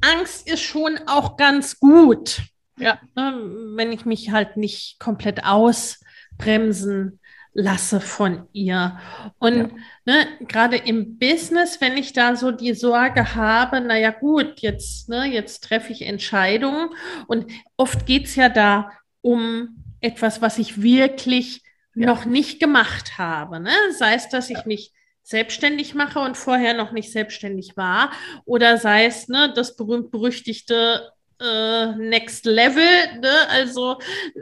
Angst 0.00 0.48
ist 0.48 0.62
schon 0.62 0.98
auch 1.06 1.36
ganz 1.36 1.78
gut. 1.78 2.42
Ja. 2.78 3.00
Ne? 3.14 3.34
Wenn 3.74 3.92
ich 3.92 4.04
mich 4.04 4.30
halt 4.30 4.56
nicht 4.56 4.98
komplett 4.98 5.44
ausbremsen 5.44 7.20
lasse 7.56 8.00
von 8.00 8.46
ihr. 8.52 8.98
Und 9.38 9.56
ja. 9.56 9.68
ne, 10.04 10.26
gerade 10.40 10.76
im 10.76 11.18
Business, 11.18 11.80
wenn 11.80 11.96
ich 11.96 12.12
da 12.12 12.36
so 12.36 12.50
die 12.52 12.74
Sorge 12.74 13.34
habe, 13.34 13.80
naja 13.80 14.10
gut, 14.10 14.60
jetzt, 14.60 15.08
ne, 15.08 15.24
jetzt 15.24 15.64
treffe 15.64 15.92
ich 15.92 16.02
Entscheidungen. 16.02 16.90
Und 17.26 17.46
oft 17.78 18.04
geht 18.04 18.26
es 18.26 18.36
ja 18.36 18.50
da 18.50 18.90
um 19.22 19.82
etwas, 20.00 20.42
was 20.42 20.58
ich 20.58 20.82
wirklich 20.82 21.62
ja. 21.96 22.06
noch 22.06 22.24
nicht 22.24 22.60
gemacht 22.60 23.18
habe. 23.18 23.58
Ne? 23.60 23.72
Sei 23.96 24.14
es, 24.14 24.28
dass 24.28 24.50
ich 24.50 24.64
mich 24.64 24.92
selbstständig 25.22 25.94
mache 25.94 26.20
und 26.20 26.36
vorher 26.36 26.74
noch 26.74 26.92
nicht 26.92 27.10
selbstständig 27.10 27.76
war, 27.76 28.12
oder 28.44 28.78
sei 28.78 29.06
es 29.06 29.26
ne, 29.26 29.52
das 29.52 29.74
berühmt-berüchtigte 29.74 31.10
äh, 31.40 31.86
Next 31.96 32.46
Level. 32.46 32.84
Ne? 33.20 33.48
Also 33.48 33.98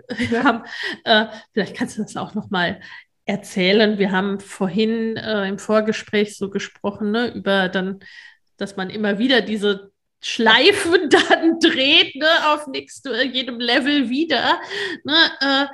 wir 0.08 0.44
haben, 0.44 0.64
äh, 1.04 1.26
vielleicht 1.52 1.74
kannst 1.74 1.96
du 1.96 2.02
das 2.02 2.16
auch 2.16 2.34
noch 2.34 2.50
mal 2.50 2.80
erzählen. 3.24 3.98
Wir 3.98 4.12
haben 4.12 4.40
vorhin 4.40 5.16
äh, 5.16 5.48
im 5.48 5.58
Vorgespräch 5.58 6.36
so 6.36 6.50
gesprochen 6.50 7.12
ne, 7.12 7.32
über 7.34 7.68
dann, 7.68 8.00
dass 8.58 8.76
man 8.76 8.90
immer 8.90 9.18
wieder 9.18 9.40
diese 9.40 9.90
Schleifen 10.20 11.08
dann 11.10 11.58
dreht, 11.60 12.14
ne, 12.16 12.28
auf 12.48 12.66
nächst, 12.66 13.08
jedem 13.32 13.58
Level 13.60 14.10
wieder. 14.10 14.60
Ne, 15.04 15.16
äh, 15.40 15.66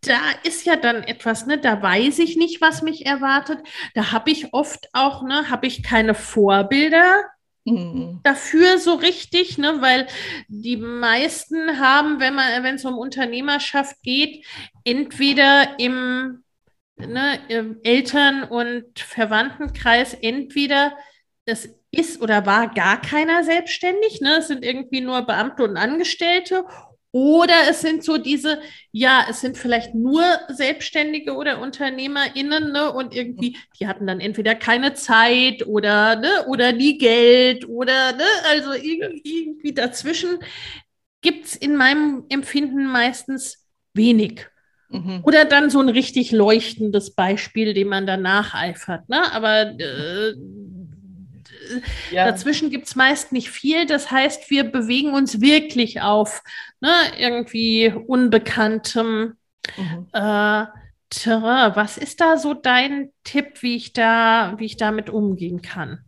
da 0.00 0.20
ist 0.42 0.66
ja 0.66 0.76
dann 0.76 1.02
etwas, 1.04 1.46
ne, 1.46 1.58
da 1.58 1.80
weiß 1.80 2.18
ich 2.18 2.36
nicht, 2.36 2.60
was 2.60 2.82
mich 2.82 3.06
erwartet. 3.06 3.58
Da 3.94 4.12
habe 4.12 4.30
ich 4.30 4.52
oft 4.52 4.88
auch, 4.92 5.22
ne, 5.22 5.48
habe 5.50 5.66
ich 5.66 5.82
keine 5.82 6.14
Vorbilder 6.14 7.24
mhm. 7.64 8.20
dafür 8.24 8.78
so 8.78 8.94
richtig, 8.94 9.58
ne, 9.58 9.76
weil 9.80 10.06
die 10.48 10.76
meisten 10.76 11.78
haben, 11.78 12.18
wenn 12.20 12.34
man, 12.34 12.64
wenn 12.64 12.74
es 12.74 12.84
um 12.84 12.98
Unternehmerschaft 12.98 14.02
geht, 14.02 14.44
entweder 14.84 15.78
im 15.78 16.42
ne, 16.96 17.38
Eltern- 17.84 18.44
und 18.44 18.98
Verwandtenkreis 18.98 20.14
entweder 20.14 20.96
es 21.44 21.68
ist 21.90 22.22
oder 22.22 22.46
war 22.46 22.68
gar 22.72 23.00
keiner 23.00 23.44
selbstständig, 23.44 24.20
ne? 24.20 24.38
Es 24.38 24.48
sind 24.48 24.64
irgendwie 24.64 25.00
nur 25.00 25.22
Beamte 25.22 25.64
und 25.64 25.76
Angestellte 25.76 26.64
oder 27.12 27.54
es 27.68 27.82
sind 27.82 28.02
so 28.02 28.16
diese, 28.16 28.60
ja, 28.90 29.26
es 29.28 29.42
sind 29.42 29.58
vielleicht 29.58 29.94
nur 29.94 30.24
Selbstständige 30.48 31.34
oder 31.34 31.60
UnternehmerInnen, 31.60 32.72
ne? 32.72 32.90
Und 32.90 33.14
irgendwie, 33.14 33.58
die 33.78 33.86
hatten 33.86 34.06
dann 34.06 34.18
entweder 34.18 34.54
keine 34.54 34.94
Zeit 34.94 35.66
oder, 35.66 36.16
ne, 36.16 36.46
oder 36.48 36.72
nie 36.72 36.96
Geld 36.96 37.68
oder, 37.68 38.12
ne, 38.12 38.24
also 38.50 38.72
irgendwie, 38.72 39.42
irgendwie 39.42 39.74
dazwischen 39.74 40.38
gibt 41.20 41.46
es 41.46 41.56
in 41.56 41.76
meinem 41.76 42.24
Empfinden 42.30 42.86
meistens 42.86 43.66
wenig. 43.94 44.46
Mhm. 44.88 45.20
Oder 45.22 45.44
dann 45.46 45.70
so 45.70 45.80
ein 45.80 45.88
richtig 45.88 46.32
leuchtendes 46.32 47.14
Beispiel, 47.14 47.72
dem 47.72 47.88
man 47.88 48.06
dann 48.06 48.22
nacheifert. 48.22 49.08
Ne? 49.08 49.32
Aber 49.32 49.78
äh, 49.78 50.34
ja. 52.10 52.26
dazwischen 52.26 52.70
gibt 52.70 52.86
es 52.86 52.96
meist 52.96 53.32
nicht 53.32 53.50
viel. 53.50 53.86
Das 53.86 54.10
heißt, 54.10 54.50
wir 54.50 54.64
bewegen 54.64 55.14
uns 55.14 55.40
wirklich 55.40 56.00
auf 56.00 56.42
ne, 56.80 56.92
irgendwie 57.18 57.92
unbekanntem 58.06 59.36
mhm. 59.76 60.08
äh, 60.12 60.66
Terrain. 61.10 61.76
Was 61.76 61.98
ist 61.98 62.20
da 62.20 62.36
so 62.38 62.54
dein 62.54 63.12
Tipp, 63.24 63.62
wie 63.62 63.76
ich 63.76 63.92
da, 63.92 64.54
wie 64.58 64.64
ich 64.64 64.76
damit 64.76 65.10
umgehen 65.10 65.62
kann? 65.62 66.04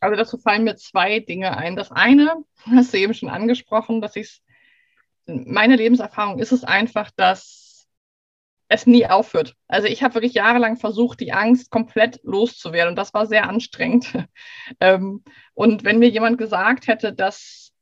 Also 0.00 0.16
dazu 0.16 0.38
fallen 0.38 0.64
mir 0.64 0.76
zwei 0.76 1.20
Dinge 1.20 1.56
ein. 1.56 1.76
Das 1.76 1.90
eine, 1.90 2.36
hast 2.70 2.94
du 2.94 2.98
eben 2.98 3.14
schon 3.14 3.28
angesprochen, 3.28 4.00
dass 4.00 4.16
ich 4.16 4.40
meine 5.26 5.76
Lebenserfahrung 5.76 6.38
ist 6.38 6.52
es 6.52 6.64
einfach, 6.64 7.10
dass 7.10 7.67
es 8.68 8.86
nie 8.86 9.06
aufhört. 9.06 9.54
Also 9.66 9.88
ich 9.88 10.02
habe 10.02 10.14
wirklich 10.14 10.34
jahrelang 10.34 10.76
versucht, 10.76 11.20
die 11.20 11.32
Angst 11.32 11.70
komplett 11.70 12.20
loszuwerden 12.22 12.90
und 12.90 12.96
das 12.96 13.14
war 13.14 13.26
sehr 13.26 13.48
anstrengend. 13.48 14.12
ähm, 14.80 15.24
und 15.54 15.84
wenn 15.84 15.98
mir 15.98 16.08
jemand 16.08 16.38
gesagt 16.38 16.86
hätte, 16.86 17.12
dass, 17.12 17.72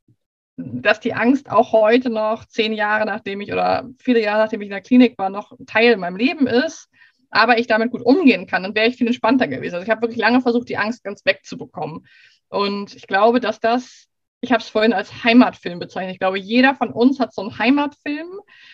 dass 0.56 1.00
die 1.00 1.14
Angst 1.14 1.50
auch 1.50 1.72
heute 1.72 2.08
noch 2.08 2.44
zehn 2.46 2.72
Jahre 2.72 3.04
nachdem 3.04 3.40
ich 3.40 3.52
oder 3.52 3.88
viele 3.98 4.22
Jahre 4.22 4.44
nachdem 4.44 4.62
ich 4.62 4.66
in 4.66 4.72
der 4.72 4.80
Klinik 4.80 5.18
war, 5.18 5.28
noch 5.28 5.52
Teil 5.66 5.92
in 5.92 6.00
meinem 6.00 6.16
Leben 6.16 6.46
ist, 6.46 6.88
aber 7.30 7.58
ich 7.58 7.66
damit 7.66 7.90
gut 7.90 8.02
umgehen 8.02 8.46
kann, 8.46 8.62
dann 8.62 8.74
wäre 8.74 8.86
ich 8.86 8.96
viel 8.96 9.08
entspannter 9.08 9.48
gewesen. 9.48 9.74
Also 9.74 9.84
ich 9.84 9.90
habe 9.90 10.02
wirklich 10.02 10.20
lange 10.20 10.40
versucht, 10.40 10.68
die 10.68 10.78
Angst 10.78 11.02
ganz 11.02 11.24
wegzubekommen. 11.24 12.06
Und 12.48 12.94
ich 12.94 13.08
glaube, 13.08 13.40
dass 13.40 13.58
das 13.58 14.06
ich 14.40 14.52
habe 14.52 14.62
es 14.62 14.68
vorhin 14.68 14.92
als 14.92 15.24
Heimatfilm 15.24 15.78
bezeichnet. 15.78 16.14
Ich 16.14 16.18
glaube, 16.18 16.38
jeder 16.38 16.74
von 16.74 16.90
uns 16.90 17.18
hat 17.18 17.34
so 17.34 17.42
einen 17.42 17.58
Heimatfilm. 17.58 18.28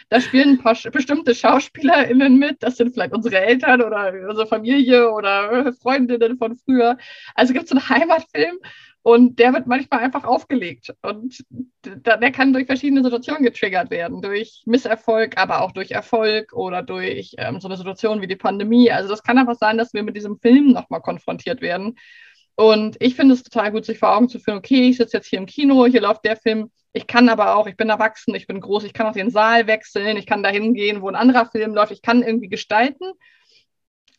Da 0.09 0.21
spielen 0.21 0.51
ein 0.51 0.59
paar 0.59 0.77
bestimmte 0.91 1.35
SchauspielerInnen 1.35 2.39
mit. 2.39 2.63
Das 2.63 2.77
sind 2.77 2.93
vielleicht 2.93 3.15
unsere 3.15 3.41
Eltern 3.41 3.81
oder 3.81 4.13
unsere 4.29 4.47
Familie 4.47 5.11
oder 5.11 5.73
Freundinnen 5.75 6.37
von 6.37 6.57
früher. 6.57 6.99
Also 7.35 7.53
gibt 7.53 7.67
es 7.67 7.73
einen 7.73 7.89
Heimatfilm 7.89 8.59
und 9.03 9.39
der 9.39 9.53
wird 9.53 9.67
manchmal 9.67 10.01
einfach 10.01 10.25
aufgelegt. 10.25 10.95
Und 11.03 11.45
der 11.85 12.33
kann 12.33 12.53
durch 12.53 12.67
verschiedene 12.67 13.03
Situationen 13.03 13.43
getriggert 13.43 13.91
werden. 13.91 14.21
Durch 14.21 14.63
Misserfolg, 14.67 15.39
aber 15.39 15.63
auch 15.63 15.73
durch 15.73 15.91
Erfolg 15.91 16.53
oder 16.53 16.83
durch 16.83 17.35
ähm, 17.39 17.61
so 17.61 17.69
eine 17.69 17.77
Situation 17.77 18.21
wie 18.21 18.29
die 18.29 18.37
Pandemie. 18.37 18.91
Also 18.91 19.09
das 19.09 19.23
kann 19.23 19.39
einfach 19.39 19.57
sein, 19.57 19.79
dass 19.79 19.95
wir 19.95 20.03
mit 20.03 20.17
diesem 20.17 20.39
Film 20.39 20.73
nochmal 20.73 21.01
konfrontiert 21.01 21.63
werden. 21.63 21.97
Und 22.55 22.97
ich 23.01 23.15
finde 23.15 23.35
es 23.35 23.43
total 23.43 23.73
gut, 23.73 23.85
sich 23.85 23.99
vor 23.99 24.15
Augen 24.15 24.29
zu 24.29 24.39
führen, 24.39 24.59
okay, 24.59 24.89
ich 24.89 24.99
sitze 24.99 25.17
jetzt 25.17 25.27
hier 25.27 25.39
im 25.39 25.47
Kino, 25.47 25.87
hier 25.87 26.03
läuft 26.03 26.25
der 26.25 26.37
Film, 26.37 26.71
ich 26.93 27.07
kann 27.07 27.29
aber 27.29 27.57
auch, 27.57 27.67
ich 27.67 27.77
bin 27.77 27.89
erwachsen, 27.89 28.35
ich 28.35 28.47
bin 28.47 28.61
groß, 28.61 28.85
ich 28.85 28.93
kann 28.93 29.07
auch 29.07 29.15
den 29.15 29.31
Saal 29.31 29.67
wechseln, 29.67 30.17
ich 30.19 30.27
kann 30.27 30.43
dahin 30.43 30.75
gehen, 30.75 31.01
wo 31.01 31.09
ein 31.09 31.17
anderer 31.17 31.47
Film 31.47 31.75
läuft, 31.75 31.93
ich 31.93 32.03
kann 32.03 32.23
irgendwie 32.23 32.49
gestalten. 32.49 33.13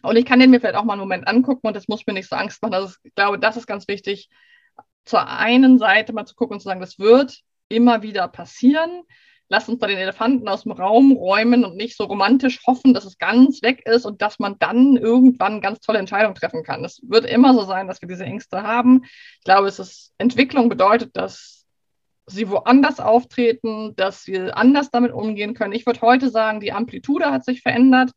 Und 0.01 0.17
ich 0.17 0.25
kann 0.25 0.39
den 0.39 0.49
mir 0.49 0.59
vielleicht 0.59 0.75
auch 0.75 0.83
mal 0.83 0.93
einen 0.93 1.01
Moment 1.01 1.27
angucken 1.27 1.67
und 1.67 1.75
das 1.75 1.87
muss 1.87 2.05
mir 2.05 2.13
nicht 2.13 2.27
so 2.27 2.35
Angst 2.35 2.61
machen. 2.61 2.73
Also 2.73 2.95
ich 3.03 3.15
glaube, 3.15 3.39
das 3.39 3.55
ist 3.55 3.67
ganz 3.67 3.87
wichtig, 3.87 4.29
zur 5.05 5.27
einen 5.27 5.77
Seite 5.77 6.13
mal 6.13 6.25
zu 6.25 6.35
gucken 6.35 6.55
und 6.55 6.59
zu 6.59 6.65
sagen, 6.65 6.81
das 6.81 6.99
wird 6.99 7.39
immer 7.69 8.01
wieder 8.01 8.27
passieren 8.27 9.03
lass 9.49 9.69
uns 9.69 9.79
da 9.79 9.87
den 9.87 9.97
Elefanten 9.97 10.47
aus 10.47 10.63
dem 10.63 10.71
Raum 10.71 11.11
räumen 11.11 11.65
und 11.65 11.75
nicht 11.75 11.95
so 11.97 12.05
romantisch 12.05 12.65
hoffen, 12.65 12.93
dass 12.93 13.05
es 13.05 13.17
ganz 13.17 13.61
weg 13.61 13.85
ist 13.85 14.05
und 14.05 14.21
dass 14.21 14.39
man 14.39 14.57
dann 14.59 14.97
irgendwann 14.97 15.61
ganz 15.61 15.79
tolle 15.79 15.99
Entscheidungen 15.99 16.35
treffen 16.35 16.63
kann. 16.63 16.83
Es 16.83 17.01
wird 17.03 17.25
immer 17.25 17.53
so 17.53 17.63
sein, 17.63 17.87
dass 17.87 18.01
wir 18.01 18.07
diese 18.07 18.25
Ängste 18.25 18.63
haben. 18.63 19.03
Ich 19.03 19.43
glaube, 19.43 19.67
es 19.67 19.79
ist 19.79 20.13
Entwicklung 20.17 20.69
bedeutet, 20.69 21.15
dass 21.15 21.65
sie 22.25 22.49
woanders 22.49 22.99
auftreten, 22.99 23.95
dass 23.95 24.27
wir 24.27 24.57
anders 24.57 24.89
damit 24.91 25.11
umgehen 25.11 25.53
können. 25.53 25.73
Ich 25.73 25.85
würde 25.85 26.01
heute 26.01 26.29
sagen, 26.29 26.59
die 26.59 26.71
Amplitude 26.71 27.31
hat 27.31 27.45
sich 27.45 27.61
verändert. 27.61 28.11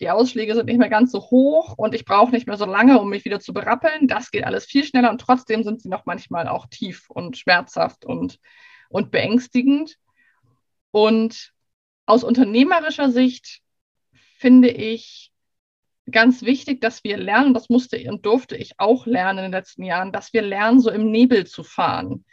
Die 0.00 0.10
Ausschläge 0.10 0.54
sind 0.54 0.66
nicht 0.66 0.78
mehr 0.78 0.88
ganz 0.88 1.10
so 1.10 1.18
hoch 1.18 1.74
und 1.76 1.92
ich 1.92 2.04
brauche 2.04 2.30
nicht 2.30 2.46
mehr 2.46 2.56
so 2.56 2.66
lange, 2.66 3.00
um 3.00 3.10
mich 3.10 3.24
wieder 3.24 3.40
zu 3.40 3.52
berappeln. 3.52 4.06
Das 4.06 4.30
geht 4.30 4.44
alles 4.44 4.64
viel 4.64 4.84
schneller 4.84 5.10
und 5.10 5.20
trotzdem 5.20 5.64
sind 5.64 5.82
sie 5.82 5.88
noch 5.88 6.06
manchmal 6.06 6.46
auch 6.46 6.66
tief 6.66 7.10
und 7.10 7.36
schmerzhaft 7.36 8.04
und, 8.04 8.38
und 8.90 9.10
beängstigend. 9.10 9.96
Und 10.90 11.52
aus 12.06 12.24
unternehmerischer 12.24 13.10
Sicht 13.10 13.60
finde 14.38 14.68
ich 14.68 15.32
ganz 16.10 16.42
wichtig, 16.42 16.80
dass 16.80 17.04
wir 17.04 17.16
lernen, 17.16 17.54
das 17.54 17.68
musste 17.68 18.02
und 18.10 18.24
durfte 18.24 18.56
ich 18.56 18.72
auch 18.78 19.06
lernen 19.06 19.40
in 19.40 19.44
den 19.46 19.52
letzten 19.52 19.82
Jahren, 19.82 20.12
dass 20.12 20.32
wir 20.32 20.42
lernen, 20.42 20.80
so 20.80 20.90
im 20.90 21.10
Nebel 21.10 21.46
zu 21.46 21.62
fahren. 21.62 22.24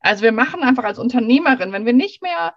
Also 0.00 0.22
wir 0.22 0.32
machen 0.32 0.62
einfach 0.62 0.84
als 0.84 0.98
Unternehmerin, 0.98 1.72
wenn 1.72 1.86
wir 1.86 1.92
nicht 1.92 2.22
mehr, 2.22 2.54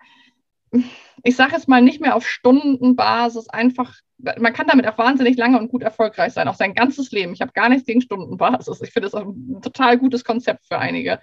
ich 1.24 1.36
sage 1.36 1.54
jetzt 1.54 1.68
mal, 1.68 1.82
nicht 1.82 2.02
mehr 2.02 2.16
auf 2.16 2.28
Stundenbasis 2.28 3.48
einfach, 3.50 3.94
man 4.18 4.54
kann 4.54 4.68
damit 4.68 4.88
auch 4.88 4.98
wahnsinnig 4.98 5.38
lange 5.38 5.60
und 5.60 5.70
gut 5.70 5.84
erfolgreich 5.84 6.34
sein, 6.34 6.48
auch 6.48 6.56
sein 6.56 6.74
ganzes 6.74 7.12
Leben. 7.12 7.34
Ich 7.34 7.42
habe 7.42 7.52
gar 7.54 7.70
nichts 7.70 7.86
gegen 7.86 8.02
Stundenbasis. 8.02 8.82
Ich 8.82 8.92
finde 8.92 9.10
das 9.10 9.16
ein 9.16 9.62
total 9.62 9.98
gutes 9.98 10.24
Konzept 10.24 10.66
für 10.66 10.80
einige. 10.80 11.22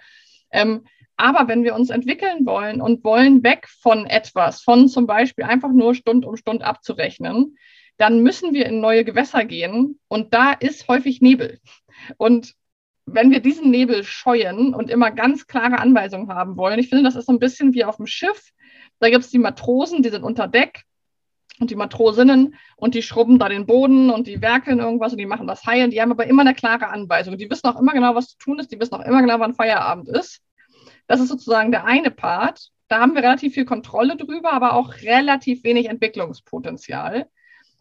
Ähm, 0.51 0.85
aber 1.17 1.47
wenn 1.47 1.63
wir 1.63 1.75
uns 1.75 1.89
entwickeln 1.89 2.45
wollen 2.45 2.81
und 2.81 3.03
wollen 3.03 3.43
weg 3.43 3.67
von 3.81 4.05
etwas, 4.05 4.61
von 4.61 4.87
zum 4.87 5.05
Beispiel 5.07 5.45
einfach 5.45 5.71
nur 5.71 5.95
Stund 5.95 6.25
um 6.25 6.35
Stund 6.35 6.63
abzurechnen, 6.63 7.57
dann 7.97 8.23
müssen 8.23 8.53
wir 8.53 8.65
in 8.65 8.79
neue 8.79 9.03
Gewässer 9.03 9.45
gehen 9.45 9.99
und 10.07 10.33
da 10.33 10.53
ist 10.53 10.87
häufig 10.87 11.21
Nebel. 11.21 11.59
Und 12.17 12.55
wenn 13.05 13.31
wir 13.31 13.41
diesen 13.41 13.69
Nebel 13.69 14.03
scheuen 14.03 14.73
und 14.73 14.89
immer 14.89 15.11
ganz 15.11 15.47
klare 15.47 15.79
Anweisungen 15.79 16.29
haben 16.29 16.57
wollen, 16.57 16.79
ich 16.79 16.89
finde, 16.89 17.03
das 17.03 17.15
ist 17.15 17.27
so 17.27 17.33
ein 17.33 17.39
bisschen 17.39 17.73
wie 17.73 17.85
auf 17.85 17.97
dem 17.97 18.07
Schiff. 18.07 18.51
Da 18.99 19.09
gibt 19.09 19.23
es 19.23 19.31
die 19.31 19.39
Matrosen, 19.39 20.01
die 20.01 20.09
sind 20.09 20.23
unter 20.23 20.47
Deck 20.47 20.83
und 21.59 21.69
die 21.69 21.75
Matrosinnen 21.75 22.55
und 22.77 22.95
die 22.95 23.01
schrubben 23.01 23.39
da 23.39 23.49
den 23.49 23.65
Boden 23.65 24.09
und 24.09 24.27
die 24.27 24.41
werkeln 24.41 24.79
irgendwas 24.79 25.11
und 25.11 25.17
die 25.17 25.25
machen 25.25 25.47
das 25.47 25.65
heil. 25.65 25.89
Die 25.89 26.01
haben 26.01 26.11
aber 26.11 26.25
immer 26.25 26.41
eine 26.41 26.55
klare 26.55 26.87
Anweisung. 26.89 27.37
Die 27.37 27.49
wissen 27.49 27.67
auch 27.67 27.79
immer 27.79 27.93
genau, 27.93 28.15
was 28.15 28.29
zu 28.29 28.37
tun 28.37 28.59
ist. 28.59 28.71
Die 28.71 28.79
wissen 28.79 28.95
auch 28.95 29.05
immer 29.05 29.21
genau, 29.21 29.39
wann 29.39 29.53
Feierabend 29.53 30.09
ist. 30.09 30.41
Das 31.07 31.19
ist 31.19 31.29
sozusagen 31.29 31.71
der 31.71 31.85
eine 31.85 32.11
Part. 32.11 32.69
Da 32.87 32.99
haben 32.99 33.15
wir 33.15 33.23
relativ 33.23 33.53
viel 33.53 33.65
Kontrolle 33.65 34.17
drüber, 34.17 34.53
aber 34.53 34.73
auch 34.73 34.93
relativ 35.01 35.63
wenig 35.63 35.87
Entwicklungspotenzial. 35.89 37.27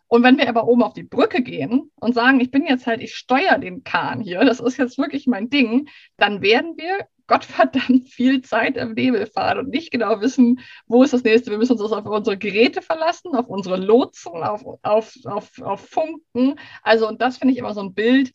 Und 0.09 0.23
wenn 0.23 0.37
wir 0.37 0.49
aber 0.49 0.69
oben 0.69 0.83
auf 0.83 0.93
die 0.93 1.05
Brücke 1.05 1.43
gehen 1.43 1.91
und 1.95 2.15
sagen, 2.15 2.41
ich 2.41 2.51
bin 2.51 2.67
jetzt 2.67 2.87
halt, 2.87 3.01
ich 3.01 3.15
steuere 3.15 3.59
den 3.59 3.83
Kahn 3.83 4.21
hier, 4.21 4.45
das 4.45 4.61
ist 4.61 4.77
jetzt 4.77 4.99
wirklich 4.99 5.27
mein 5.27 5.49
Ding, 5.49 5.89
dann 6.19 6.43
werden 6.43 6.75
wir 6.77 7.09
Gottverdammt 7.29 8.11
viel 8.11 8.43
Zeit 8.43 8.77
im 8.77 8.93
Nebel 8.93 9.27
fahren 9.27 9.59
und 9.59 9.69
nicht 9.71 9.91
genau 9.91 10.21
wissen, 10.21 10.61
wo 10.87 11.03
ist 11.03 11.15
das 11.15 11.25
nächste. 11.25 11.51
Wir 11.51 11.57
müssen 11.57 11.81
uns 11.81 11.93
auf 11.93 12.05
unsere 12.05 12.37
Geräte 12.37 12.83
verlassen, 12.83 13.35
auf 13.35 13.49
unsere 13.49 13.77
Lotsen, 13.77 14.35
auf, 14.43 14.63
auf, 14.83 15.15
auf, 15.25 15.51
auf 15.63 15.89
Funken. 15.89 16.59
Also, 16.83 17.09
und 17.09 17.23
das 17.23 17.39
finde 17.39 17.53
ich 17.53 17.59
immer 17.59 17.73
so 17.73 17.81
ein 17.81 17.95
Bild, 17.95 18.35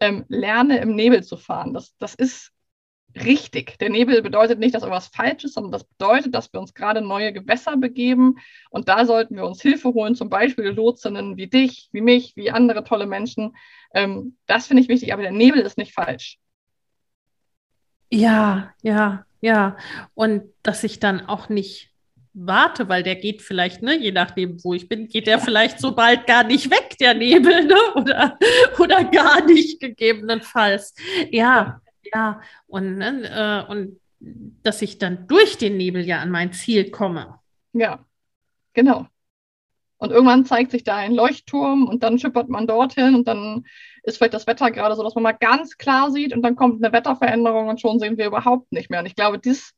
ähm, 0.00 0.24
lerne 0.28 0.78
im 0.80 0.94
Nebel 0.94 1.22
zu 1.22 1.36
fahren. 1.36 1.74
Das, 1.74 1.94
das 1.98 2.14
ist 2.14 2.52
richtig. 3.14 3.78
Der 3.78 3.90
Nebel 3.90 4.22
bedeutet 4.22 4.58
nicht, 4.58 4.74
dass 4.74 4.82
irgendwas 4.82 5.08
falsch 5.08 5.44
ist, 5.44 5.54
sondern 5.54 5.72
das 5.72 5.84
bedeutet, 5.84 6.34
dass 6.34 6.52
wir 6.52 6.60
uns 6.60 6.74
gerade 6.74 7.00
neue 7.00 7.32
Gewässer 7.32 7.76
begeben. 7.76 8.36
Und 8.70 8.88
da 8.88 9.04
sollten 9.04 9.36
wir 9.36 9.44
uns 9.44 9.62
Hilfe 9.62 9.94
holen, 9.94 10.14
zum 10.14 10.28
Beispiel 10.28 10.66
Lotsinnen 10.66 11.36
wie 11.36 11.46
dich, 11.46 11.88
wie 11.92 12.00
mich, 12.00 12.36
wie 12.36 12.50
andere 12.50 12.84
tolle 12.84 13.06
Menschen. 13.06 13.56
Ähm, 13.94 14.36
das 14.46 14.66
finde 14.66 14.82
ich 14.82 14.88
wichtig, 14.88 15.12
aber 15.12 15.22
der 15.22 15.32
Nebel 15.32 15.60
ist 15.60 15.78
nicht 15.78 15.94
falsch. 15.94 16.38
Ja, 18.10 18.72
ja, 18.82 19.24
ja. 19.40 19.76
Und 20.14 20.42
dass 20.62 20.84
ich 20.84 21.00
dann 21.00 21.26
auch 21.26 21.48
nicht 21.48 21.90
warte, 22.34 22.88
weil 22.88 23.02
der 23.02 23.16
geht 23.16 23.42
vielleicht, 23.42 23.82
ne, 23.82 23.96
je 23.96 24.12
nachdem, 24.12 24.62
wo 24.62 24.72
ich 24.74 24.88
bin, 24.88 25.08
geht 25.08 25.26
der 25.26 25.38
vielleicht 25.38 25.80
so 25.80 25.94
bald 25.94 26.26
gar 26.26 26.44
nicht 26.44 26.70
weg, 26.70 26.96
der 27.00 27.14
Nebel, 27.14 27.64
ne? 27.64 27.76
Oder, 27.96 28.38
oder 28.78 29.04
gar 29.04 29.44
nicht 29.44 29.80
gegebenenfalls. 29.80 30.94
Ja, 31.30 31.80
ja, 32.12 32.40
und, 32.66 32.98
ne, 32.98 33.66
äh, 33.68 33.70
und 33.70 34.00
dass 34.62 34.82
ich 34.82 34.98
dann 34.98 35.26
durch 35.26 35.58
den 35.58 35.76
Nebel 35.76 36.04
ja 36.04 36.20
an 36.20 36.30
mein 36.30 36.52
Ziel 36.52 36.90
komme. 36.90 37.38
Ja, 37.72 38.04
genau. 38.72 39.06
Und 39.98 40.12
irgendwann 40.12 40.44
zeigt 40.44 40.70
sich 40.70 40.84
da 40.84 40.96
ein 40.96 41.14
Leuchtturm 41.14 41.86
und 41.88 42.04
dann 42.04 42.18
schippert 42.18 42.48
man 42.48 42.68
dorthin 42.68 43.16
und 43.16 43.26
dann 43.26 43.66
ist 44.04 44.18
vielleicht 44.18 44.34
das 44.34 44.46
Wetter 44.46 44.70
gerade 44.70 44.94
so, 44.94 45.02
dass 45.02 45.16
man 45.16 45.24
mal 45.24 45.32
ganz 45.32 45.76
klar 45.76 46.12
sieht 46.12 46.32
und 46.32 46.42
dann 46.42 46.54
kommt 46.54 46.82
eine 46.82 46.92
Wetterveränderung 46.92 47.68
und 47.68 47.80
schon 47.80 47.98
sehen 47.98 48.16
wir 48.16 48.26
überhaupt 48.26 48.72
nicht 48.72 48.90
mehr. 48.90 49.00
Und 49.00 49.06
ich 49.06 49.16
glaube, 49.16 49.40
dies, 49.40 49.74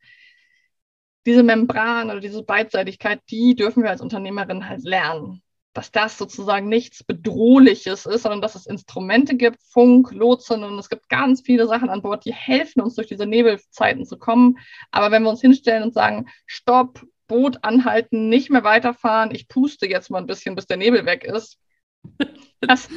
diese 1.24 1.43
Membran 1.43 2.11
oder 2.11 2.20
diese 2.20 2.43
Beidseitigkeit, 2.43 3.20
die 3.31 3.55
dürfen 3.55 3.83
wir 3.83 3.91
als 3.91 4.03
Unternehmerin 4.03 4.68
halt 4.68 4.85
lernen. 4.85 5.43
Dass 5.81 5.93
das 5.93 6.18
sozusagen 6.18 6.68
nichts 6.68 7.03
Bedrohliches 7.03 8.05
ist, 8.05 8.24
sondern 8.24 8.43
dass 8.43 8.55
es 8.55 8.66
Instrumente 8.66 9.35
gibt, 9.35 9.62
Funk, 9.62 10.12
Lotsen 10.12 10.62
und 10.62 10.78
es 10.78 10.91
gibt 10.91 11.09
ganz 11.09 11.41
viele 11.41 11.66
Sachen 11.66 11.89
an 11.89 12.03
Bord, 12.03 12.26
die 12.26 12.35
helfen 12.35 12.83
uns 12.83 12.97
durch 12.97 13.07
diese 13.07 13.24
Nebelzeiten 13.24 14.05
zu 14.05 14.18
kommen. 14.18 14.59
Aber 14.91 15.11
wenn 15.11 15.22
wir 15.22 15.31
uns 15.31 15.41
hinstellen 15.41 15.83
und 15.83 15.95
sagen, 15.95 16.28
stopp, 16.45 17.03
Boot 17.28 17.64
anhalten, 17.64 18.28
nicht 18.28 18.51
mehr 18.51 18.62
weiterfahren, 18.62 19.35
ich 19.35 19.49
puste 19.49 19.89
jetzt 19.89 20.11
mal 20.11 20.18
ein 20.18 20.26
bisschen, 20.26 20.55
bis 20.55 20.66
der 20.66 20.76
Nebel 20.76 21.07
weg 21.07 21.24
ist, 21.24 21.59
das 22.61 22.91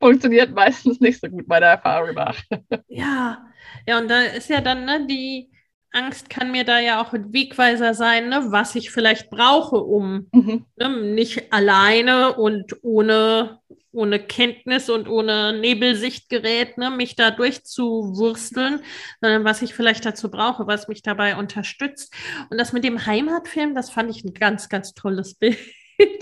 funktioniert 0.00 0.54
meistens 0.54 1.00
nicht 1.00 1.20
so 1.20 1.28
gut 1.28 1.46
meiner 1.46 1.66
Erfahrung 1.66 2.14
nach. 2.14 2.40
Ja, 2.88 3.44
ja, 3.86 3.98
und 3.98 4.08
da 4.08 4.22
ist 4.22 4.48
ja 4.48 4.62
dann 4.62 4.86
ne, 4.86 5.06
die, 5.06 5.50
Angst 5.94 6.28
kann 6.28 6.50
mir 6.50 6.64
da 6.64 6.78
ja 6.78 7.00
auch 7.00 7.12
ein 7.12 7.32
Wegweiser 7.32 7.94
sein, 7.94 8.28
ne, 8.28 8.46
was 8.48 8.74
ich 8.74 8.90
vielleicht 8.90 9.30
brauche, 9.30 9.76
um 9.76 10.26
mhm. 10.32 10.66
ne, 10.76 10.88
nicht 10.88 11.52
alleine 11.52 12.34
und 12.34 12.82
ohne, 12.82 13.60
ohne 13.92 14.18
Kenntnis 14.18 14.90
und 14.90 15.08
ohne 15.08 15.58
Nebelsichtgerät 15.58 16.78
ne, 16.78 16.90
mich 16.90 17.14
da 17.14 17.30
durchzuwursteln, 17.30 18.80
sondern 19.20 19.44
was 19.44 19.62
ich 19.62 19.74
vielleicht 19.74 20.04
dazu 20.04 20.30
brauche, 20.30 20.66
was 20.66 20.88
mich 20.88 21.02
dabei 21.02 21.36
unterstützt. 21.36 22.12
Und 22.50 22.58
das 22.58 22.72
mit 22.72 22.84
dem 22.84 23.06
Heimatfilm, 23.06 23.74
das 23.74 23.90
fand 23.90 24.10
ich 24.10 24.24
ein 24.24 24.34
ganz, 24.34 24.68
ganz 24.68 24.94
tolles 24.94 25.34
Bild. 25.38 25.58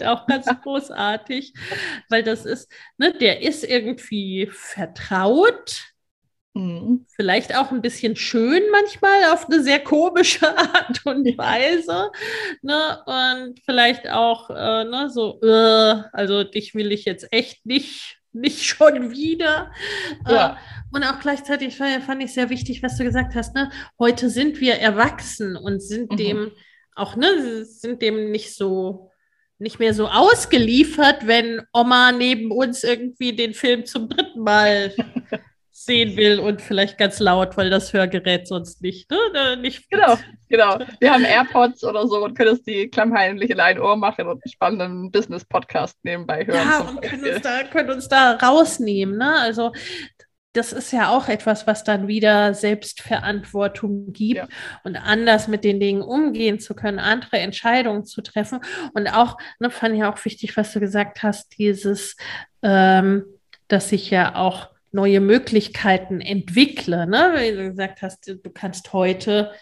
auch 0.05 0.27
ganz 0.27 0.47
großartig, 0.63 1.55
weil 2.11 2.23
das 2.23 2.45
ist, 2.45 2.71
ne, 2.99 3.15
der 3.15 3.41
ist 3.41 3.65
irgendwie 3.65 4.47
vertraut, 4.53 5.92
Mhm. 6.55 7.07
Vielleicht 7.17 7.57
auch 7.57 7.71
ein 7.71 7.81
bisschen 7.81 8.15
schön 8.15 8.63
manchmal 8.71 9.33
auf 9.33 9.49
eine 9.49 9.63
sehr 9.63 9.81
komische 9.81 10.47
Art 10.57 11.05
und 11.05 11.27
Weise. 11.39 12.11
Ne? 12.61 12.99
Und 13.07 13.61
vielleicht 13.65 14.09
auch 14.09 14.51
äh, 14.51 14.85
ne, 14.85 15.09
so, 15.09 15.41
äh, 15.43 16.03
also 16.13 16.45
dich 16.45 16.75
will 16.75 16.93
ich 16.93 17.05
jetzt 17.05 17.33
echt 17.33 17.65
nicht, 17.65 18.19
nicht 18.33 18.63
schon 18.65 19.11
wieder. 19.11 19.73
Ja. 20.29 20.53
Äh, 20.53 20.57
und 20.95 21.05
auch 21.05 21.21
gleichzeitig 21.21 21.77
fand 21.77 22.23
ich 22.23 22.35
sehr 22.35 22.51
wichtig, 22.51 22.83
was 22.83 22.99
du 22.99 23.05
gesagt 23.05 23.35
hast. 23.35 23.55
Ne? 23.55 23.71
Heute 23.99 24.29
sind 24.29 24.61
wir 24.61 24.75
erwachsen 24.75 25.57
und 25.57 25.81
sind 25.81 26.13
mhm. 26.13 26.17
dem 26.17 26.53
auch, 26.95 27.17
ne, 27.17 27.65
sind 27.65 28.03
dem 28.03 28.31
nicht 28.31 28.55
so 28.55 29.11
nicht 29.63 29.79
mehr 29.79 29.95
so 29.95 30.09
ausgeliefert, 30.09 31.27
wenn 31.27 31.63
Oma 31.73 32.11
neben 32.11 32.51
uns 32.51 32.83
irgendwie 32.83 33.35
den 33.35 33.55
Film 33.55 33.87
zum 33.87 34.09
dritten 34.09 34.41
Mal 34.41 34.93
sehen 35.85 36.17
will 36.17 36.39
und 36.39 36.61
vielleicht 36.63 36.99
ganz 36.99 37.19
laut, 37.19 37.57
weil 37.57 37.71
das 37.71 37.93
Hörgerät 37.93 38.47
sonst 38.47 38.83
nicht, 38.83 39.11
ne? 39.11 39.57
nicht 39.57 39.91
genau, 39.91 40.17
genau. 40.49 40.79
Wir 41.01 41.13
haben 41.13 41.25
AirPods 41.25 41.85
oder 41.85 42.07
so 42.07 42.25
und 42.25 42.37
können 42.37 42.51
uns 42.51 42.63
die 42.63 42.89
klammheimlich 42.89 43.51
in 43.51 43.61
ein 43.61 43.81
Ohr 43.81 43.97
machen 43.97 44.27
und 44.27 44.43
einen 44.43 44.53
spannenden 44.53 45.11
Business-Podcast 45.11 45.99
nebenbei 46.03 46.47
hören. 46.47 46.69
Ja, 46.69 46.81
und 46.81 47.03
können 47.03 47.25
uns, 47.25 47.43
da, 47.43 47.65
können 47.65 47.91
uns 47.91 48.09
da 48.09 48.33
rausnehmen. 48.33 49.19
Ne? 49.19 49.35
Also 49.39 49.73
das 50.53 50.73
ist 50.73 50.93
ja 50.93 51.09
auch 51.09 51.29
etwas, 51.29 51.67
was 51.67 51.83
dann 51.83 52.09
wieder 52.09 52.53
Selbstverantwortung 52.53 54.13
gibt 54.13 54.37
ja. 54.37 54.49
und 54.85 54.97
anders 54.97 55.49
mit 55.49 55.65
den 55.65 55.81
Dingen 55.81 56.03
umgehen 56.03 56.61
zu 56.61 56.75
können, 56.75 56.99
andere 56.99 57.39
Entscheidungen 57.39 58.05
zu 58.05 58.21
treffen. 58.23 58.61
Und 58.93 59.09
auch, 59.09 59.39
ne, 59.61 59.71
fand 59.71 59.97
ich 59.97 60.05
auch 60.05 60.23
wichtig, 60.25 60.57
was 60.57 60.73
du 60.73 60.81
gesagt 60.81 61.23
hast, 61.23 61.59
dieses, 61.59 62.17
ähm, 62.63 63.25
dass 63.69 63.89
sich 63.89 64.11
ja 64.11 64.35
auch 64.35 64.72
neue 64.93 65.21
Möglichkeiten 65.21 66.21
entwickle. 66.21 67.07
Ne? 67.07 67.35
Wie 67.37 67.57
du 67.57 67.71
gesagt 67.71 68.03
hast, 68.03 68.29
du 68.29 68.51
kannst 68.51 68.93
heute 68.93 69.53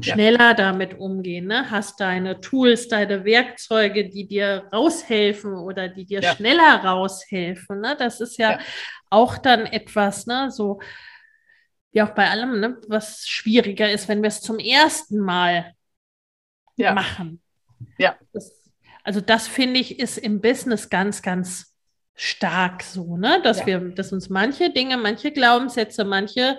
schneller 0.00 0.50
ja. 0.50 0.54
damit 0.54 0.98
umgehen, 0.98 1.46
ne? 1.46 1.70
hast 1.70 2.00
deine 2.00 2.40
Tools, 2.40 2.88
deine 2.88 3.24
Werkzeuge, 3.24 4.08
die 4.08 4.28
dir 4.28 4.68
raushelfen 4.72 5.54
oder 5.54 5.88
die 5.88 6.06
dir 6.06 6.20
ja. 6.20 6.34
schneller 6.34 6.84
raushelfen. 6.84 7.80
Ne? 7.80 7.96
Das 7.98 8.20
ist 8.20 8.38
ja, 8.38 8.52
ja, 8.52 8.58
auch 9.10 9.38
dann 9.38 9.66
etwas, 9.66 10.26
ne? 10.26 10.50
so 10.50 10.80
wie 11.90 12.02
auch 12.02 12.10
bei 12.10 12.30
allem, 12.30 12.60
ne? 12.60 12.80
was 12.86 13.26
schwieriger 13.26 13.90
ist, 13.90 14.08
wenn 14.08 14.22
wir 14.22 14.28
es 14.28 14.40
zum 14.40 14.58
ersten 14.58 15.18
Mal 15.18 15.72
machen. 16.76 17.42
Ja. 17.98 18.16
Das, 18.32 18.70
also 19.02 19.20
das 19.20 19.48
finde 19.48 19.80
ich 19.80 19.98
ist 19.98 20.18
im 20.18 20.40
Business 20.40 20.90
ganz, 20.90 21.22
ganz 21.22 21.74
stark 22.18 22.82
so, 22.82 23.16
ne? 23.16 23.40
Dass 23.42 23.60
ja. 23.60 23.66
wir, 23.66 23.80
dass 23.90 24.12
uns 24.12 24.28
manche 24.28 24.70
Dinge, 24.70 24.96
manche 24.96 25.30
Glaubenssätze, 25.30 26.04
manche 26.04 26.58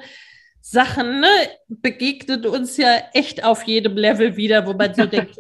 Sachen, 0.62 1.20
ne, 1.20 1.28
begegnet 1.68 2.46
uns 2.46 2.78
ja 2.78 2.98
echt 3.14 3.44
auf 3.44 3.64
jedem 3.64 3.98
Level 3.98 4.38
wieder, 4.38 4.66
wo 4.66 4.74
man 4.74 4.96
so 4.96 5.06
denkt, 5.06 5.38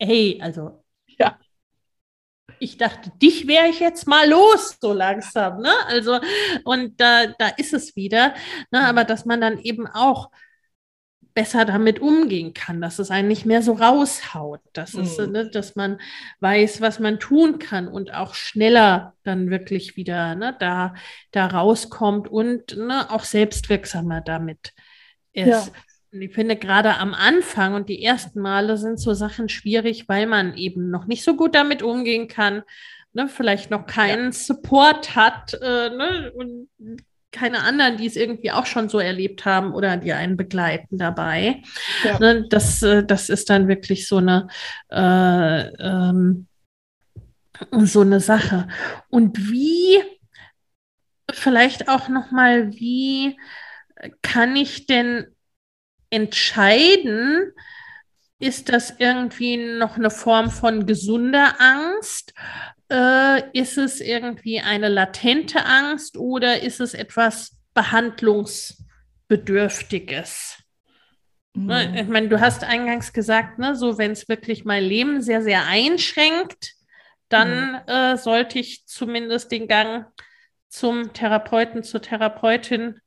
hey, 0.00 0.38
also 0.40 0.84
ja. 1.18 1.36
Ich 2.58 2.78
dachte, 2.78 3.10
dich 3.20 3.48
wäre 3.48 3.66
ich 3.66 3.80
jetzt 3.80 4.06
mal 4.06 4.28
los, 4.30 4.78
so 4.80 4.92
langsam, 4.92 5.60
ne? 5.60 5.72
Also, 5.88 6.20
und 6.64 6.98
da, 7.00 7.26
da 7.26 7.48
ist 7.48 7.74
es 7.74 7.96
wieder, 7.96 8.34
ne? 8.70 8.86
Aber 8.86 9.04
dass 9.04 9.26
man 9.26 9.40
dann 9.40 9.58
eben 9.58 9.86
auch 9.88 10.30
besser 11.36 11.66
damit 11.66 12.00
umgehen 12.00 12.54
kann, 12.54 12.80
dass 12.80 12.98
es 12.98 13.10
einen 13.10 13.28
nicht 13.28 13.44
mehr 13.44 13.60
so 13.60 13.74
raushaut, 13.74 14.62
dass, 14.72 14.94
mhm. 14.94 15.02
es, 15.02 15.18
ne, 15.18 15.50
dass 15.50 15.76
man 15.76 16.00
weiß, 16.40 16.80
was 16.80 16.98
man 16.98 17.20
tun 17.20 17.58
kann 17.58 17.88
und 17.88 18.12
auch 18.12 18.34
schneller 18.34 19.14
dann 19.22 19.50
wirklich 19.50 19.98
wieder 19.98 20.34
ne, 20.34 20.56
da, 20.58 20.94
da 21.32 21.46
rauskommt 21.46 22.26
und 22.26 22.78
ne, 22.78 23.10
auch 23.10 23.24
selbstwirksamer 23.24 24.22
damit 24.22 24.72
ist. 25.34 25.46
Ja. 25.46 25.66
Ich 26.18 26.32
finde 26.32 26.56
gerade 26.56 26.96
am 26.96 27.12
Anfang 27.12 27.74
und 27.74 27.90
die 27.90 28.02
ersten 28.02 28.40
Male 28.40 28.78
sind 28.78 28.98
so 28.98 29.12
Sachen 29.12 29.50
schwierig, 29.50 30.08
weil 30.08 30.26
man 30.26 30.56
eben 30.56 30.88
noch 30.88 31.04
nicht 31.04 31.22
so 31.22 31.36
gut 31.36 31.54
damit 31.54 31.82
umgehen 31.82 32.28
kann, 32.28 32.62
ne, 33.12 33.28
vielleicht 33.28 33.70
noch 33.70 33.84
keinen 33.84 34.26
ja. 34.26 34.32
Support 34.32 35.14
hat 35.14 35.52
äh, 35.52 35.90
ne, 35.90 36.32
und 36.34 36.68
keine 37.36 37.62
anderen, 37.62 37.96
die 37.96 38.06
es 38.06 38.16
irgendwie 38.16 38.50
auch 38.50 38.66
schon 38.66 38.88
so 38.88 38.98
erlebt 38.98 39.44
haben 39.44 39.74
oder 39.74 39.96
die 39.96 40.12
einen 40.12 40.36
begleiten 40.36 40.98
dabei. 40.98 41.62
Ja. 42.02 42.18
Ne, 42.18 42.46
das, 42.48 42.82
äh, 42.82 43.04
das 43.04 43.28
ist 43.28 43.50
dann 43.50 43.68
wirklich 43.68 44.08
so 44.08 44.16
eine, 44.16 44.48
äh, 44.90 45.66
ähm, 45.78 46.46
so 47.84 48.00
eine 48.00 48.20
Sache. 48.20 48.68
Und 49.08 49.50
wie, 49.50 50.02
vielleicht 51.30 51.88
auch 51.88 52.08
nochmal, 52.08 52.72
wie 52.72 53.36
kann 54.22 54.56
ich 54.56 54.86
denn 54.86 55.26
entscheiden, 56.10 57.52
ist 58.38 58.68
das 58.68 58.94
irgendwie 58.98 59.56
noch 59.56 59.96
eine 59.96 60.10
Form 60.10 60.50
von 60.50 60.86
gesunder 60.86 61.54
Angst 61.58 62.34
äh, 62.90 63.58
ist 63.58 63.78
es 63.78 64.00
irgendwie 64.00 64.60
eine 64.60 64.88
latente 64.88 65.64
Angst 65.64 66.16
oder 66.16 66.62
ist 66.62 66.80
es 66.80 66.94
etwas 66.94 67.56
Behandlungsbedürftiges? 67.74 70.62
Ne, 71.54 71.88
mhm. 71.88 71.96
Ich 71.96 72.08
meine, 72.08 72.28
du 72.28 72.40
hast 72.40 72.64
eingangs 72.64 73.12
gesagt, 73.12 73.58
ne, 73.58 73.74
so 73.74 73.98
wenn 73.98 74.12
es 74.12 74.28
wirklich 74.28 74.64
mein 74.64 74.84
Leben 74.84 75.22
sehr, 75.22 75.42
sehr 75.42 75.66
einschränkt, 75.66 76.74
dann 77.28 77.72
mhm. 77.72 77.78
äh, 77.86 78.16
sollte 78.16 78.58
ich 78.58 78.86
zumindest 78.86 79.50
den 79.50 79.66
Gang 79.66 80.06
zum 80.68 81.12
Therapeuten, 81.12 81.82
zur 81.82 82.02
Therapeutin 82.02 83.00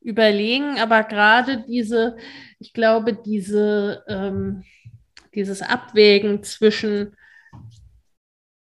überlegen. 0.00 0.80
Aber 0.80 1.04
gerade 1.04 1.64
diese, 1.68 2.16
ich 2.58 2.72
glaube, 2.72 3.12
diese, 3.12 4.02
ähm, 4.08 4.64
dieses 5.34 5.62
Abwägen 5.62 6.42
zwischen 6.42 7.16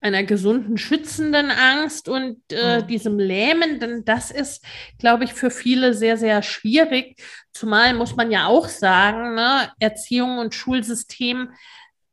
einer 0.02 0.24
gesunden, 0.24 0.78
schützenden 0.78 1.52
Angst 1.52 2.08
und 2.08 2.42
äh, 2.52 2.82
mhm. 2.82 2.88
diesem 2.88 3.20
lähmenden, 3.20 4.06
das 4.06 4.32
ist, 4.32 4.64
glaube 4.98 5.26
ich, 5.26 5.34
für 5.34 5.52
viele 5.52 5.94
sehr, 5.94 6.18
sehr 6.18 6.42
schwierig. 6.42 7.22
Zumal 7.52 7.94
muss 7.94 8.16
man 8.16 8.32
ja 8.32 8.48
auch 8.48 8.70
sagen, 8.70 9.36
ne, 9.36 9.72
Erziehung 9.80 10.38
und 10.38 10.54
Schulsystem 10.54 11.50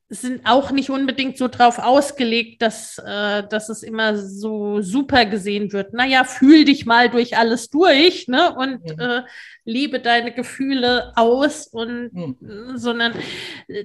sind 0.08 0.46
auch 0.46 0.70
nicht 0.70 0.88
unbedingt 0.88 1.36
so 1.36 1.48
drauf 1.48 1.80
ausgelegt, 1.80 2.62
dass, 2.62 2.98
äh, 2.98 3.42
dass 3.48 3.68
es 3.68 3.82
immer 3.82 4.16
so 4.16 4.80
super 4.80 5.24
gesehen 5.26 5.72
wird. 5.72 5.94
Naja, 5.94 6.22
fühl 6.22 6.64
dich 6.64 6.86
mal 6.86 7.10
durch 7.10 7.36
alles 7.36 7.70
durch, 7.70 8.28
ne? 8.28 8.54
Und 8.54 8.84
mhm. 8.84 9.00
äh, 9.00 9.22
liebe 9.64 9.98
deine 9.98 10.32
Gefühle 10.32 11.12
aus 11.16 11.66
und 11.66 12.12
mhm. 12.12 12.76
sondern 12.76 13.14
äh, 13.66 13.84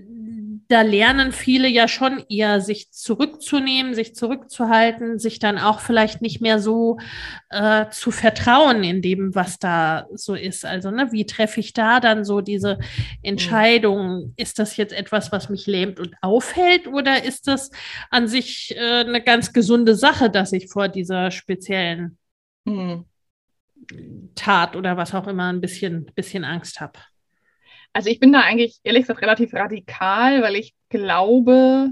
da 0.68 0.82
lernen 0.82 1.32
viele 1.32 1.68
ja 1.68 1.88
schon 1.88 2.24
eher, 2.30 2.62
sich 2.62 2.92
zurückzunehmen, 2.92 3.94
sich 3.94 4.16
zurückzuhalten, 4.16 5.20
sich 5.20 5.40
dann 5.40 5.58
auch 5.58 5.80
vielleicht 5.80 6.22
nicht 6.22 6.42
mehr 6.42 6.60
so 6.60 6.98
äh, 7.50 7.90
zu 7.90 8.12
vertrauen 8.12 8.84
in 8.84 9.02
dem, 9.02 9.36
was 9.36 9.60
da 9.60 10.08
so 10.14 10.36
ist. 10.36 10.66
Also, 10.66 10.92
ne, 10.92 11.12
wie 11.12 11.26
treffe 11.26 11.60
ich 11.60 11.74
da 11.74 12.00
dann 12.00 12.24
so 12.26 12.42
diese 12.42 12.80
Entscheidung? 13.22 14.34
Ist 14.38 14.60
das 14.60 14.78
jetzt 14.78 14.94
etwas, 14.94 15.32
was 15.32 15.50
mich 15.50 15.68
lähmt 15.68 16.00
und 16.00 16.16
aufhält, 16.22 16.88
oder 16.88 17.24
ist 17.24 17.48
das 17.48 17.72
an 18.10 18.28
sich 18.28 18.76
äh, 18.78 19.02
eine 19.02 19.22
ganz 19.22 19.54
gesunde 19.54 19.96
Sache, 19.96 20.30
dass 20.30 20.54
ich 20.54 20.70
vor 20.70 20.88
dieser 20.88 21.32
speziellen 21.32 22.18
hm. 22.68 23.06
Tat 24.36 24.76
oder 24.76 24.98
was 24.98 25.14
auch 25.14 25.28
immer 25.28 25.52
ein 25.52 25.62
bisschen, 25.62 26.06
bisschen 26.16 26.44
Angst 26.44 26.80
habe? 26.80 27.00
Also 27.94 28.10
ich 28.10 28.20
bin 28.20 28.32
da 28.32 28.42
eigentlich 28.42 28.80
ehrlich 28.84 29.04
gesagt 29.04 29.22
relativ 29.22 29.54
radikal, 29.54 30.42
weil 30.42 30.56
ich 30.56 30.74
glaube, 30.90 31.92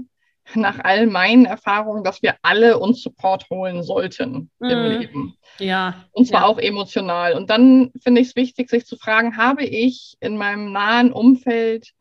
nach 0.54 0.78
all 0.82 1.06
meinen 1.06 1.44
Erfahrungen, 1.44 2.04
dass 2.04 2.22
wir 2.22 2.36
alle 2.42 2.78
uns 2.78 3.02
Support 3.02 3.48
holen 3.50 3.82
sollten 3.82 4.50
mhm. 4.58 4.70
im 4.70 4.84
Leben. 4.84 5.34
Ja. 5.58 6.04
Und 6.12 6.26
zwar 6.26 6.42
ja. 6.42 6.46
auch 6.46 6.58
emotional. 6.58 7.34
Und 7.34 7.50
dann 7.50 7.92
finde 8.02 8.20
ich 8.20 8.28
es 8.28 8.36
wichtig, 8.36 8.70
sich 8.70 8.86
zu 8.86 8.96
fragen, 8.96 9.36
habe 9.36 9.64
ich 9.64 10.16
in 10.20 10.36
meinem 10.36 10.72
nahen 10.72 11.12
Umfeld 11.12 11.92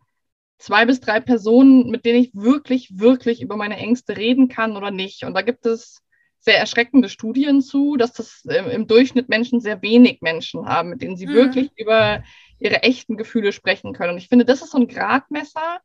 zwei 0.57 0.85
bis 0.85 0.99
drei 0.99 1.19
Personen, 1.19 1.89
mit 1.89 2.05
denen 2.05 2.23
ich 2.23 2.31
wirklich, 2.33 2.99
wirklich 2.99 3.41
über 3.41 3.55
meine 3.55 3.77
Ängste 3.77 4.17
reden 4.17 4.47
kann 4.47 4.77
oder 4.77 4.91
nicht? 4.91 5.23
Und 5.23 5.33
da 5.33 5.41
gibt 5.41 5.65
es 5.65 6.01
sehr 6.41 6.57
erschreckende 6.57 7.09
Studien 7.09 7.61
zu, 7.61 7.97
dass 7.97 8.13
das 8.13 8.43
im 8.45 8.87
Durchschnitt 8.87 9.29
Menschen 9.29 9.59
sehr 9.59 9.81
wenig 9.81 10.21
Menschen 10.21 10.65
haben, 10.65 10.89
mit 10.89 11.01
denen 11.01 11.17
sie 11.17 11.27
mhm. 11.27 11.33
wirklich 11.33 11.69
über 11.75 12.23
ihre 12.59 12.83
echten 12.83 13.17
Gefühle 13.17 13.51
sprechen 13.51 13.93
können. 13.93 14.13
Und 14.13 14.17
ich 14.17 14.27
finde, 14.27 14.45
das 14.45 14.61
ist 14.61 14.71
so 14.71 14.77
ein 14.77 14.87
Gradmesser. 14.87 15.79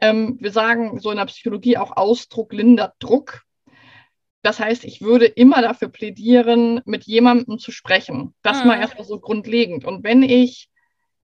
Ähm, 0.00 0.38
wir 0.40 0.52
sagen 0.52 1.00
so 1.00 1.10
in 1.10 1.16
der 1.16 1.26
Psychologie 1.26 1.76
auch 1.76 1.96
Ausdruck 1.96 2.52
lindert 2.52 2.94
Druck. 2.98 3.42
Das 4.42 4.58
heißt, 4.58 4.84
ich 4.84 5.02
würde 5.02 5.26
immer 5.26 5.60
dafür 5.60 5.88
plädieren, 5.88 6.80
mit 6.86 7.04
jemandem 7.04 7.58
zu 7.58 7.72
sprechen. 7.72 8.34
Das 8.42 8.60
mhm. 8.60 8.68
mal 8.68 8.80
erstmal 8.80 9.04
so 9.04 9.20
grundlegend. 9.20 9.84
Und 9.84 10.02
wenn 10.02 10.22
ich 10.22 10.70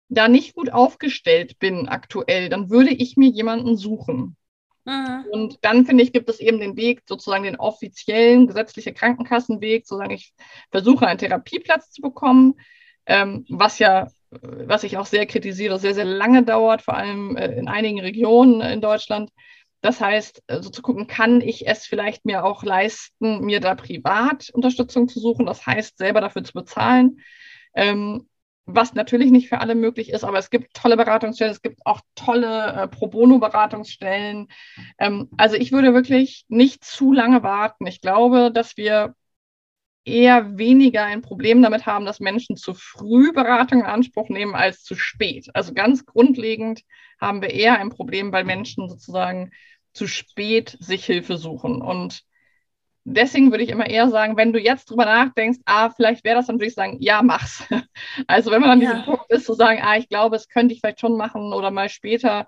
da 0.09 0.28
nicht 0.28 0.55
gut 0.55 0.70
aufgestellt 0.70 1.59
bin 1.59 1.88
aktuell, 1.88 2.49
dann 2.49 2.70
würde 2.70 2.90
ich 2.90 3.16
mir 3.16 3.30
jemanden 3.30 3.76
suchen. 3.76 4.36
Mhm. 4.84 5.24
Und 5.32 5.59
dann 5.62 5.84
finde 5.84 6.05
ich, 6.05 6.12
gibt 6.12 6.28
es 6.28 6.38
eben 6.38 6.61
den 6.61 6.76
Weg, 6.76 7.03
sozusagen 7.09 7.44
den 7.44 7.57
offiziellen 7.57 8.47
gesetzlichen 8.47 8.94
Krankenkassenweg, 8.94 9.86
sozusagen 9.86 10.12
ich 10.12 10.32
versuche 10.70 11.07
einen 11.07 11.18
Therapieplatz 11.18 11.90
zu 11.90 12.03
bekommen, 12.03 12.55
ähm, 13.07 13.44
was 13.49 13.78
ja 13.78 14.09
was 14.30 14.84
ich 14.84 14.96
auch 14.96 15.06
sehr 15.06 15.26
kritisiere, 15.26 15.78
sehr, 15.78 15.94
sehr 15.94 16.04
lange 16.04 16.42
dauert, 16.42 16.82
vor 16.82 16.96
allem 16.96 17.36
äh, 17.36 17.52
in 17.56 17.68
einigen 17.68 18.00
Regionen 18.00 18.60
in 18.60 18.80
Deutschland. 18.80 19.30
Das 19.80 20.00
heißt, 20.00 20.42
also 20.48 20.70
zu 20.70 20.82
gucken, 20.82 21.06
kann 21.06 21.40
ich 21.40 21.68
es 21.68 21.86
vielleicht 21.86 22.24
mir 22.24 22.44
auch 22.44 22.64
leisten, 22.64 23.44
mir 23.44 23.60
da 23.60 23.74
privat 23.74 24.50
Unterstützung 24.52 25.08
zu 25.08 25.20
suchen, 25.20 25.46
das 25.46 25.64
heißt, 25.66 25.98
selber 25.98 26.20
dafür 26.20 26.42
zu 26.42 26.54
bezahlen. 26.54 27.20
Ähm, 27.74 28.28
was 28.66 28.94
natürlich 28.94 29.30
nicht 29.30 29.48
für 29.48 29.60
alle 29.60 29.76
möglich 29.76 30.10
ist, 30.10 30.24
aber 30.24 30.38
es 30.38 30.50
gibt 30.50 30.74
tolle 30.74 30.96
Beratungsstellen, 30.96 31.52
es 31.52 31.62
gibt 31.62 31.80
auch 31.84 32.00
tolle 32.16 32.72
äh, 32.72 32.88
Pro 32.88 33.06
Bono-Beratungsstellen. 33.06 34.48
Ähm, 34.98 35.28
also 35.36 35.54
ich 35.54 35.70
würde 35.70 35.94
wirklich 35.94 36.44
nicht 36.48 36.82
zu 36.84 37.12
lange 37.12 37.44
warten. 37.44 37.86
Ich 37.86 38.00
glaube, 38.00 38.50
dass 38.52 38.76
wir 38.76 39.14
eher 40.07 40.57
weniger 40.57 41.04
ein 41.04 41.20
Problem 41.20 41.61
damit 41.61 41.84
haben, 41.84 42.07
dass 42.07 42.20
Menschen 42.20 42.57
zu 42.57 42.74
früh 42.74 43.32
Beratung 43.32 43.80
in 43.80 43.86
Anspruch 43.86 44.28
nehmen 44.28 44.54
als 44.54 44.84
zu 44.84 44.94
spät. 44.94 45.50
Also 45.52 45.74
ganz 45.74 46.07
grundlegend 46.07 46.82
haben 47.20 47.42
wir 47.42 47.50
eher 47.50 47.78
ein 47.78 47.90
Problem, 47.90 48.32
weil 48.32 48.44
Menschen 48.44 48.88
sozusagen 48.88 49.50
zu 49.92 50.07
spät 50.07 50.76
sich 50.80 51.04
Hilfe 51.04 51.36
suchen. 51.36 51.82
Und 51.82 52.22
deswegen 53.02 53.50
würde 53.50 53.64
ich 53.64 53.70
immer 53.70 53.86
eher 53.86 54.09
sagen, 54.09 54.36
wenn 54.36 54.52
du 54.52 54.61
jetzt 54.61 54.90
drüber 54.90 55.07
nachdenkst, 55.07 55.59
ah, 55.64 55.90
vielleicht 55.90 56.24
wäre 56.24 56.36
das, 56.36 56.46
dann 56.46 56.57
würde 56.57 56.66
ich 56.66 56.74
sagen, 56.74 56.98
ja, 57.00 57.22
mach's. 57.22 57.64
Also 58.28 58.52
wenn 58.52 58.61
man 58.61 58.70
an 58.70 58.80
ja. 58.80 58.92
diesem 58.92 59.04
Punkt 59.07 59.30
ist, 59.30 59.46
zu 59.46 59.54
sagen, 59.54 59.80
ah, 59.82 59.96
ich 59.96 60.09
glaube, 60.09 60.36
es 60.36 60.48
könnte 60.48 60.72
ich 60.72 60.80
vielleicht 60.80 61.00
schon 61.00 61.16
machen 61.16 61.52
oder 61.52 61.72
mal 61.72 61.88
später, 61.88 62.46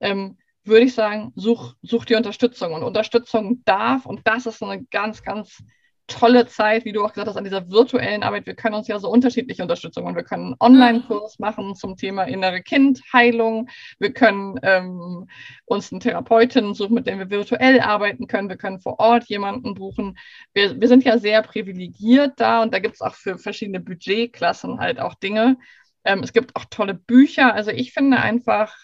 ähm, 0.00 0.36
würde 0.62 0.84
ich 0.84 0.94
sagen, 0.94 1.32
such, 1.36 1.74
such 1.80 2.04
die 2.04 2.16
Unterstützung. 2.16 2.74
Und 2.74 2.82
Unterstützung 2.82 3.62
darf, 3.64 4.04
und 4.04 4.26
das 4.26 4.44
ist 4.44 4.62
eine 4.62 4.84
ganz, 4.84 5.22
ganz 5.22 5.62
tolle 6.08 6.46
Zeit, 6.46 6.84
wie 6.84 6.92
du 6.92 7.04
auch 7.04 7.12
gesagt 7.12 7.28
hast, 7.28 7.36
an 7.36 7.44
dieser 7.44 7.70
virtuellen 7.70 8.22
Arbeit. 8.22 8.46
Wir 8.46 8.54
können 8.54 8.74
uns 8.74 8.88
ja 8.88 8.98
so 8.98 9.08
unterschiedliche 9.08 9.62
Unterstützung 9.62 10.06
und 10.06 10.16
wir 10.16 10.24
können 10.24 10.56
einen 10.60 10.74
Online-Kurs 10.74 11.38
machen 11.38 11.74
zum 11.76 11.96
Thema 11.96 12.24
innere 12.24 12.62
Kindheilung. 12.62 13.68
Wir 13.98 14.12
können 14.12 14.58
ähm, 14.62 15.28
uns 15.66 15.92
eine 15.92 16.00
Therapeutin 16.00 16.74
suchen, 16.74 16.94
mit 16.94 17.06
der 17.06 17.18
wir 17.18 17.30
virtuell 17.30 17.80
arbeiten 17.80 18.26
können. 18.26 18.48
Wir 18.48 18.56
können 18.56 18.80
vor 18.80 18.98
Ort 18.98 19.28
jemanden 19.28 19.74
buchen. 19.74 20.18
Wir, 20.54 20.80
wir 20.80 20.88
sind 20.88 21.04
ja 21.04 21.18
sehr 21.18 21.42
privilegiert 21.42 22.32
da 22.40 22.62
und 22.62 22.74
da 22.74 22.80
gibt 22.80 22.96
es 22.96 23.00
auch 23.02 23.14
für 23.14 23.38
verschiedene 23.38 23.80
Budgetklassen 23.80 24.80
halt 24.80 24.98
auch 25.00 25.14
Dinge. 25.14 25.58
Ähm, 26.04 26.20
es 26.24 26.32
gibt 26.32 26.56
auch 26.56 26.64
tolle 26.70 26.94
Bücher. 26.94 27.54
Also 27.54 27.70
ich 27.70 27.92
finde 27.92 28.18
einfach, 28.18 28.74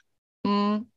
mh, 0.44 0.76
hm, 0.76 0.90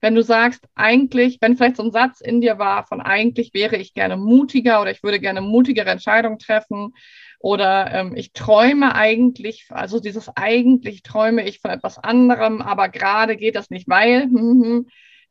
wenn 0.00 0.14
du 0.14 0.22
sagst, 0.22 0.64
eigentlich, 0.74 1.38
wenn 1.40 1.56
vielleicht 1.56 1.76
so 1.76 1.82
ein 1.82 1.92
Satz 1.92 2.20
in 2.20 2.40
dir 2.40 2.58
war 2.58 2.86
von 2.86 3.00
eigentlich 3.00 3.52
wäre 3.54 3.76
ich 3.76 3.94
gerne 3.94 4.16
mutiger 4.16 4.80
oder 4.80 4.90
ich 4.90 5.02
würde 5.02 5.20
gerne 5.20 5.40
mutigere 5.40 5.90
Entscheidungen 5.90 6.38
treffen 6.38 6.94
oder 7.40 7.92
ähm, 7.92 8.16
ich 8.16 8.32
träume 8.32 8.94
eigentlich, 8.94 9.66
also 9.70 10.00
dieses 10.00 10.28
eigentlich 10.36 11.02
träume 11.02 11.46
ich 11.48 11.60
von 11.60 11.70
etwas 11.70 11.98
anderem, 11.98 12.62
aber 12.62 12.88
gerade 12.88 13.36
geht 13.36 13.56
das 13.56 13.70
nicht, 13.70 13.88
weil, 13.88 14.22
hm, 14.22 14.62
hm, 14.62 14.86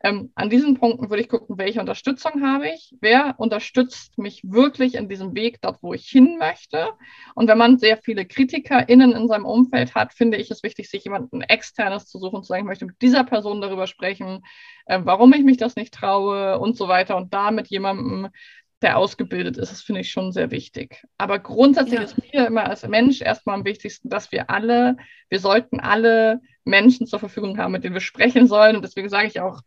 ähm, 0.07 0.31
an 0.35 0.49
diesen 0.49 0.75
Punkten 0.75 1.09
würde 1.09 1.21
ich 1.21 1.27
gucken, 1.27 1.57
welche 1.57 1.81
Unterstützung 1.81 2.41
habe 2.41 2.69
ich, 2.69 2.95
wer 3.01 3.35
unterstützt 3.37 4.17
mich 4.17 4.41
wirklich 4.45 4.95
in 4.95 5.09
diesem 5.09 5.35
Weg 5.35 5.59
dort, 5.61 5.79
wo 5.81 5.93
ich 5.93 6.07
hin 6.07 6.37
möchte. 6.37 6.89
Und 7.35 7.49
wenn 7.49 7.57
man 7.57 7.77
sehr 7.77 7.97
viele 7.97 8.25
KritikerInnen 8.25 9.11
in 9.11 9.27
seinem 9.27 9.45
Umfeld 9.45 9.95
hat, 9.95 10.13
finde 10.13 10.37
ich 10.37 10.49
es 10.49 10.63
wichtig, 10.63 10.89
sich 10.89 11.03
jemanden 11.03 11.41
externes 11.41 12.05
zu 12.05 12.19
suchen, 12.19 12.41
zu 12.41 12.47
sagen, 12.47 12.63
ich 12.63 12.67
möchte 12.67 12.85
mit 12.85 13.01
dieser 13.01 13.25
Person 13.25 13.59
darüber 13.59 13.85
sprechen, 13.85 14.45
äh, 14.85 14.99
warum 15.03 15.33
ich 15.33 15.43
mich 15.43 15.57
das 15.57 15.75
nicht 15.75 15.93
traue 15.93 16.57
und 16.59 16.77
so 16.77 16.87
weiter 16.87 17.17
und 17.17 17.33
da 17.33 17.51
mit 17.51 17.67
jemandem 17.67 18.29
der 18.81 18.97
ausgebildet 18.97 19.57
ist, 19.57 19.71
das 19.71 19.81
finde 19.81 20.01
ich 20.01 20.11
schon 20.11 20.31
sehr 20.31 20.51
wichtig. 20.51 21.03
Aber 21.17 21.39
grundsätzlich 21.39 21.95
ja. 21.95 22.03
ist 22.03 22.17
mir 22.31 22.45
immer 22.45 22.69
als 22.69 22.87
Mensch 22.87 23.21
erstmal 23.21 23.55
am 23.55 23.65
wichtigsten, 23.65 24.07
dass 24.07 24.31
wir 24.31 24.51
alle, 24.51 24.97
wir 25.29 25.39
sollten 25.39 25.79
alle 25.79 26.41
Menschen 26.63 27.07
zur 27.07 27.19
Verfügung 27.19 27.57
haben, 27.57 27.71
mit 27.71 27.83
denen 27.83 27.95
wir 27.95 28.01
sprechen 28.01 28.47
sollen. 28.47 28.75
Und 28.75 28.83
deswegen 28.83 29.09
sage 29.09 29.27
ich 29.27 29.41
auch, 29.41 29.61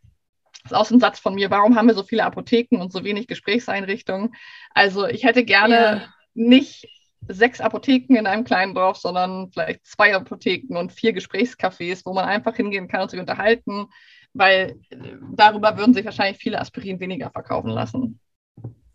das 0.63 0.71
ist 0.71 0.77
auch 0.77 0.85
so 0.85 0.95
ein 0.95 0.99
Satz 0.99 1.19
von 1.19 1.35
mir, 1.35 1.49
warum 1.49 1.75
haben 1.75 1.87
wir 1.87 1.95
so 1.95 2.03
viele 2.03 2.23
Apotheken 2.23 2.81
und 2.81 2.91
so 2.91 3.03
wenig 3.03 3.27
Gesprächseinrichtungen? 3.27 4.35
Also 4.73 5.07
ich 5.07 5.23
hätte 5.23 5.43
gerne 5.43 5.75
ja. 5.75 6.07
nicht 6.33 6.87
sechs 7.27 7.61
Apotheken 7.61 8.15
in 8.15 8.27
einem 8.27 8.43
kleinen 8.43 8.73
Dorf, 8.73 8.97
sondern 8.97 9.51
vielleicht 9.51 9.85
zwei 9.85 10.15
Apotheken 10.15 10.77
und 10.77 10.91
vier 10.91 11.13
Gesprächscafés, 11.13 12.01
wo 12.05 12.13
man 12.13 12.25
einfach 12.25 12.55
hingehen 12.55 12.87
kann 12.87 13.01
und 13.01 13.11
sich 13.11 13.19
unterhalten, 13.19 13.87
weil 14.33 14.79
äh, 14.89 14.97
darüber 15.35 15.77
würden 15.77 15.93
sich 15.93 16.05
wahrscheinlich 16.05 16.41
viele 16.41 16.59
Aspirin 16.59 16.99
weniger 16.99 17.29
verkaufen 17.31 17.69
lassen. 17.69 18.19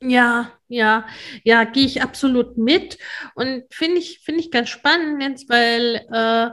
Ja, 0.02 0.52
ja, 0.68 1.06
ja, 1.42 1.64
gehe 1.64 1.86
ich 1.86 2.02
absolut 2.02 2.58
mit 2.58 2.98
und 3.34 3.64
finde 3.70 3.98
ich, 3.98 4.20
finde 4.20 4.40
ich 4.40 4.50
ganz 4.50 4.68
spannend 4.68 5.22
jetzt, 5.22 5.48
weil 5.48 6.06
äh, 6.12 6.50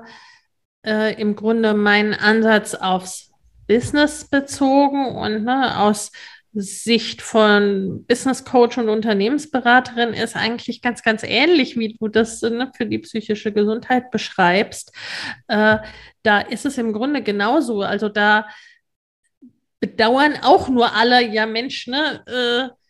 äh, 0.90 1.22
im 1.22 1.36
Grunde 1.36 1.74
mein 1.74 2.14
Ansatz 2.14 2.74
aufs 2.74 3.33
Business 3.68 4.26
bezogen 4.26 5.16
und 5.16 5.44
ne, 5.44 5.80
aus 5.80 6.12
Sicht 6.56 7.24
von 7.24 8.06
Business 8.06 8.46
Coach 8.46 8.78
und 8.78 8.88
Unternehmensberaterin 8.88 10.14
ist 10.14 10.36
eigentlich 10.36 10.84
ganz, 10.84 11.02
ganz 11.02 11.24
ähnlich, 11.24 11.78
wie 11.78 11.96
du 12.00 12.08
das 12.08 12.42
ne, 12.44 12.72
für 12.78 12.86
die 12.86 13.00
psychische 13.00 13.52
Gesundheit 13.52 14.12
beschreibst. 14.12 14.94
Äh, 15.48 15.80
da 16.22 16.42
ist 16.42 16.66
es 16.66 16.78
im 16.78 16.94
Grunde 16.94 17.24
genauso. 17.24 17.82
Also 17.82 18.08
da 18.08 18.48
bedauern 19.80 20.36
auch 20.44 20.70
nur 20.70 20.96
alle, 20.96 21.28
ja 21.28 21.48
Mensch, 21.48 21.88
ne, 21.88 22.24
äh, 22.28 22.84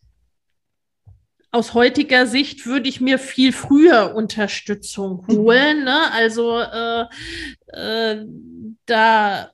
aus 1.53 1.76
heutiger 1.76 2.26
Sicht 2.26 2.65
würde 2.65 2.89
ich 2.89 2.99
mir 2.99 3.19
viel 3.19 3.53
früher 3.53 4.15
Unterstützung 4.15 5.24
mhm. 5.28 5.38
holen. 5.38 5.84
Ne? 5.86 6.11
Also 6.11 6.59
äh, 6.59 7.05
äh, 7.67 8.26
da 8.88 9.51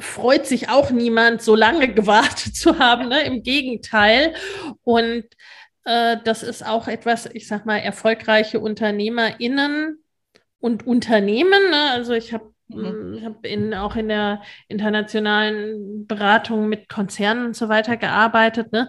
freut 0.00 0.46
sich 0.46 0.68
auch 0.68 0.90
niemand, 0.90 1.42
so 1.42 1.54
lange 1.54 1.92
gewartet 1.92 2.56
zu 2.56 2.78
haben. 2.78 3.08
Ne? 3.08 3.22
Im 3.24 3.42
Gegenteil. 3.42 4.34
Und 4.82 5.24
äh, 5.84 6.16
das 6.24 6.42
ist 6.42 6.64
auch 6.64 6.88
etwas, 6.88 7.26
ich 7.26 7.46
sag 7.46 7.66
mal, 7.66 7.78
erfolgreiche 7.78 8.60
UnternehmerInnen 8.60 9.98
und 10.60 10.86
Unternehmen. 10.86 11.70
Ne? 11.70 11.90
Also 11.92 12.14
ich 12.14 12.32
habe 12.32 12.52
mhm. 12.68 13.14
Ich 13.18 13.24
habe 13.24 13.46
in, 13.48 13.74
auch 13.74 13.96
in 13.96 14.08
der 14.08 14.42
internationalen 14.68 16.06
Beratung 16.06 16.68
mit 16.68 16.88
Konzernen 16.88 17.46
und 17.46 17.56
so 17.56 17.68
weiter 17.68 17.96
gearbeitet. 17.96 18.72
Ne? 18.72 18.88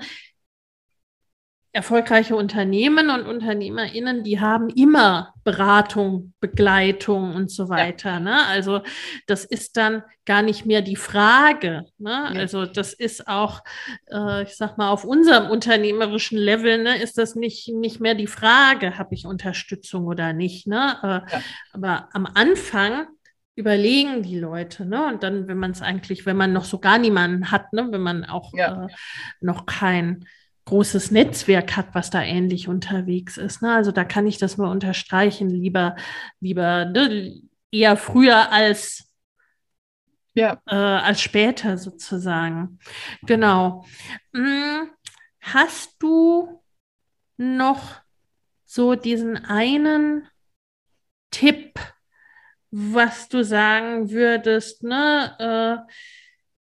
Erfolgreiche 1.76 2.38
Unternehmen 2.38 3.10
und 3.10 3.28
UnternehmerInnen, 3.28 4.24
die 4.24 4.40
haben 4.40 4.70
immer 4.70 5.34
Beratung, 5.44 6.34
Begleitung 6.40 7.36
und 7.36 7.52
so 7.52 7.68
weiter. 7.68 8.12
Ja. 8.12 8.20
Ne? 8.22 8.46
Also 8.48 8.80
das 9.28 9.44
ist 9.44 9.76
dann 9.76 10.02
gar 10.24 10.42
nicht 10.42 10.66
mehr 10.66 10.82
die 10.82 10.96
Frage. 10.96 11.84
Ne? 11.98 12.32
Ja. 12.34 12.40
Also 12.40 12.66
das 12.66 12.94
ist 12.94 13.28
auch, 13.28 13.62
äh, 14.10 14.44
ich 14.44 14.56
sag 14.56 14.78
mal, 14.78 14.90
auf 14.90 15.04
unserem 15.04 15.52
unternehmerischen 15.52 16.38
Level 16.38 16.82
ne, 16.82 16.98
ist 17.04 17.18
das 17.18 17.36
nicht, 17.36 17.68
nicht 17.68 18.00
mehr 18.00 18.16
die 18.16 18.28
Frage, 18.28 18.98
habe 18.98 19.14
ich 19.14 19.26
Unterstützung 19.26 20.06
oder 20.06 20.32
nicht. 20.32 20.68
Ne? 20.68 20.96
Äh, 21.04 21.08
ja. 21.08 21.42
Aber 21.74 22.08
am 22.14 22.26
Anfang 22.26 23.08
überlegen 23.58 24.24
die 24.24 24.40
Leute, 24.40 24.86
ne? 24.86 25.08
Und 25.08 25.24
dann, 25.24 25.48
wenn 25.48 25.58
man 25.58 25.72
es 25.72 25.82
eigentlich, 25.82 26.26
wenn 26.26 26.36
man 26.38 26.54
noch 26.54 26.66
so 26.66 26.80
gar 26.80 26.98
niemanden 26.98 27.52
hat, 27.52 27.72
ne, 27.74 27.88
wenn 27.90 28.02
man 28.02 28.24
auch 28.26 28.54
äh, 28.54 28.88
noch 29.40 29.66
kein 29.66 30.26
großes 30.66 31.12
Netzwerk 31.12 31.76
hat, 31.78 31.94
was 31.94 32.10
da 32.10 32.22
ähnlich 32.24 32.68
unterwegs 32.68 33.38
ist. 33.38 33.62
Ne? 33.62 33.74
Also 33.74 33.92
da 33.92 34.04
kann 34.04 34.28
ich 34.28 34.38
das 34.38 34.58
mal 34.58 34.70
unterstreichen, 34.70 35.50
lieber, 35.50 35.96
lieber 36.40 36.86
ne? 36.86 37.42
eher 37.72 37.98
früher 37.98 38.52
als, 38.52 39.12
ja. 40.34 40.60
äh, 40.66 40.76
als 40.76 41.22
später 41.22 41.78
sozusagen. 41.78 42.80
Genau. 43.24 43.86
Hm, 44.34 44.90
hast 45.40 45.96
du 46.00 46.62
noch 47.38 48.02
so 48.66 48.96
diesen 48.96 49.46
einen 49.46 50.28
Tipp, 51.30 51.80
was 52.72 53.30
du 53.30 53.44
sagen 53.44 54.10
würdest, 54.10 54.84
ne? 54.84 55.86
Äh, 55.88 55.94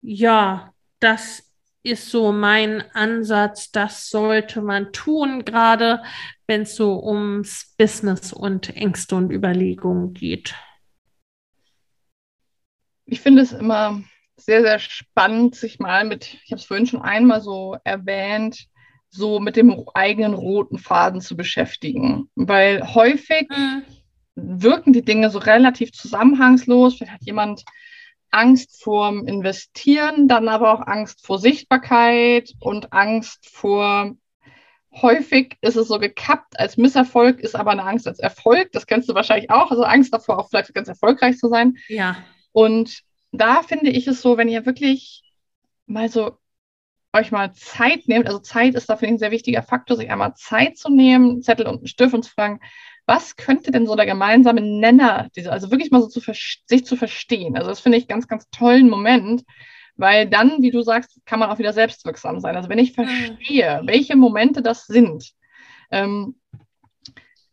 ja, 0.02 0.74
das 1.00 1.53
ist 1.84 2.10
so 2.10 2.32
mein 2.32 2.82
Ansatz, 2.94 3.70
das 3.70 4.08
sollte 4.08 4.62
man 4.62 4.92
tun, 4.92 5.44
gerade 5.44 6.02
wenn 6.46 6.62
es 6.62 6.76
so 6.76 7.00
ums 7.04 7.74
Business 7.76 8.32
und 8.32 8.74
Ängste 8.74 9.16
und 9.16 9.30
Überlegungen 9.30 10.14
geht. 10.14 10.54
Ich 13.04 13.20
finde 13.20 13.42
es 13.42 13.52
immer 13.52 14.02
sehr, 14.36 14.62
sehr 14.62 14.78
spannend, 14.78 15.54
sich 15.54 15.78
mal 15.78 16.04
mit, 16.06 16.38
ich 16.44 16.50
habe 16.50 16.58
es 16.58 16.64
vorhin 16.64 16.86
schon 16.86 17.02
einmal 17.02 17.42
so 17.42 17.76
erwähnt, 17.84 18.66
so 19.10 19.38
mit 19.38 19.56
dem 19.56 19.84
eigenen 19.92 20.32
roten 20.32 20.78
Faden 20.78 21.20
zu 21.20 21.36
beschäftigen. 21.36 22.30
Weil 22.34 22.94
häufig 22.94 23.46
mhm. 23.50 23.82
wirken 24.34 24.94
die 24.94 25.04
Dinge 25.04 25.28
so 25.28 25.38
relativ 25.38 25.92
zusammenhangslos. 25.92 26.96
Vielleicht 26.96 27.12
hat 27.12 27.24
jemand 27.24 27.62
Angst 28.34 28.82
vorm 28.82 29.26
Investieren, 29.26 30.28
dann 30.28 30.48
aber 30.48 30.72
auch 30.72 30.86
Angst 30.86 31.24
vor 31.24 31.38
Sichtbarkeit 31.38 32.52
und 32.60 32.92
Angst 32.92 33.48
vor 33.48 34.16
häufig 35.02 35.56
ist 35.60 35.76
es 35.76 35.88
so 35.88 35.98
gekappt 35.98 36.58
als 36.58 36.76
Misserfolg, 36.76 37.40
ist 37.40 37.56
aber 37.56 37.72
eine 37.72 37.84
Angst 37.84 38.06
als 38.06 38.18
Erfolg. 38.18 38.70
Das 38.72 38.86
kennst 38.86 39.08
du 39.08 39.14
wahrscheinlich 39.14 39.50
auch. 39.50 39.70
Also 39.70 39.82
Angst 39.84 40.12
davor, 40.12 40.38
auch 40.38 40.48
vielleicht 40.48 40.72
ganz 40.74 40.88
erfolgreich 40.88 41.38
zu 41.38 41.48
sein. 41.48 41.76
Ja. 41.88 42.16
Und 42.52 43.02
da 43.32 43.62
finde 43.62 43.90
ich 43.90 44.06
es 44.06 44.22
so, 44.22 44.36
wenn 44.36 44.48
ihr 44.48 44.66
wirklich 44.66 45.22
mal 45.86 46.08
so 46.08 46.38
euch 47.12 47.30
mal 47.30 47.52
Zeit 47.52 48.08
nehmt, 48.08 48.26
also 48.26 48.40
Zeit 48.40 48.74
ist 48.74 48.88
da 48.88 48.96
finde 48.96 49.06
ich 49.06 49.14
ein 49.14 49.18
sehr 49.18 49.30
wichtiger 49.30 49.62
Faktor, 49.62 49.96
sich 49.96 50.10
einmal 50.10 50.34
Zeit 50.34 50.76
zu 50.76 50.90
nehmen, 50.90 51.42
Zettel 51.42 51.66
und 51.66 51.78
einen 51.78 51.86
Stift 51.86 52.14
und 52.14 52.24
zu 52.24 52.30
fragen, 52.30 52.60
was 53.06 53.36
könnte 53.36 53.70
denn 53.70 53.86
so 53.86 53.96
der 53.96 54.06
gemeinsame 54.06 54.60
Nenner, 54.60 55.28
diese, 55.36 55.52
also 55.52 55.70
wirklich 55.70 55.90
mal 55.90 56.00
so 56.00 56.08
zu 56.08 56.20
sich 56.20 56.86
zu 56.86 56.96
verstehen. 56.96 57.56
Also 57.56 57.68
das 57.68 57.80
finde 57.80 57.98
ich 57.98 58.08
ganz, 58.08 58.28
ganz 58.28 58.48
tollen 58.50 58.88
Moment, 58.88 59.44
weil 59.96 60.28
dann, 60.28 60.62
wie 60.62 60.70
du 60.70 60.82
sagst, 60.82 61.20
kann 61.24 61.38
man 61.38 61.50
auch 61.50 61.58
wieder 61.58 61.72
selbstwirksam 61.72 62.40
sein. 62.40 62.56
Also 62.56 62.68
wenn 62.68 62.78
ich 62.78 62.96
mhm. 62.96 63.06
verstehe, 63.06 63.82
welche 63.84 64.16
Momente 64.16 64.62
das 64.62 64.86
sind, 64.86 65.32
ähm, 65.90 66.36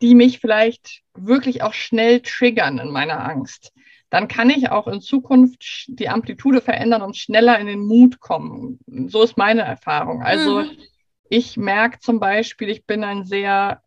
die 0.01 0.15
mich 0.15 0.39
vielleicht 0.39 1.01
wirklich 1.13 1.61
auch 1.63 1.73
schnell 1.73 2.21
triggern 2.21 2.79
in 2.79 2.91
meiner 2.91 3.23
Angst, 3.23 3.73
dann 4.09 4.27
kann 4.27 4.49
ich 4.49 4.69
auch 4.69 4.87
in 4.87 4.99
Zukunft 4.99 5.85
die 5.87 6.09
Amplitude 6.09 6.61
verändern 6.61 7.01
und 7.01 7.15
schneller 7.15 7.59
in 7.59 7.67
den 7.67 7.79
Mut 7.79 8.19
kommen. 8.19 8.79
So 9.07 9.23
ist 9.23 9.37
meine 9.37 9.61
Erfahrung. 9.61 10.21
Also 10.21 10.63
mhm. 10.63 10.71
ich 11.29 11.55
merke 11.55 11.99
zum 11.99 12.19
Beispiel, 12.19 12.69
ich 12.69 12.85
bin 12.85 13.03
ein 13.03 13.23
sehr 13.23 13.81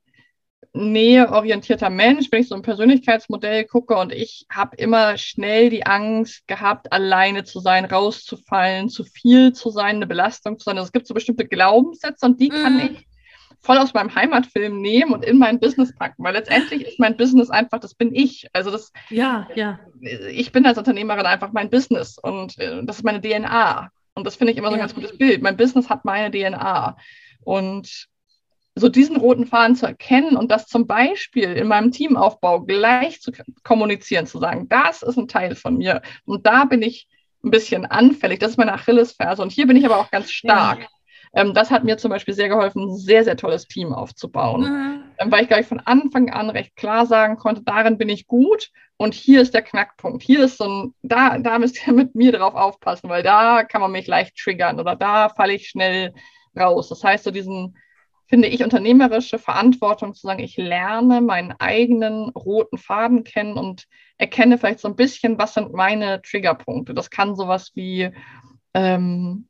näheorientierter 0.74 1.88
Mensch, 1.88 2.26
wenn 2.30 2.42
ich 2.42 2.48
so 2.48 2.56
ein 2.56 2.62
Persönlichkeitsmodell 2.62 3.64
gucke 3.64 3.96
und 3.96 4.12
ich 4.12 4.44
habe 4.50 4.76
immer 4.76 5.16
schnell 5.16 5.70
die 5.70 5.86
Angst 5.86 6.46
gehabt, 6.48 6.92
alleine 6.92 7.44
zu 7.44 7.60
sein, 7.60 7.84
rauszufallen, 7.84 8.88
zu 8.88 9.04
viel 9.04 9.52
zu 9.52 9.70
sein, 9.70 9.96
eine 9.96 10.08
Belastung 10.08 10.58
zu 10.58 10.64
sein. 10.64 10.76
Also 10.76 10.86
es 10.86 10.92
gibt 10.92 11.06
so 11.06 11.14
bestimmte 11.14 11.46
Glaubenssätze 11.46 12.26
und 12.26 12.40
die 12.40 12.48
mm. 12.48 12.62
kann 12.62 12.74
mhm. 12.74 12.80
ich 12.80 13.06
voll 13.60 13.78
aus 13.78 13.94
meinem 13.94 14.14
Heimatfilm 14.14 14.80
nehmen 14.80 15.12
und 15.12 15.24
in 15.24 15.38
mein 15.38 15.60
Business 15.60 15.94
packen, 15.94 16.24
weil 16.24 16.34
letztendlich 16.34 16.82
ist 16.82 16.98
mein 16.98 17.16
Business 17.16 17.50
einfach, 17.50 17.78
das 17.78 17.94
bin 17.94 18.12
ich. 18.12 18.48
Also 18.52 18.72
das, 18.72 18.92
ja, 19.10 19.48
ja. 19.54 19.78
Ich 20.28 20.50
bin 20.50 20.66
als 20.66 20.76
Unternehmerin 20.76 21.24
einfach 21.24 21.52
mein 21.52 21.70
Business 21.70 22.18
und 22.18 22.58
äh, 22.58 22.84
das 22.84 22.96
ist 22.96 23.04
meine 23.04 23.20
DNA. 23.20 23.90
Und 24.14 24.26
das 24.26 24.36
finde 24.36 24.52
ich 24.52 24.58
immer 24.58 24.68
so 24.68 24.74
ein 24.74 24.80
ganz 24.80 24.94
gutes 24.94 25.16
Bild. 25.16 25.40
Mein 25.40 25.56
Business 25.56 25.88
hat 25.88 26.04
meine 26.04 26.30
DNA. 26.30 26.96
Und 27.44 28.08
so 28.74 28.88
diesen 28.88 29.16
roten 29.16 29.46
Faden 29.46 29.76
zu 29.76 29.86
erkennen 29.86 30.36
und 30.36 30.50
das 30.50 30.66
zum 30.66 30.86
Beispiel 30.86 31.52
in 31.52 31.68
meinem 31.68 31.92
Teamaufbau 31.92 32.62
gleich 32.62 33.20
zu 33.20 33.30
kommunizieren, 33.62 34.26
zu 34.26 34.38
sagen, 34.38 34.68
das 34.68 35.02
ist 35.02 35.16
ein 35.16 35.28
Teil 35.28 35.54
von 35.54 35.76
mir 35.76 36.02
und 36.24 36.46
da 36.46 36.64
bin 36.64 36.82
ich 36.82 37.08
ein 37.44 37.50
bisschen 37.50 37.86
anfällig, 37.86 38.40
das 38.40 38.52
ist 38.52 38.56
meine 38.56 38.72
Achillesferse 38.72 39.42
und 39.42 39.52
hier 39.52 39.66
bin 39.66 39.76
ich 39.76 39.84
aber 39.84 39.98
auch 39.98 40.10
ganz 40.10 40.30
stark. 40.30 40.80
Ja. 40.80 40.88
Ähm, 41.34 41.52
das 41.52 41.70
hat 41.70 41.84
mir 41.84 41.98
zum 41.98 42.10
Beispiel 42.10 42.34
sehr 42.34 42.48
geholfen, 42.48 42.82
ein 42.82 42.96
sehr, 42.96 43.24
sehr 43.24 43.36
tolles 43.36 43.66
Team 43.66 43.92
aufzubauen, 43.92 44.62
mhm. 44.62 45.02
ähm, 45.18 45.32
weil 45.32 45.42
ich 45.42 45.48
gleich 45.48 45.66
von 45.66 45.80
Anfang 45.80 46.30
an 46.30 46.50
recht 46.50 46.76
klar 46.76 47.06
sagen 47.06 47.36
konnte, 47.36 47.62
darin 47.62 47.98
bin 47.98 48.08
ich 48.08 48.26
gut 48.26 48.70
und 48.96 49.14
hier 49.14 49.40
ist 49.42 49.54
der 49.54 49.62
Knackpunkt. 49.62 50.22
Hier 50.22 50.44
ist 50.44 50.58
so 50.58 50.64
ein, 50.64 50.94
da, 51.02 51.38
da 51.38 51.58
müsst 51.58 51.86
ihr 51.86 51.92
mit 51.92 52.14
mir 52.14 52.32
drauf 52.32 52.54
aufpassen, 52.54 53.08
weil 53.08 53.22
da 53.22 53.64
kann 53.64 53.80
man 53.80 53.92
mich 53.92 54.06
leicht 54.06 54.36
triggern 54.36 54.80
oder 54.80 54.96
da 54.96 55.28
falle 55.28 55.54
ich 55.54 55.68
schnell 55.68 56.14
raus. 56.56 56.88
Das 56.88 57.02
heißt, 57.02 57.24
so 57.24 57.30
diesen 57.30 57.76
finde 58.26 58.48
ich, 58.48 58.64
unternehmerische 58.64 59.38
Verantwortung 59.38 60.14
zu 60.14 60.26
sagen, 60.26 60.40
ich 60.42 60.56
lerne 60.56 61.20
meinen 61.20 61.52
eigenen 61.58 62.30
roten 62.30 62.78
Faden 62.78 63.24
kennen 63.24 63.54
und 63.54 63.86
erkenne 64.18 64.58
vielleicht 64.58 64.80
so 64.80 64.88
ein 64.88 64.96
bisschen, 64.96 65.38
was 65.38 65.54
sind 65.54 65.72
meine 65.72 66.22
Triggerpunkte. 66.22 66.94
Das 66.94 67.10
kann 67.10 67.36
sowas 67.36 67.72
wie 67.74 68.10
ähm, 68.72 69.48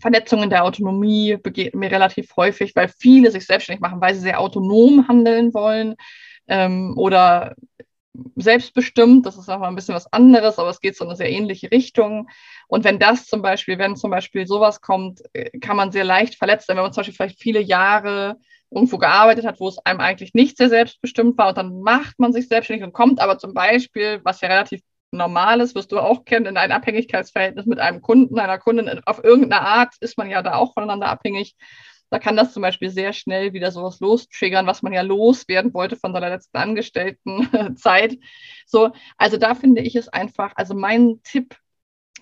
Vernetzungen 0.00 0.50
der 0.50 0.64
Autonomie 0.64 1.36
begegnen 1.36 1.80
mir 1.80 1.90
relativ 1.90 2.34
häufig, 2.36 2.74
weil 2.74 2.88
viele 2.88 3.30
sich 3.30 3.46
selbstständig 3.46 3.80
machen, 3.80 4.00
weil 4.00 4.14
sie 4.14 4.20
sehr 4.20 4.40
autonom 4.40 5.06
handeln 5.08 5.52
wollen 5.52 5.96
ähm, 6.48 6.94
oder 6.96 7.54
selbstbestimmt, 8.36 9.24
das 9.26 9.36
ist 9.36 9.48
auch 9.48 9.58
mal 9.58 9.68
ein 9.68 9.76
bisschen 9.76 9.94
was 9.94 10.12
anderes, 10.12 10.58
aber 10.58 10.70
es 10.70 10.80
geht 10.80 10.96
so 10.96 11.04
in 11.04 11.10
eine 11.10 11.16
sehr 11.16 11.30
ähnliche 11.30 11.70
Richtung. 11.70 12.28
Und 12.68 12.84
wenn 12.84 12.98
das 12.98 13.26
zum 13.26 13.42
Beispiel, 13.42 13.78
wenn 13.78 13.96
zum 13.96 14.10
Beispiel 14.10 14.46
sowas 14.46 14.80
kommt, 14.80 15.22
äh, 15.32 15.58
kann 15.60 15.76
man 15.76 15.92
sehr 15.92 16.04
leicht 16.04 16.36
verletzt 16.36 16.66
sein, 16.66 16.76
wenn 16.76 16.84
man 16.84 16.92
zum 16.92 17.00
Beispiel 17.00 17.14
vielleicht 17.14 17.40
viele 17.40 17.60
Jahre 17.60 18.36
irgendwo 18.70 18.98
gearbeitet 18.98 19.44
hat, 19.46 19.60
wo 19.60 19.68
es 19.68 19.78
einem 19.78 20.00
eigentlich 20.00 20.34
nicht 20.34 20.56
sehr 20.56 20.68
selbstbestimmt 20.68 21.36
war 21.38 21.48
und 21.48 21.58
dann 21.58 21.80
macht 21.80 22.18
man 22.18 22.32
sich 22.32 22.48
selbstständig 22.48 22.84
und 22.84 22.92
kommt 22.92 23.20
aber 23.20 23.38
zum 23.38 23.52
Beispiel, 23.52 24.20
was 24.24 24.40
ja 24.40 24.48
relativ 24.48 24.80
normal 25.12 25.60
ist, 25.60 25.74
wirst 25.74 25.90
du 25.90 25.98
auch 25.98 26.24
kennen, 26.24 26.46
in 26.46 26.56
ein 26.56 26.70
Abhängigkeitsverhältnis 26.70 27.66
mit 27.66 27.80
einem 27.80 28.00
Kunden, 28.00 28.38
einer 28.38 28.58
Kundin, 28.58 29.00
auf 29.06 29.24
irgendeine 29.24 29.62
Art 29.62 29.94
ist 30.00 30.18
man 30.18 30.30
ja 30.30 30.42
da 30.42 30.54
auch 30.54 30.72
voneinander 30.72 31.08
abhängig 31.08 31.56
da 32.10 32.18
kann 32.18 32.36
das 32.36 32.52
zum 32.52 32.62
Beispiel 32.62 32.90
sehr 32.90 33.12
schnell 33.12 33.52
wieder 33.52 33.70
sowas 33.70 34.00
lostriggern, 34.00 34.66
was 34.66 34.82
man 34.82 34.92
ja 34.92 35.02
loswerden 35.02 35.72
wollte 35.74 35.96
von 35.96 36.12
seiner 36.12 36.30
letzten 36.30 36.56
Angestelltenzeit. 36.58 38.18
So, 38.66 38.90
also 39.16 39.36
da 39.36 39.54
finde 39.54 39.82
ich 39.82 39.96
es 39.96 40.08
einfach, 40.08 40.52
also 40.56 40.74
mein 40.74 41.20
Tipp 41.22 41.56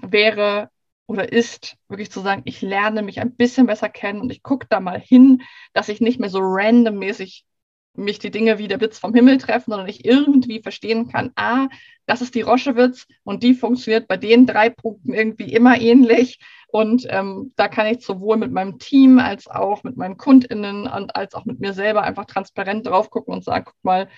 wäre 0.00 0.70
oder 1.06 1.32
ist 1.32 1.76
wirklich 1.88 2.10
zu 2.10 2.20
sagen, 2.20 2.42
ich 2.44 2.60
lerne 2.60 3.02
mich 3.02 3.20
ein 3.20 3.34
bisschen 3.34 3.66
besser 3.66 3.88
kennen 3.88 4.20
und 4.20 4.30
ich 4.30 4.42
gucke 4.42 4.66
da 4.68 4.78
mal 4.78 5.00
hin, 5.00 5.42
dass 5.72 5.88
ich 5.88 6.00
nicht 6.00 6.20
mehr 6.20 6.28
so 6.28 6.40
randommäßig 6.42 7.46
mich 7.94 8.18
die 8.18 8.30
Dinge 8.30 8.58
wie 8.58 8.68
der 8.68 8.78
Blitz 8.78 8.98
vom 8.98 9.14
Himmel 9.14 9.38
treffen, 9.38 9.70
sondern 9.70 9.88
ich 9.88 10.04
irgendwie 10.04 10.62
verstehen 10.62 11.08
kann, 11.08 11.32
ah, 11.36 11.68
das 12.06 12.22
ist 12.22 12.34
die 12.34 12.42
Roschewitz 12.42 13.06
und 13.24 13.42
die 13.42 13.54
funktioniert 13.54 14.08
bei 14.08 14.16
den 14.16 14.46
drei 14.46 14.70
Punkten 14.70 15.12
irgendwie 15.12 15.52
immer 15.52 15.80
ähnlich. 15.80 16.38
Und 16.68 17.06
ähm, 17.08 17.52
da 17.56 17.68
kann 17.68 17.86
ich 17.86 18.04
sowohl 18.04 18.36
mit 18.36 18.52
meinem 18.52 18.78
Team 18.78 19.18
als 19.18 19.48
auch 19.48 19.82
mit 19.84 19.96
meinen 19.96 20.16
KundInnen 20.16 20.86
und 20.86 21.16
als 21.16 21.34
auch 21.34 21.44
mit 21.44 21.60
mir 21.60 21.72
selber 21.72 22.02
einfach 22.02 22.26
transparent 22.26 22.86
drauf 22.86 23.10
gucken 23.10 23.34
und 23.34 23.44
sagen, 23.44 23.64
guck 23.66 23.84
mal, 23.84 24.08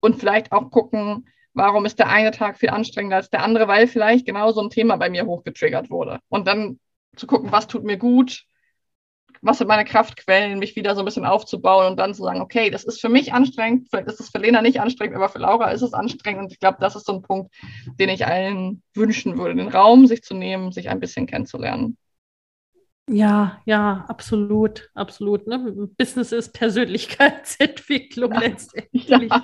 und 0.00 0.16
vielleicht 0.16 0.52
auch 0.52 0.70
gucken, 0.70 1.28
warum 1.54 1.84
ist 1.84 1.98
der 1.98 2.08
eine 2.08 2.30
Tag 2.30 2.58
viel 2.58 2.70
anstrengender 2.70 3.16
als 3.16 3.30
der 3.30 3.42
andere, 3.42 3.68
weil 3.68 3.86
vielleicht 3.86 4.26
genau 4.26 4.52
so 4.52 4.62
ein 4.62 4.70
Thema 4.70 4.96
bei 4.96 5.10
mir 5.10 5.26
hochgetriggert 5.26 5.90
wurde. 5.90 6.20
Und 6.28 6.46
dann 6.46 6.78
zu 7.16 7.26
gucken, 7.26 7.52
was 7.52 7.66
tut 7.66 7.84
mir 7.84 7.96
gut, 7.96 8.44
was 9.42 9.58
sind 9.58 9.68
meine 9.68 9.84
Kraftquellen, 9.84 10.58
mich 10.58 10.76
wieder 10.76 10.94
so 10.94 11.02
ein 11.02 11.04
bisschen 11.04 11.24
aufzubauen 11.24 11.86
und 11.86 11.96
dann 11.98 12.14
zu 12.14 12.22
sagen, 12.22 12.40
okay, 12.40 12.70
das 12.70 12.84
ist 12.84 13.00
für 13.00 13.08
mich 13.08 13.32
anstrengend, 13.32 13.88
vielleicht 13.90 14.08
ist 14.08 14.20
es 14.20 14.30
für 14.30 14.38
Lena 14.38 14.62
nicht 14.62 14.80
anstrengend, 14.80 15.16
aber 15.16 15.28
für 15.28 15.38
Laura 15.38 15.70
ist 15.70 15.82
es 15.82 15.94
anstrengend. 15.94 16.42
Und 16.42 16.52
ich 16.52 16.60
glaube, 16.60 16.78
das 16.80 16.96
ist 16.96 17.06
so 17.06 17.14
ein 17.14 17.22
Punkt, 17.22 17.54
den 17.98 18.08
ich 18.08 18.26
allen 18.26 18.82
wünschen 18.94 19.38
würde, 19.38 19.54
den 19.54 19.68
Raum 19.68 20.06
sich 20.06 20.22
zu 20.22 20.34
nehmen, 20.34 20.72
sich 20.72 20.88
ein 20.88 21.00
bisschen 21.00 21.26
kennenzulernen. 21.26 21.96
Ja, 23.08 23.62
ja, 23.64 24.04
absolut, 24.08 24.90
absolut. 24.94 25.46
Ne? 25.46 25.88
Business 25.96 26.32
ist 26.32 26.52
Persönlichkeitsentwicklung 26.52 28.32
ja. 28.34 28.40
letztendlich. 28.40 29.08
Ja. 29.08 29.42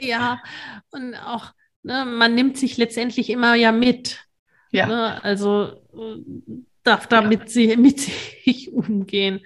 ja, 0.00 0.42
und 0.90 1.14
auch, 1.14 1.52
ne, 1.82 2.04
man 2.06 2.34
nimmt 2.34 2.56
sich 2.56 2.76
letztendlich 2.78 3.28
immer 3.28 3.54
ja 3.54 3.72
mit. 3.72 4.24
Ja. 4.70 4.86
Ne? 4.86 5.22
Also 5.22 5.82
darf 6.84 7.06
damit 7.06 7.40
ja. 7.40 7.46
sie 7.48 7.76
mit 7.76 8.00
sich 8.00 8.72
umgehen. 8.72 9.40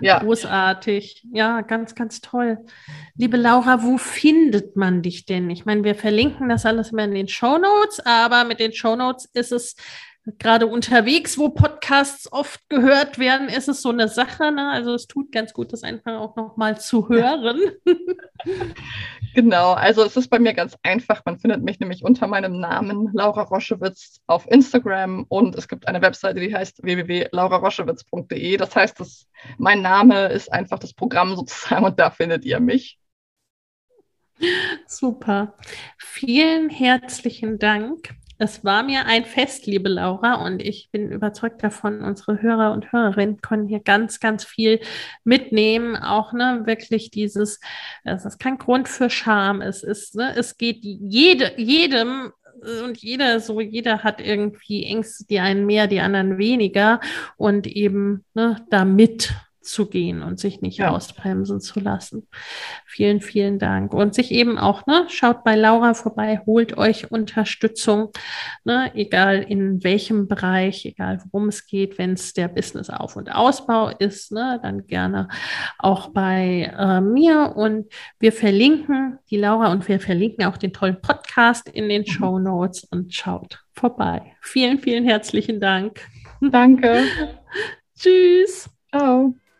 Ja. 0.00 0.20
Großartig. 0.20 1.26
Ja, 1.32 1.60
ganz, 1.60 1.94
ganz 1.94 2.20
toll. 2.20 2.58
Liebe 3.16 3.36
Laura, 3.36 3.82
wo 3.82 3.98
findet 3.98 4.76
man 4.76 5.02
dich 5.02 5.26
denn? 5.26 5.50
Ich 5.50 5.66
meine, 5.66 5.84
wir 5.84 5.94
verlinken 5.94 6.48
das 6.48 6.64
alles 6.64 6.92
immer 6.92 7.04
in 7.04 7.14
den 7.14 7.28
Show 7.28 7.58
Notes, 7.58 8.00
aber 8.04 8.44
mit 8.44 8.60
den 8.60 8.72
Show 8.72 8.96
Notes 8.96 9.26
ist 9.34 9.52
es 9.52 9.76
gerade 10.38 10.66
unterwegs, 10.66 11.36
wo 11.36 11.50
Podcasts 11.50 12.32
oft 12.32 12.66
gehört 12.70 13.18
werden, 13.18 13.48
ist 13.48 13.68
es 13.68 13.82
so 13.82 13.90
eine 13.90 14.08
Sache. 14.08 14.50
Ne? 14.52 14.70
Also 14.70 14.94
es 14.94 15.06
tut 15.06 15.32
ganz 15.32 15.52
gut, 15.52 15.72
das 15.72 15.82
einfach 15.82 16.18
auch 16.18 16.34
nochmal 16.36 16.80
zu 16.80 17.08
hören. 17.08 17.60
genau, 19.34 19.72
also 19.72 20.02
es 20.02 20.16
ist 20.16 20.28
bei 20.28 20.38
mir 20.38 20.54
ganz 20.54 20.76
einfach. 20.82 21.22
Man 21.26 21.38
findet 21.38 21.62
mich 21.62 21.78
nämlich 21.78 22.04
unter 22.04 22.26
meinem 22.26 22.58
Namen 22.58 23.10
Laura 23.12 23.42
Roschewitz 23.42 24.20
auf 24.26 24.50
Instagram 24.50 25.26
und 25.28 25.56
es 25.56 25.68
gibt 25.68 25.86
eine 25.88 26.00
Webseite, 26.00 26.40
die 26.40 26.54
heißt 26.54 26.82
www.lauraroschewitz.de. 26.82 28.56
Das 28.56 28.74
heißt, 28.74 28.98
das, 29.00 29.26
mein 29.58 29.82
Name 29.82 30.28
ist 30.28 30.50
einfach 30.50 30.78
das 30.78 30.94
Programm 30.94 31.36
sozusagen 31.36 31.84
und 31.84 32.00
da 32.00 32.10
findet 32.10 32.46
ihr 32.46 32.60
mich. 32.60 32.98
Super. 34.86 35.54
Vielen 35.98 36.70
herzlichen 36.70 37.58
Dank. 37.58 38.14
Es 38.38 38.64
war 38.64 38.82
mir 38.82 39.06
ein 39.06 39.24
Fest, 39.24 39.66
liebe 39.66 39.88
Laura, 39.88 40.44
und 40.44 40.60
ich 40.60 40.88
bin 40.90 41.12
überzeugt 41.12 41.62
davon, 41.62 42.02
unsere 42.02 42.42
Hörer 42.42 42.72
und 42.72 42.90
Hörerinnen 42.92 43.40
können 43.40 43.68
hier 43.68 43.80
ganz, 43.80 44.18
ganz 44.18 44.44
viel 44.44 44.80
mitnehmen. 45.22 45.96
Auch 45.96 46.32
ne, 46.32 46.62
wirklich 46.64 47.10
dieses, 47.10 47.60
es 48.02 48.24
ist 48.24 48.38
kein 48.38 48.58
Grund 48.58 48.88
für 48.88 49.08
Scham. 49.08 49.60
Es 49.60 49.82
ist, 49.82 50.16
ne, 50.16 50.34
es 50.36 50.58
geht 50.58 50.78
jede, 50.82 51.58
jedem 51.60 52.32
und 52.84 52.98
jeder 52.98 53.40
so, 53.40 53.60
jeder 53.60 54.02
hat 54.02 54.20
irgendwie 54.20 54.84
Ängste, 54.84 55.24
die 55.26 55.40
einen 55.40 55.66
mehr, 55.66 55.86
die 55.86 56.00
anderen 56.00 56.38
weniger 56.38 57.00
und 57.36 57.66
eben 57.66 58.24
ne, 58.34 58.56
damit 58.70 59.32
zu 59.64 59.86
gehen 59.86 60.22
und 60.22 60.38
sich 60.38 60.60
nicht 60.60 60.78
ja. 60.78 60.90
ausbremsen 60.90 61.60
zu 61.60 61.80
lassen. 61.80 62.28
Vielen, 62.86 63.20
vielen 63.20 63.58
Dank. 63.58 63.92
Und 63.92 64.14
sich 64.14 64.30
eben 64.30 64.58
auch, 64.58 64.86
ne, 64.86 65.06
schaut 65.08 65.44
bei 65.44 65.56
Laura 65.56 65.94
vorbei, 65.94 66.40
holt 66.46 66.76
euch 66.78 67.10
Unterstützung, 67.10 68.10
ne, 68.64 68.92
egal 68.94 69.42
in 69.42 69.82
welchem 69.82 70.28
Bereich, 70.28 70.84
egal 70.84 71.22
worum 71.30 71.48
es 71.48 71.66
geht, 71.66 71.98
wenn 71.98 72.12
es 72.12 72.32
der 72.32 72.48
Business-Auf- 72.48 73.16
und 73.16 73.34
Ausbau 73.34 73.88
ist, 73.88 74.32
ne, 74.32 74.60
dann 74.62 74.86
gerne 74.86 75.28
auch 75.78 76.08
bei 76.08 76.72
äh, 76.78 77.00
mir. 77.00 77.54
Und 77.56 77.86
wir 78.18 78.32
verlinken 78.32 79.18
die 79.30 79.36
Laura 79.36 79.72
und 79.72 79.88
wir 79.88 80.00
verlinken 80.00 80.44
auch 80.44 80.56
den 80.56 80.72
tollen 80.72 81.00
Podcast 81.00 81.68
in 81.68 81.88
den 81.88 82.02
mhm. 82.02 82.06
Show 82.06 82.38
Notes 82.38 82.84
und 82.84 83.14
schaut 83.14 83.64
vorbei. 83.72 84.34
Vielen, 84.40 84.78
vielen 84.78 85.04
herzlichen 85.04 85.60
Dank. 85.60 86.00
Danke. 86.40 87.04
Tschüss. 87.98 88.68
Ciao. 88.90 89.34